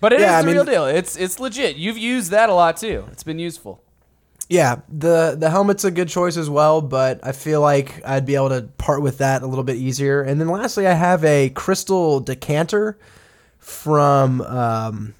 But 0.00 0.12
it 0.12 0.20
is 0.20 0.22
Yeah, 0.26 0.38
I 0.38 0.40
the 0.42 0.46
mean- 0.48 0.56
real 0.56 0.64
deal. 0.64 0.86
It's 0.86 1.16
it's 1.16 1.38
legit. 1.40 1.76
You've 1.76 1.98
used 1.98 2.30
that 2.32 2.48
a 2.50 2.54
lot 2.54 2.76
too. 2.76 3.04
It's 3.12 3.22
been 3.22 3.38
useful. 3.38 3.80
Yeah, 4.50 4.80
the 4.90 5.36
the 5.38 5.48
helmet's 5.48 5.84
a 5.84 5.90
good 5.90 6.08
choice 6.08 6.36
as 6.36 6.50
well, 6.50 6.82
but 6.82 7.20
I 7.22 7.32
feel 7.32 7.62
like 7.62 8.02
I'd 8.04 8.26
be 8.26 8.34
able 8.34 8.50
to 8.50 8.62
part 8.76 9.00
with 9.00 9.18
that 9.18 9.42
a 9.42 9.46
little 9.46 9.64
bit 9.64 9.76
easier. 9.76 10.20
And 10.20 10.38
then 10.38 10.48
lastly, 10.48 10.86
I 10.86 10.92
have 10.92 11.24
a 11.24 11.48
crystal 11.50 12.20
decanter 12.20 12.98
from 13.58 14.42
um, 14.42 15.14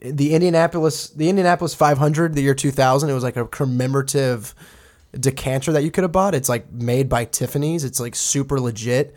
the 0.00 0.34
Indianapolis 0.34 1.08
the 1.10 1.28
Indianapolis 1.28 1.74
500, 1.74 2.34
the 2.34 2.42
year 2.42 2.54
2000. 2.54 3.08
It 3.08 3.14
was 3.14 3.24
like 3.24 3.36
a 3.36 3.46
commemorative 3.46 4.54
decanter 5.18 5.72
that 5.72 5.82
you 5.82 5.90
could 5.90 6.02
have 6.04 6.12
bought. 6.12 6.34
It's 6.34 6.48
like 6.48 6.70
made 6.70 7.08
by 7.08 7.24
Tiffany's. 7.24 7.84
It's 7.84 8.00
like 8.00 8.14
super 8.14 8.60
legit. 8.60 9.14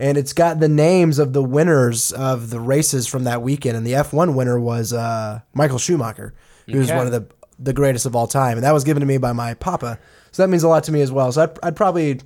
And 0.00 0.16
it's 0.16 0.32
got 0.32 0.60
the 0.60 0.68
names 0.68 1.18
of 1.18 1.32
the 1.32 1.42
winners 1.42 2.12
of 2.12 2.50
the 2.50 2.60
races 2.60 3.06
from 3.08 3.24
that 3.24 3.42
weekend. 3.42 3.76
And 3.76 3.84
the 3.86 3.92
F1 3.94 4.34
winner 4.34 4.60
was 4.60 4.92
uh, 4.92 5.40
Michael 5.54 5.78
Schumacher, 5.78 6.34
who's 6.66 6.88
Okay. 6.88 6.96
one 6.96 7.06
of 7.06 7.12
the 7.12 7.26
the 7.60 7.72
greatest 7.72 8.06
of 8.06 8.14
all 8.14 8.28
time. 8.28 8.56
And 8.56 8.64
that 8.64 8.70
was 8.72 8.84
given 8.84 9.00
to 9.00 9.06
me 9.06 9.18
by 9.18 9.32
my 9.32 9.54
papa. 9.54 9.98
So 10.30 10.42
that 10.44 10.48
means 10.48 10.62
a 10.62 10.68
lot 10.68 10.84
to 10.84 10.92
me 10.92 11.00
as 11.00 11.10
well. 11.10 11.32
So 11.32 11.42
I'd, 11.42 11.58
I'd 11.64 11.76
probably 11.76 12.20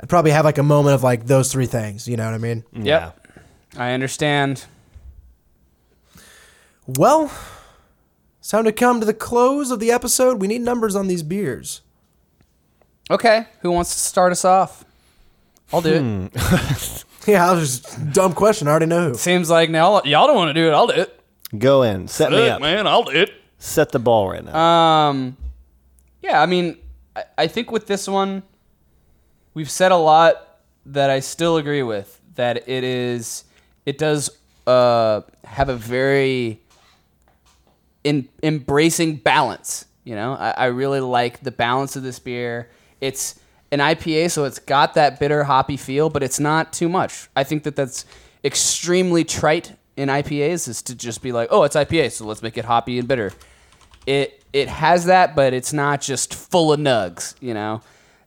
I'd 0.00 0.08
probably 0.08 0.30
have 0.30 0.46
like 0.46 0.56
a 0.56 0.62
moment 0.62 0.94
of 0.94 1.02
like 1.02 1.26
those 1.26 1.52
three 1.52 1.66
things. 1.66 2.08
You 2.08 2.16
know 2.16 2.24
what 2.24 2.34
I 2.34 2.38
mean? 2.38 2.64
Yep. 2.72 3.18
I 3.76 3.92
understand. 3.92 4.64
Well, 6.86 7.30
it's 8.40 8.48
time 8.50 8.64
to 8.64 8.72
come 8.72 9.00
to 9.00 9.06
the 9.06 9.14
close 9.14 9.70
of 9.70 9.80
the 9.80 9.90
episode. 9.92 10.40
We 10.40 10.48
need 10.48 10.62
numbers 10.62 10.96
on 10.96 11.06
these 11.06 11.22
beers. 11.22 11.80
Okay, 13.10 13.46
who 13.60 13.70
wants 13.70 13.92
to 13.92 13.98
start 13.98 14.32
us 14.32 14.44
off? 14.44 14.84
I'll 15.72 15.80
do 15.82 15.98
Hmm. 15.98 16.26
it. 16.34 17.04
Yeah, 17.24 17.46
that 17.46 17.52
was 17.52 17.78
just 17.78 17.98
a 17.98 18.00
dumb 18.06 18.32
question. 18.32 18.66
I 18.66 18.72
already 18.72 18.86
know 18.86 19.10
who. 19.10 19.14
Seems 19.14 19.48
like 19.48 19.70
now 19.70 20.02
y'all 20.02 20.26
don't 20.26 20.34
want 20.34 20.48
to 20.48 20.54
do 20.54 20.66
it. 20.66 20.72
I'll 20.72 20.88
do 20.88 20.94
it. 20.94 21.20
Go 21.56 21.82
in, 21.84 22.08
set 22.08 22.32
me 22.32 22.48
up, 22.48 22.60
man, 22.60 22.88
I'll 22.88 23.04
do 23.04 23.12
it. 23.12 23.30
set 23.58 23.92
the 23.92 24.00
ball 24.00 24.28
right 24.28 24.44
now. 24.44 24.56
Um, 24.58 25.36
yeah, 26.20 26.42
I 26.42 26.46
mean, 26.46 26.78
I, 27.14 27.22
I 27.38 27.46
think 27.46 27.70
with 27.70 27.86
this 27.86 28.08
one, 28.08 28.42
we've 29.54 29.70
said 29.70 29.92
a 29.92 29.96
lot 29.96 30.58
that 30.86 31.10
I 31.10 31.20
still 31.20 31.58
agree 31.58 31.84
with. 31.84 32.20
That 32.34 32.68
it 32.68 32.82
is, 32.82 33.44
it 33.86 33.98
does 33.98 34.28
uh, 34.66 35.20
have 35.44 35.68
a 35.68 35.76
very 35.76 36.58
in 38.04 38.28
embracing 38.42 39.16
balance. 39.16 39.86
You 40.04 40.14
know, 40.14 40.34
I, 40.34 40.50
I 40.50 40.64
really 40.66 41.00
like 41.00 41.40
the 41.40 41.52
balance 41.52 41.96
of 41.96 42.02
this 42.02 42.18
beer. 42.18 42.68
It's 43.00 43.38
an 43.70 43.78
IPA, 43.78 44.30
so 44.30 44.44
it's 44.44 44.58
got 44.58 44.94
that 44.94 45.18
bitter 45.18 45.44
hoppy 45.44 45.76
feel, 45.76 46.10
but 46.10 46.22
it's 46.22 46.40
not 46.40 46.72
too 46.72 46.88
much. 46.88 47.28
I 47.34 47.44
think 47.44 47.62
that 47.64 47.76
that's 47.76 48.04
extremely 48.44 49.24
trite 49.24 49.72
in 49.96 50.08
IPAs 50.08 50.68
is 50.68 50.82
to 50.82 50.94
just 50.94 51.22
be 51.22 51.32
like, 51.32 51.48
oh, 51.50 51.64
it's 51.64 51.76
IPA, 51.76 52.12
so 52.12 52.26
let's 52.26 52.42
make 52.42 52.58
it 52.58 52.64
hoppy 52.64 52.98
and 52.98 53.06
bitter. 53.06 53.32
It 54.06 54.42
it 54.52 54.68
has 54.68 55.06
that, 55.06 55.34
but 55.34 55.54
it's 55.54 55.72
not 55.72 56.00
just 56.00 56.34
full 56.34 56.72
of 56.72 56.80
nugs. 56.80 57.34
You 57.40 57.54
know, 57.54 57.82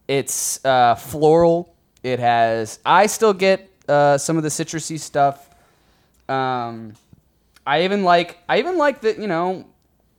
it's 0.08 0.64
uh, 0.66 0.96
floral. 0.96 1.74
It 2.02 2.20
has. 2.20 2.80
I 2.86 3.08
still 3.08 3.34
get 3.34 3.70
uh, 3.88 4.18
some 4.18 4.38
of 4.38 4.44
the 4.44 4.50
citrusy 4.50 5.00
stuff. 5.00 5.50
Um, 6.30 6.94
I 7.66 7.84
even 7.84 8.04
like. 8.04 8.38
I 8.48 8.60
even 8.60 8.78
like 8.78 9.02
that. 9.02 9.20
You 9.20 9.28
know, 9.28 9.66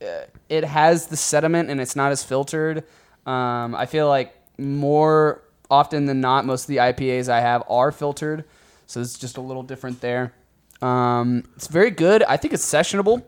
uh, 0.01 0.21
it 0.49 0.63
has 0.63 1.07
the 1.07 1.17
sediment 1.17 1.69
and 1.69 1.79
it's 1.79 1.95
not 1.95 2.11
as 2.11 2.23
filtered. 2.23 2.83
Um, 3.25 3.75
I 3.75 3.85
feel 3.85 4.07
like 4.07 4.33
more 4.57 5.43
often 5.69 6.05
than 6.05 6.21
not, 6.21 6.45
most 6.45 6.63
of 6.63 6.67
the 6.67 6.77
IPAs 6.77 7.29
I 7.29 7.41
have 7.41 7.63
are 7.69 7.91
filtered, 7.91 8.45
so 8.85 9.01
it's 9.01 9.17
just 9.17 9.37
a 9.37 9.41
little 9.41 9.63
different 9.63 9.99
there. 10.01 10.33
Um, 10.81 11.43
it's 11.55 11.67
very 11.67 11.91
good. 11.91 12.23
I 12.23 12.37
think 12.37 12.53
it's 12.53 12.65
sessionable. 12.65 13.23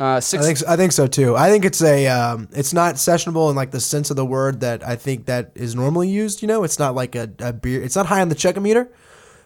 Uh, 0.00 0.16
I 0.16 0.20
think 0.20 0.56
so, 0.56 0.66
I 0.66 0.76
think 0.76 0.92
so 0.92 1.06
too. 1.06 1.36
I 1.36 1.50
think 1.50 1.64
it's 1.64 1.82
a 1.82 2.08
um, 2.08 2.48
it's 2.52 2.72
not 2.72 2.96
sessionable 2.96 3.50
in 3.50 3.56
like 3.56 3.70
the 3.70 3.80
sense 3.80 4.10
of 4.10 4.16
the 4.16 4.24
word 4.24 4.60
that 4.60 4.86
I 4.86 4.96
think 4.96 5.26
that 5.26 5.52
is 5.54 5.74
normally 5.74 6.08
used. 6.08 6.42
You 6.42 6.48
know, 6.48 6.64
it's 6.64 6.78
not 6.78 6.94
like 6.94 7.14
a, 7.14 7.30
a 7.38 7.52
beer. 7.52 7.82
It's 7.82 7.94
not 7.94 8.06
high 8.06 8.20
on 8.20 8.28
the 8.28 8.34
checometer, 8.34 8.90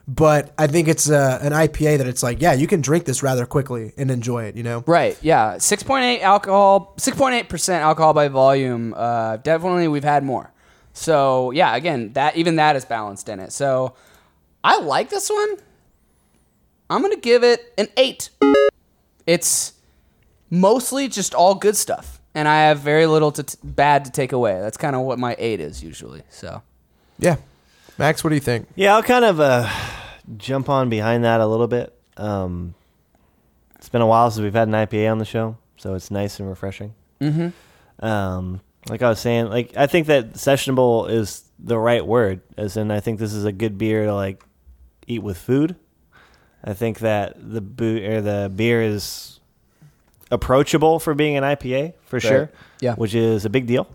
but 0.09 0.53
I 0.57 0.67
think 0.69 0.87
it's 0.89 1.11
uh 1.11 1.39
an 1.43 1.53
IPA 1.53 1.99
that 1.99 2.07
it's 2.07 2.23
like 2.23 2.41
yeah, 2.41 2.53
you 2.53 2.67
can 2.67 2.81
drink 2.81 3.05
this 3.07 3.23
rather 3.23 3.45
quickly 3.47 3.93
and 3.97 4.11
enjoy 4.11 4.45
it. 4.45 4.57
You 4.57 4.63
know, 4.63 4.85
Right. 4.87 5.19
Yeah. 5.23 5.59
Six 5.59 5.83
point 5.83 6.05
eight 6.05 6.21
alcohol. 6.23 6.95
Six 6.99 7.17
point 7.17 7.35
eight 7.35 7.49
percent 7.49 7.83
alcohol 7.83 8.15
by 8.15 8.29
volume. 8.29 8.95
Uh, 8.97 9.39
definitely, 9.39 9.89
we've 9.89 10.05
had 10.05 10.23
more. 10.25 10.53
So 10.93 11.51
yeah, 11.51 11.75
again, 11.75 12.13
that 12.15 12.37
even 12.37 12.57
that 12.57 12.77
is 12.77 12.85
balanced 12.85 13.29
in 13.29 13.41
it. 13.41 13.53
So 13.53 13.95
I 14.63 14.79
like 14.81 15.11
this 15.11 15.29
one. 15.29 15.57
I'm 16.89 17.03
gonna 17.03 17.17
give 17.17 17.43
it 17.43 17.73
an 17.77 17.89
eight. 17.97 18.31
It's 19.27 19.73
mostly 20.51 21.09
just 21.09 21.35
all 21.35 21.57
good 21.57 21.77
stuff, 21.77 22.21
and 22.35 22.47
I 22.47 22.69
have 22.69 22.79
very 22.79 23.07
little 23.07 23.33
to 23.33 23.43
t- 23.43 23.59
bad 23.65 24.05
to 24.05 24.13
take 24.13 24.31
away. 24.33 24.61
That's 24.61 24.77
kind 24.77 24.95
of 24.95 25.03
what 25.03 25.19
my 25.19 25.35
eight 25.39 25.59
is 25.61 25.83
usually. 25.83 26.23
So 26.31 26.63
Yeah. 27.19 27.37
Max, 27.99 28.23
what 28.23 28.29
do 28.31 28.37
you 28.37 28.41
think? 28.43 28.69
Yeah, 28.77 28.95
I'll 28.95 29.03
kind 29.03 29.25
of 29.25 29.41
uh, 29.41 29.67
jump 30.37 30.69
on 30.69 30.89
behind 30.89 31.25
that 31.25 31.41
a 31.41 31.47
little 31.47 31.67
bit. 31.67 31.93
Um, 32.17 32.75
it's 33.77 33.89
been 33.89 34.03
a 34.03 34.07
while 34.07 34.31
since 34.31 34.43
we've 34.43 34.55
had 34.55 34.69
an 34.69 34.75
IPA 34.75 35.11
on 35.13 35.19
the 35.19 35.25
show, 35.25 35.57
so 35.77 35.95
it's 35.95 36.11
nice 36.11 36.41
and 36.41 36.49
refreshing. 36.49 36.95
mm-hmm. 37.21 37.49
Um, 38.05 38.61
like 38.89 39.03
I 39.03 39.09
was 39.09 39.21
saying, 39.21 39.49
like 39.49 39.77
I 39.77 39.87
think 39.87 40.07
that 40.09 40.35
sessionable 40.35 41.11
is 41.11 41.45
the 41.59 41.79
right 41.79 42.07
word, 42.07 42.41
as 42.57 42.77
in 42.77 42.91
I 42.91 43.01
think 43.01 43.19
this 43.19 43.33
is 43.33 43.45
a 43.45 43.53
good 43.53 43.79
beer 43.79 44.05
to 44.05 44.15
like 44.15 44.45
eat 45.07 45.23
with 45.23 45.39
food. 45.39 45.77
I 46.63 46.75
think 46.75 46.99
that 47.01 47.37
the 47.39 47.61
boo- 47.61 48.05
or 48.05 48.21
the 48.21 48.53
beer 48.55 48.83
is 48.83 49.41
approachable 50.31 50.99
for 50.99 51.15
being 51.15 51.37
an 51.37 51.45
IPA 51.45 51.95
for 52.05 52.21
sure. 52.21 52.51
Yeah. 52.81 52.95
which 52.95 53.15
is 53.15 53.45
a 53.45 53.51
big 53.51 53.67
deal 53.67 53.89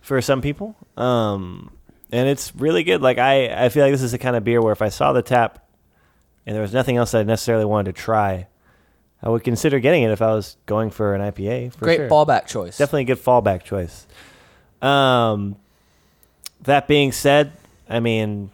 for 0.00 0.20
some 0.22 0.40
people. 0.40 0.76
Um, 0.96 1.70
and 2.10 2.28
it's 2.28 2.54
really 2.54 2.84
good. 2.84 3.02
Like 3.02 3.18
I, 3.18 3.64
I 3.64 3.68
feel 3.68 3.84
like 3.84 3.92
this 3.92 4.02
is 4.02 4.12
the 4.12 4.18
kind 4.18 4.36
of 4.36 4.44
beer 4.44 4.62
where 4.62 4.72
if 4.72 4.82
I 4.82 4.88
saw 4.88 5.12
the 5.12 5.22
tap 5.22 5.66
and 6.46 6.54
there 6.54 6.62
was 6.62 6.72
nothing 6.72 6.96
else 6.96 7.14
I 7.14 7.22
necessarily 7.22 7.64
wanted 7.64 7.94
to 7.94 8.00
try, 8.02 8.46
I 9.22 9.28
would 9.28 9.44
consider 9.44 9.78
getting 9.78 10.02
it 10.02 10.10
if 10.10 10.20
I 10.20 10.34
was 10.34 10.56
going 10.66 10.90
for 10.90 11.14
an 11.14 11.20
IPA. 11.20 11.74
For 11.74 11.84
great 11.84 11.96
sure. 11.96 12.08
fallback 12.08 12.46
choice. 12.46 12.76
Definitely 12.76 13.02
a 13.02 13.14
good 13.14 13.24
fallback 13.24 13.62
choice. 13.62 14.06
Um, 14.80 15.56
that 16.62 16.88
being 16.88 17.12
said, 17.12 17.52
I 17.88 18.00
mean, 18.00 18.50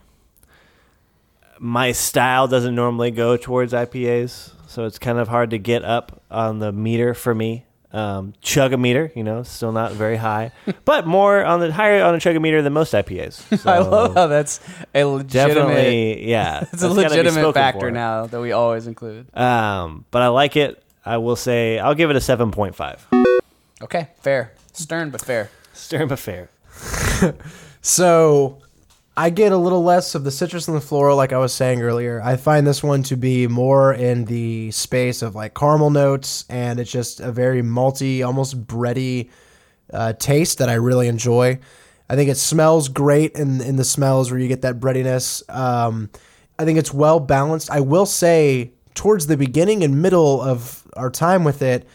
my 1.59 1.93
style 1.93 2.49
doesn't 2.49 2.74
normally 2.74 3.11
go 3.11 3.36
towards 3.36 3.72
IPAs, 3.72 4.53
so 4.66 4.84
it's 4.84 4.99
kind 4.99 5.18
of 5.18 5.28
hard 5.28 5.51
to 5.51 5.59
get 5.59 5.84
up 5.84 6.22
on 6.30 6.59
the 6.59 6.70
meter 6.70 7.14
for 7.14 7.34
me. 7.34 7.64
Um, 7.91 8.34
chug 8.43 8.74
a 8.74 8.76
meter, 8.76 9.11
you 9.14 9.24
know, 9.24 9.43
still 9.45 9.72
not 9.72 9.93
very 9.93 10.16
high, 10.16 10.53
but 10.84 11.07
more 11.07 11.43
on 11.43 11.61
the 11.61 11.72
higher 11.72 12.05
on 12.05 12.14
a 12.14 12.20
chug 12.20 12.36
a 12.36 12.41
meter 12.41 12.61
than 12.61 12.74
most 12.74 12.93
IPAs. 12.93 13.66
I 13.66 13.78
love 13.80 14.12
how 14.14 14.26
that's 14.26 14.61
a 14.95 15.05
legitimate. 15.05 15.55
definitely, 15.55 16.28
yeah, 16.28 16.64
It's 16.70 16.82
a 16.82 16.89
that's 16.89 16.95
gotta 16.97 17.09
be 17.14 17.16
legitimate 17.22 17.55
factor 17.55 17.80
for. 17.80 17.91
now 17.91 18.26
that 18.26 18.41
we 18.41 18.53
always 18.53 18.86
include. 18.86 19.34
Um, 19.34 20.05
but 20.11 20.20
I 20.20 20.28
like 20.28 20.55
it. 20.57 20.82
I 21.03 21.16
will 21.16 21.36
say 21.36 21.78
I'll 21.78 21.95
give 21.95 22.11
it 22.11 22.16
a 22.16 22.20
seven 22.20 22.51
point 22.51 22.74
five. 22.74 23.07
Okay, 23.80 24.09
fair, 24.20 24.53
stern 24.74 25.09
but 25.09 25.22
fair. 25.24 25.49
Stern 25.72 26.09
but 26.09 26.18
fair. 26.18 26.51
So 27.80 28.59
I 29.19 29.31
get 29.31 29.51
a 29.51 29.57
little 29.57 29.83
less 29.83 30.14
of 30.14 30.23
the 30.23 30.31
citrus 30.31 30.69
and 30.69 30.77
the 30.77 30.81
floral, 30.81 31.16
like 31.16 31.33
I 31.33 31.39
was 31.39 31.53
saying 31.53 31.83
earlier. 31.83 32.23
I 32.23 32.37
find 32.37 32.64
this 32.64 32.85
one 32.85 33.03
to 33.03 33.16
be 33.16 33.49
more 33.49 33.93
in 33.93 34.27
the 34.27 34.71
space 34.71 35.23
of 35.23 35.35
like 35.35 35.55
caramel 35.55 35.91
notes, 35.91 36.45
and 36.49 36.79
it's 36.79 36.93
just 36.93 37.19
a 37.19 37.33
very 37.33 37.61
malty, 37.61 38.25
almost 38.25 38.64
bready 38.64 39.31
uh, 39.93 40.12
taste 40.12 40.59
that 40.59 40.69
I 40.69 40.75
really 40.75 41.09
enjoy. 41.09 41.59
I 42.09 42.14
think 42.14 42.31
it 42.31 42.37
smells 42.37 42.89
great 42.89 43.33
in 43.33 43.61
in 43.61 43.75
the 43.75 43.83
smells 43.83 44.31
where 44.31 44.39
you 44.39 44.47
get 44.47 44.62
that 44.62 44.79
breadiness. 44.79 45.43
Um, 45.49 46.11
I 46.57 46.64
think 46.64 46.79
it's 46.79 46.95
well 46.95 47.19
balanced. 47.19 47.73
I 47.73 47.81
will 47.81 48.07
say 48.07 48.71
towards 48.95 49.27
the 49.27 49.37
beginning 49.37 49.83
and 49.83 50.01
middle 50.01 50.41
of 50.41 50.87
our 50.97 51.11
time 51.11 51.43
with 51.43 51.61
it, 51.61 51.89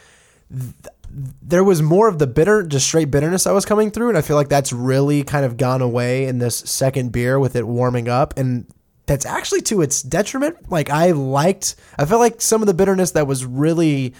there 1.41 1.63
was 1.63 1.81
more 1.81 2.07
of 2.07 2.19
the 2.19 2.27
bitter, 2.27 2.63
just 2.63 2.87
straight 2.87 3.11
bitterness 3.11 3.43
that 3.43 3.53
was 3.53 3.65
coming 3.65 3.91
through, 3.91 4.09
and 4.09 4.17
I 4.17 4.21
feel 4.21 4.35
like 4.35 4.49
that's 4.49 4.73
really 4.73 5.23
kind 5.23 5.45
of 5.45 5.57
gone 5.57 5.81
away 5.81 6.25
in 6.25 6.39
this 6.39 6.57
second 6.57 7.11
beer 7.11 7.39
with 7.39 7.55
it 7.55 7.67
warming 7.67 8.07
up, 8.07 8.37
and 8.37 8.65
that's 9.05 9.25
actually 9.25 9.61
to 9.63 9.81
its 9.81 10.01
detriment. 10.01 10.71
Like 10.71 10.89
I 10.89 11.11
liked, 11.11 11.75
I 11.97 12.05
felt 12.05 12.19
like 12.19 12.41
some 12.41 12.61
of 12.61 12.67
the 12.67 12.73
bitterness 12.73 13.11
that 13.11 13.27
was 13.27 13.45
really 13.45 14.13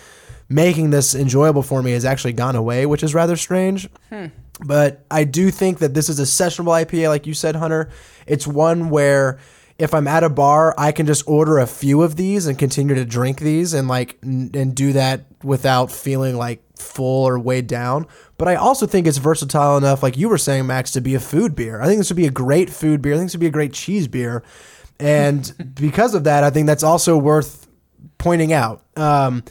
making 0.50 0.92
this 0.92 1.16
enjoyable 1.16 1.64
for 1.64 1.82
me 1.82 1.92
has 1.92 2.06
actually 2.06 2.34
gone 2.34 2.56
away, 2.56 2.86
which 2.86 3.02
is 3.04 3.14
rather 3.16 3.36
strange. 3.36 3.90
Hmm. 4.10 4.28
But 4.66 5.06
I 5.10 5.24
do 5.24 5.50
think 5.50 5.80
that 5.80 5.94
this 5.94 6.10
is 6.10 6.20
a 6.20 6.24
sessionable 6.24 6.86
IPA, 6.86 7.10
like 7.10 7.26
you 7.26 7.34
said, 7.34 7.56
Hunter. 7.56 7.90
It's 8.28 8.46
one 8.46 8.90
where 8.90 9.40
if 9.80 9.94
I'm 9.94 10.08
at 10.08 10.24
a 10.24 10.30
bar, 10.30 10.76
I 10.78 10.92
can 10.92 11.06
just 11.06 11.28
order 11.28 11.58
a 11.58 11.68
few 11.68 12.04
of 12.04 12.16
these 12.16 12.46
and 12.46 12.58
continue 12.58 12.96
to 12.96 13.06
drink 13.06 13.40
these 13.40 13.74
and 13.74 13.88
like 13.88 14.18
n- 14.24 14.52
and 14.54 14.76
do 14.76 14.94
that 14.94 15.26
without 15.44 15.92
feeling 15.92 16.38
like 16.38 16.62
full 16.78 17.28
or 17.28 17.40
weighed 17.40 17.68
down. 17.68 18.08
But 18.38 18.48
I 18.48 18.56
also 18.56 18.86
think 18.86 19.08
it's 19.08 19.18
versatile 19.18 19.78
enough, 19.78 20.04
like 20.04 20.18
you 20.18 20.30
were 20.30 20.38
saying, 20.38 20.68
Max, 20.68 20.92
to 20.92 21.02
be 21.02 21.16
a 21.16 21.20
food 21.20 21.56
beer. 21.56 21.82
I 21.82 21.86
think 21.86 21.98
this 21.98 22.10
would 22.10 22.18
be 22.18 22.28
a 22.28 22.32
great 22.32 22.70
food 22.70 23.02
beer. 23.02 23.14
I 23.14 23.18
think 23.18 23.28
this 23.28 23.36
would 23.36 23.42
be 23.42 23.48
a 23.48 23.52
great 23.52 23.74
cheese 23.74 24.08
beer. 24.08 24.44
And 25.00 25.52
because 25.76 26.14
of 26.14 26.26
that, 26.26 26.44
I 26.44 26.50
think 26.50 26.68
that's 26.68 26.84
also 26.84 27.18
worth 27.18 27.68
pointing 28.18 28.54
out. 28.54 28.84
Um, 28.96 29.44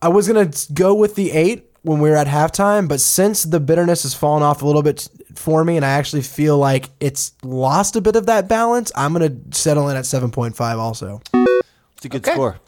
I 0.00 0.08
was 0.08 0.26
gonna 0.26 0.50
go 0.72 0.94
with 0.94 1.16
the 1.16 1.32
eight 1.32 1.66
when 1.82 1.98
we 1.98 2.10
were 2.10 2.16
at 2.16 2.26
halftime, 2.26 2.88
but 2.88 3.00
since 3.00 3.42
the 3.42 3.60
bitterness 3.60 4.02
has 4.02 4.14
fallen 4.14 4.42
off 4.42 4.62
a 4.62 4.66
little 4.66 4.82
bit 4.82 5.08
for 5.40 5.64
me, 5.64 5.76
and 5.76 5.84
I 5.84 5.90
actually 5.90 6.22
feel 6.22 6.58
like 6.58 6.90
it's 7.00 7.32
lost 7.42 7.96
a 7.96 8.00
bit 8.00 8.14
of 8.16 8.26
that 8.26 8.46
balance, 8.48 8.92
I'm 8.94 9.12
gonna 9.12 9.34
settle 9.50 9.88
in 9.88 9.96
at 9.96 10.06
seven 10.06 10.30
point 10.30 10.54
five. 10.56 10.78
Also, 10.78 11.20
It's 11.96 12.04
a 12.04 12.08
good 12.08 12.22
Okay. 12.26 12.32
score. 12.32 12.58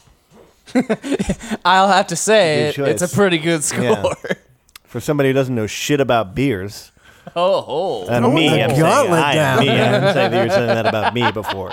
I'll 1.65 1.87
have 1.89 2.07
to 2.07 2.15
say 2.15 2.73
Good 2.75 2.87
it, 2.87 2.91
it's 2.93 3.01
a 3.01 3.07
choice. 3.07 3.15
pretty 3.15 3.37
good 3.37 3.63
score. 3.63 3.83
Yeah. 3.83 4.03
For 4.85 4.99
somebody 4.99 5.29
who 5.29 5.33
doesn't 5.33 5.55
know 5.55 5.65
shit 5.67 5.99
about 5.99 6.35
beers, 6.35 6.91
oh, 7.35 7.65
oh. 7.67 8.01
uh, 8.03 8.19
Throwing 8.19 8.35
me, 8.35 8.49
the 8.49 8.61
I'm 8.63 8.69
saying, 8.71 8.81
gauntlet 8.81 9.19
I, 9.23 9.33
down. 9.35 9.59
me, 9.59 9.69
I'm 9.71 10.13
saying 10.13 10.31
that 10.31 10.37
you 10.37 10.43
were 10.43 10.49
saying 10.49 10.67
that 10.67 10.85
about 10.85 11.13
me 11.15 11.31
before. 11.31 11.71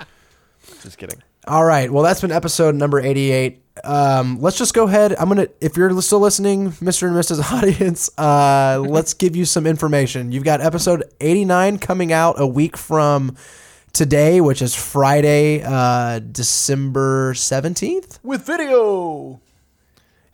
Just 0.82 0.98
kidding. 0.98 1.22
all 1.48 1.64
right. 1.64 1.90
Well, 1.90 2.02
that's 2.02 2.20
been 2.20 2.32
episode 2.32 2.74
number 2.74 3.00
eighty-eight. 3.00 3.62
Um, 3.84 4.40
let's 4.40 4.56
just 4.58 4.74
go 4.74 4.84
ahead. 4.88 5.14
I'm 5.18 5.28
gonna, 5.28 5.48
if 5.60 5.76
you're 5.76 6.00
still 6.02 6.20
listening, 6.20 6.72
Mr. 6.72 7.06
and 7.08 7.16
Mrs. 7.16 7.52
Audience, 7.52 8.10
uh, 8.18 8.82
let's 8.86 9.14
give 9.14 9.36
you 9.36 9.44
some 9.44 9.66
information. 9.66 10.32
You've 10.32 10.44
got 10.44 10.60
episode 10.60 11.04
eighty-nine 11.20 11.78
coming 11.78 12.12
out 12.12 12.40
a 12.40 12.46
week 12.46 12.76
from 12.76 13.36
today, 13.92 14.40
which 14.40 14.62
is 14.62 14.74
Friday, 14.74 15.62
uh, 15.64 16.20
December 16.20 17.34
seventeenth. 17.34 18.18
with 18.22 18.46
video. 18.46 19.40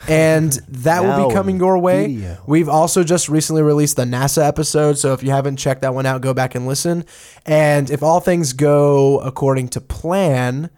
and 0.09 0.53
that 0.69 1.05
will 1.05 1.29
be 1.29 1.35
coming 1.35 1.59
your 1.59 1.79
way. 1.79 2.07
video. 2.09 2.43
We've 2.47 2.69
also 2.69 3.05
just 3.05 3.29
recently 3.29 3.63
released 3.63 3.97
the 3.97 4.05
NASA 4.05 4.47
episode, 4.47 4.99
so 4.99 5.13
if 5.13 5.23
you 5.23 5.31
haven't 5.31 5.57
checked 5.59 5.83
that 5.83 5.95
one 5.95 6.07
out, 6.07 6.21
go 6.23 6.35
back 6.35 6.55
and 6.57 6.67
listen. 6.67 7.05
And 7.47 7.89
if 7.91 8.03
all 8.03 8.19
things 8.21 8.53
go 8.53 9.21
according 9.21 9.69
to 9.71 9.81
plan, 9.81 10.71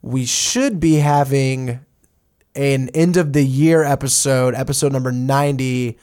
we 0.00 0.24
should 0.24 0.80
be 0.80 0.94
having 0.94 1.80
an 2.54 2.88
end 2.90 3.16
of 3.16 3.32
the 3.32 3.44
year 3.44 3.84
episode, 3.84 4.54
episode 4.54 4.92
number 4.92 5.12
90 5.12 5.98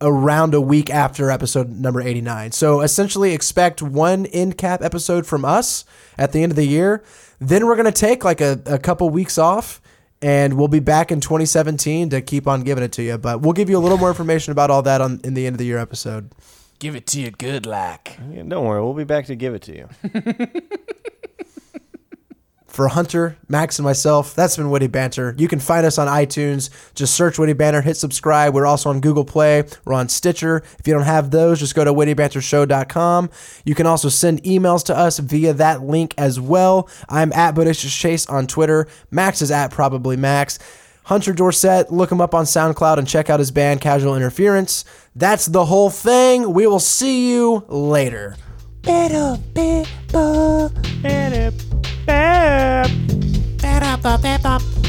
around 0.00 0.52
a 0.52 0.60
week 0.60 0.90
after 0.90 1.30
episode 1.30 1.70
number 1.70 2.00
89. 2.00 2.52
So 2.52 2.80
essentially 2.80 3.32
expect 3.32 3.80
one 3.80 4.26
end 4.26 4.58
cap 4.58 4.82
episode 4.82 5.26
from 5.26 5.44
us 5.44 5.84
at 6.18 6.32
the 6.32 6.42
end 6.42 6.52
of 6.52 6.56
the 6.56 6.66
year. 6.66 7.04
Then 7.38 7.66
we're 7.66 7.76
going 7.76 7.86
to 7.86 7.92
take 7.92 8.24
like 8.24 8.40
a, 8.40 8.60
a 8.66 8.78
couple 8.78 9.08
weeks 9.10 9.38
off 9.38 9.80
and 10.20 10.54
we'll 10.54 10.68
be 10.68 10.80
back 10.80 11.10
in 11.10 11.20
2017 11.20 12.10
to 12.10 12.20
keep 12.20 12.46
on 12.46 12.62
giving 12.62 12.84
it 12.84 12.92
to 12.92 13.02
you. 13.02 13.18
But 13.18 13.40
we'll 13.40 13.52
give 13.52 13.70
you 13.70 13.76
a 13.76 13.80
little 13.80 13.98
more 13.98 14.08
information 14.08 14.52
about 14.52 14.70
all 14.70 14.82
that 14.82 15.00
on 15.00 15.20
in 15.24 15.34
the 15.34 15.46
end 15.46 15.54
of 15.54 15.58
the 15.58 15.66
year 15.66 15.78
episode. 15.78 16.32
Give 16.78 16.96
it 16.96 17.06
to 17.08 17.20
you 17.20 17.30
good 17.30 17.64
like. 17.64 18.18
Yeah, 18.30 18.42
don't 18.42 18.64
worry, 18.66 18.82
we'll 18.82 18.94
be 18.94 19.04
back 19.04 19.26
to 19.26 19.36
give 19.36 19.54
it 19.54 19.62
to 19.62 19.76
you. 19.76 19.88
For 22.72 22.88
Hunter, 22.88 23.36
Max, 23.50 23.78
and 23.78 23.84
myself, 23.84 24.34
that's 24.34 24.56
been 24.56 24.70
Witty 24.70 24.86
Banter. 24.86 25.34
You 25.36 25.46
can 25.46 25.60
find 25.60 25.84
us 25.84 25.98
on 25.98 26.08
iTunes. 26.08 26.70
Just 26.94 27.14
search 27.14 27.38
Witty 27.38 27.52
Banter, 27.52 27.82
hit 27.82 27.98
subscribe. 27.98 28.54
We're 28.54 28.64
also 28.64 28.88
on 28.88 29.02
Google 29.02 29.26
Play. 29.26 29.64
We're 29.84 29.92
on 29.92 30.08
Stitcher. 30.08 30.62
If 30.78 30.88
you 30.88 30.94
don't 30.94 31.02
have 31.02 31.30
those, 31.30 31.60
just 31.60 31.74
go 31.74 31.84
to 31.84 31.92
wittybantershow.com. 31.92 33.28
You 33.66 33.74
can 33.74 33.86
also 33.86 34.08
send 34.08 34.42
emails 34.44 34.82
to 34.86 34.96
us 34.96 35.18
via 35.18 35.52
that 35.52 35.82
link 35.82 36.14
as 36.16 36.40
well. 36.40 36.88
I'm 37.10 37.30
at 37.34 37.54
Bodacious 37.54 37.94
Chase 37.94 38.24
on 38.26 38.46
Twitter. 38.46 38.88
Max 39.10 39.42
is 39.42 39.50
at 39.50 39.70
Probably 39.70 40.16
Max. 40.16 40.58
Hunter 41.04 41.34
Dorset, 41.34 41.92
look 41.92 42.10
him 42.10 42.22
up 42.22 42.34
on 42.34 42.46
SoundCloud 42.46 42.96
and 42.96 43.06
check 43.06 43.28
out 43.28 43.38
his 43.38 43.50
band 43.50 43.82
Casual 43.82 44.16
Interference. 44.16 44.86
That's 45.14 45.44
the 45.44 45.66
whole 45.66 45.90
thing. 45.90 46.54
We 46.54 46.66
will 46.66 46.80
see 46.80 47.32
you 47.32 47.66
later. 47.68 48.36
Better 48.80 49.38
people. 49.54 50.72
Better 52.06 52.88
people. 54.18 54.81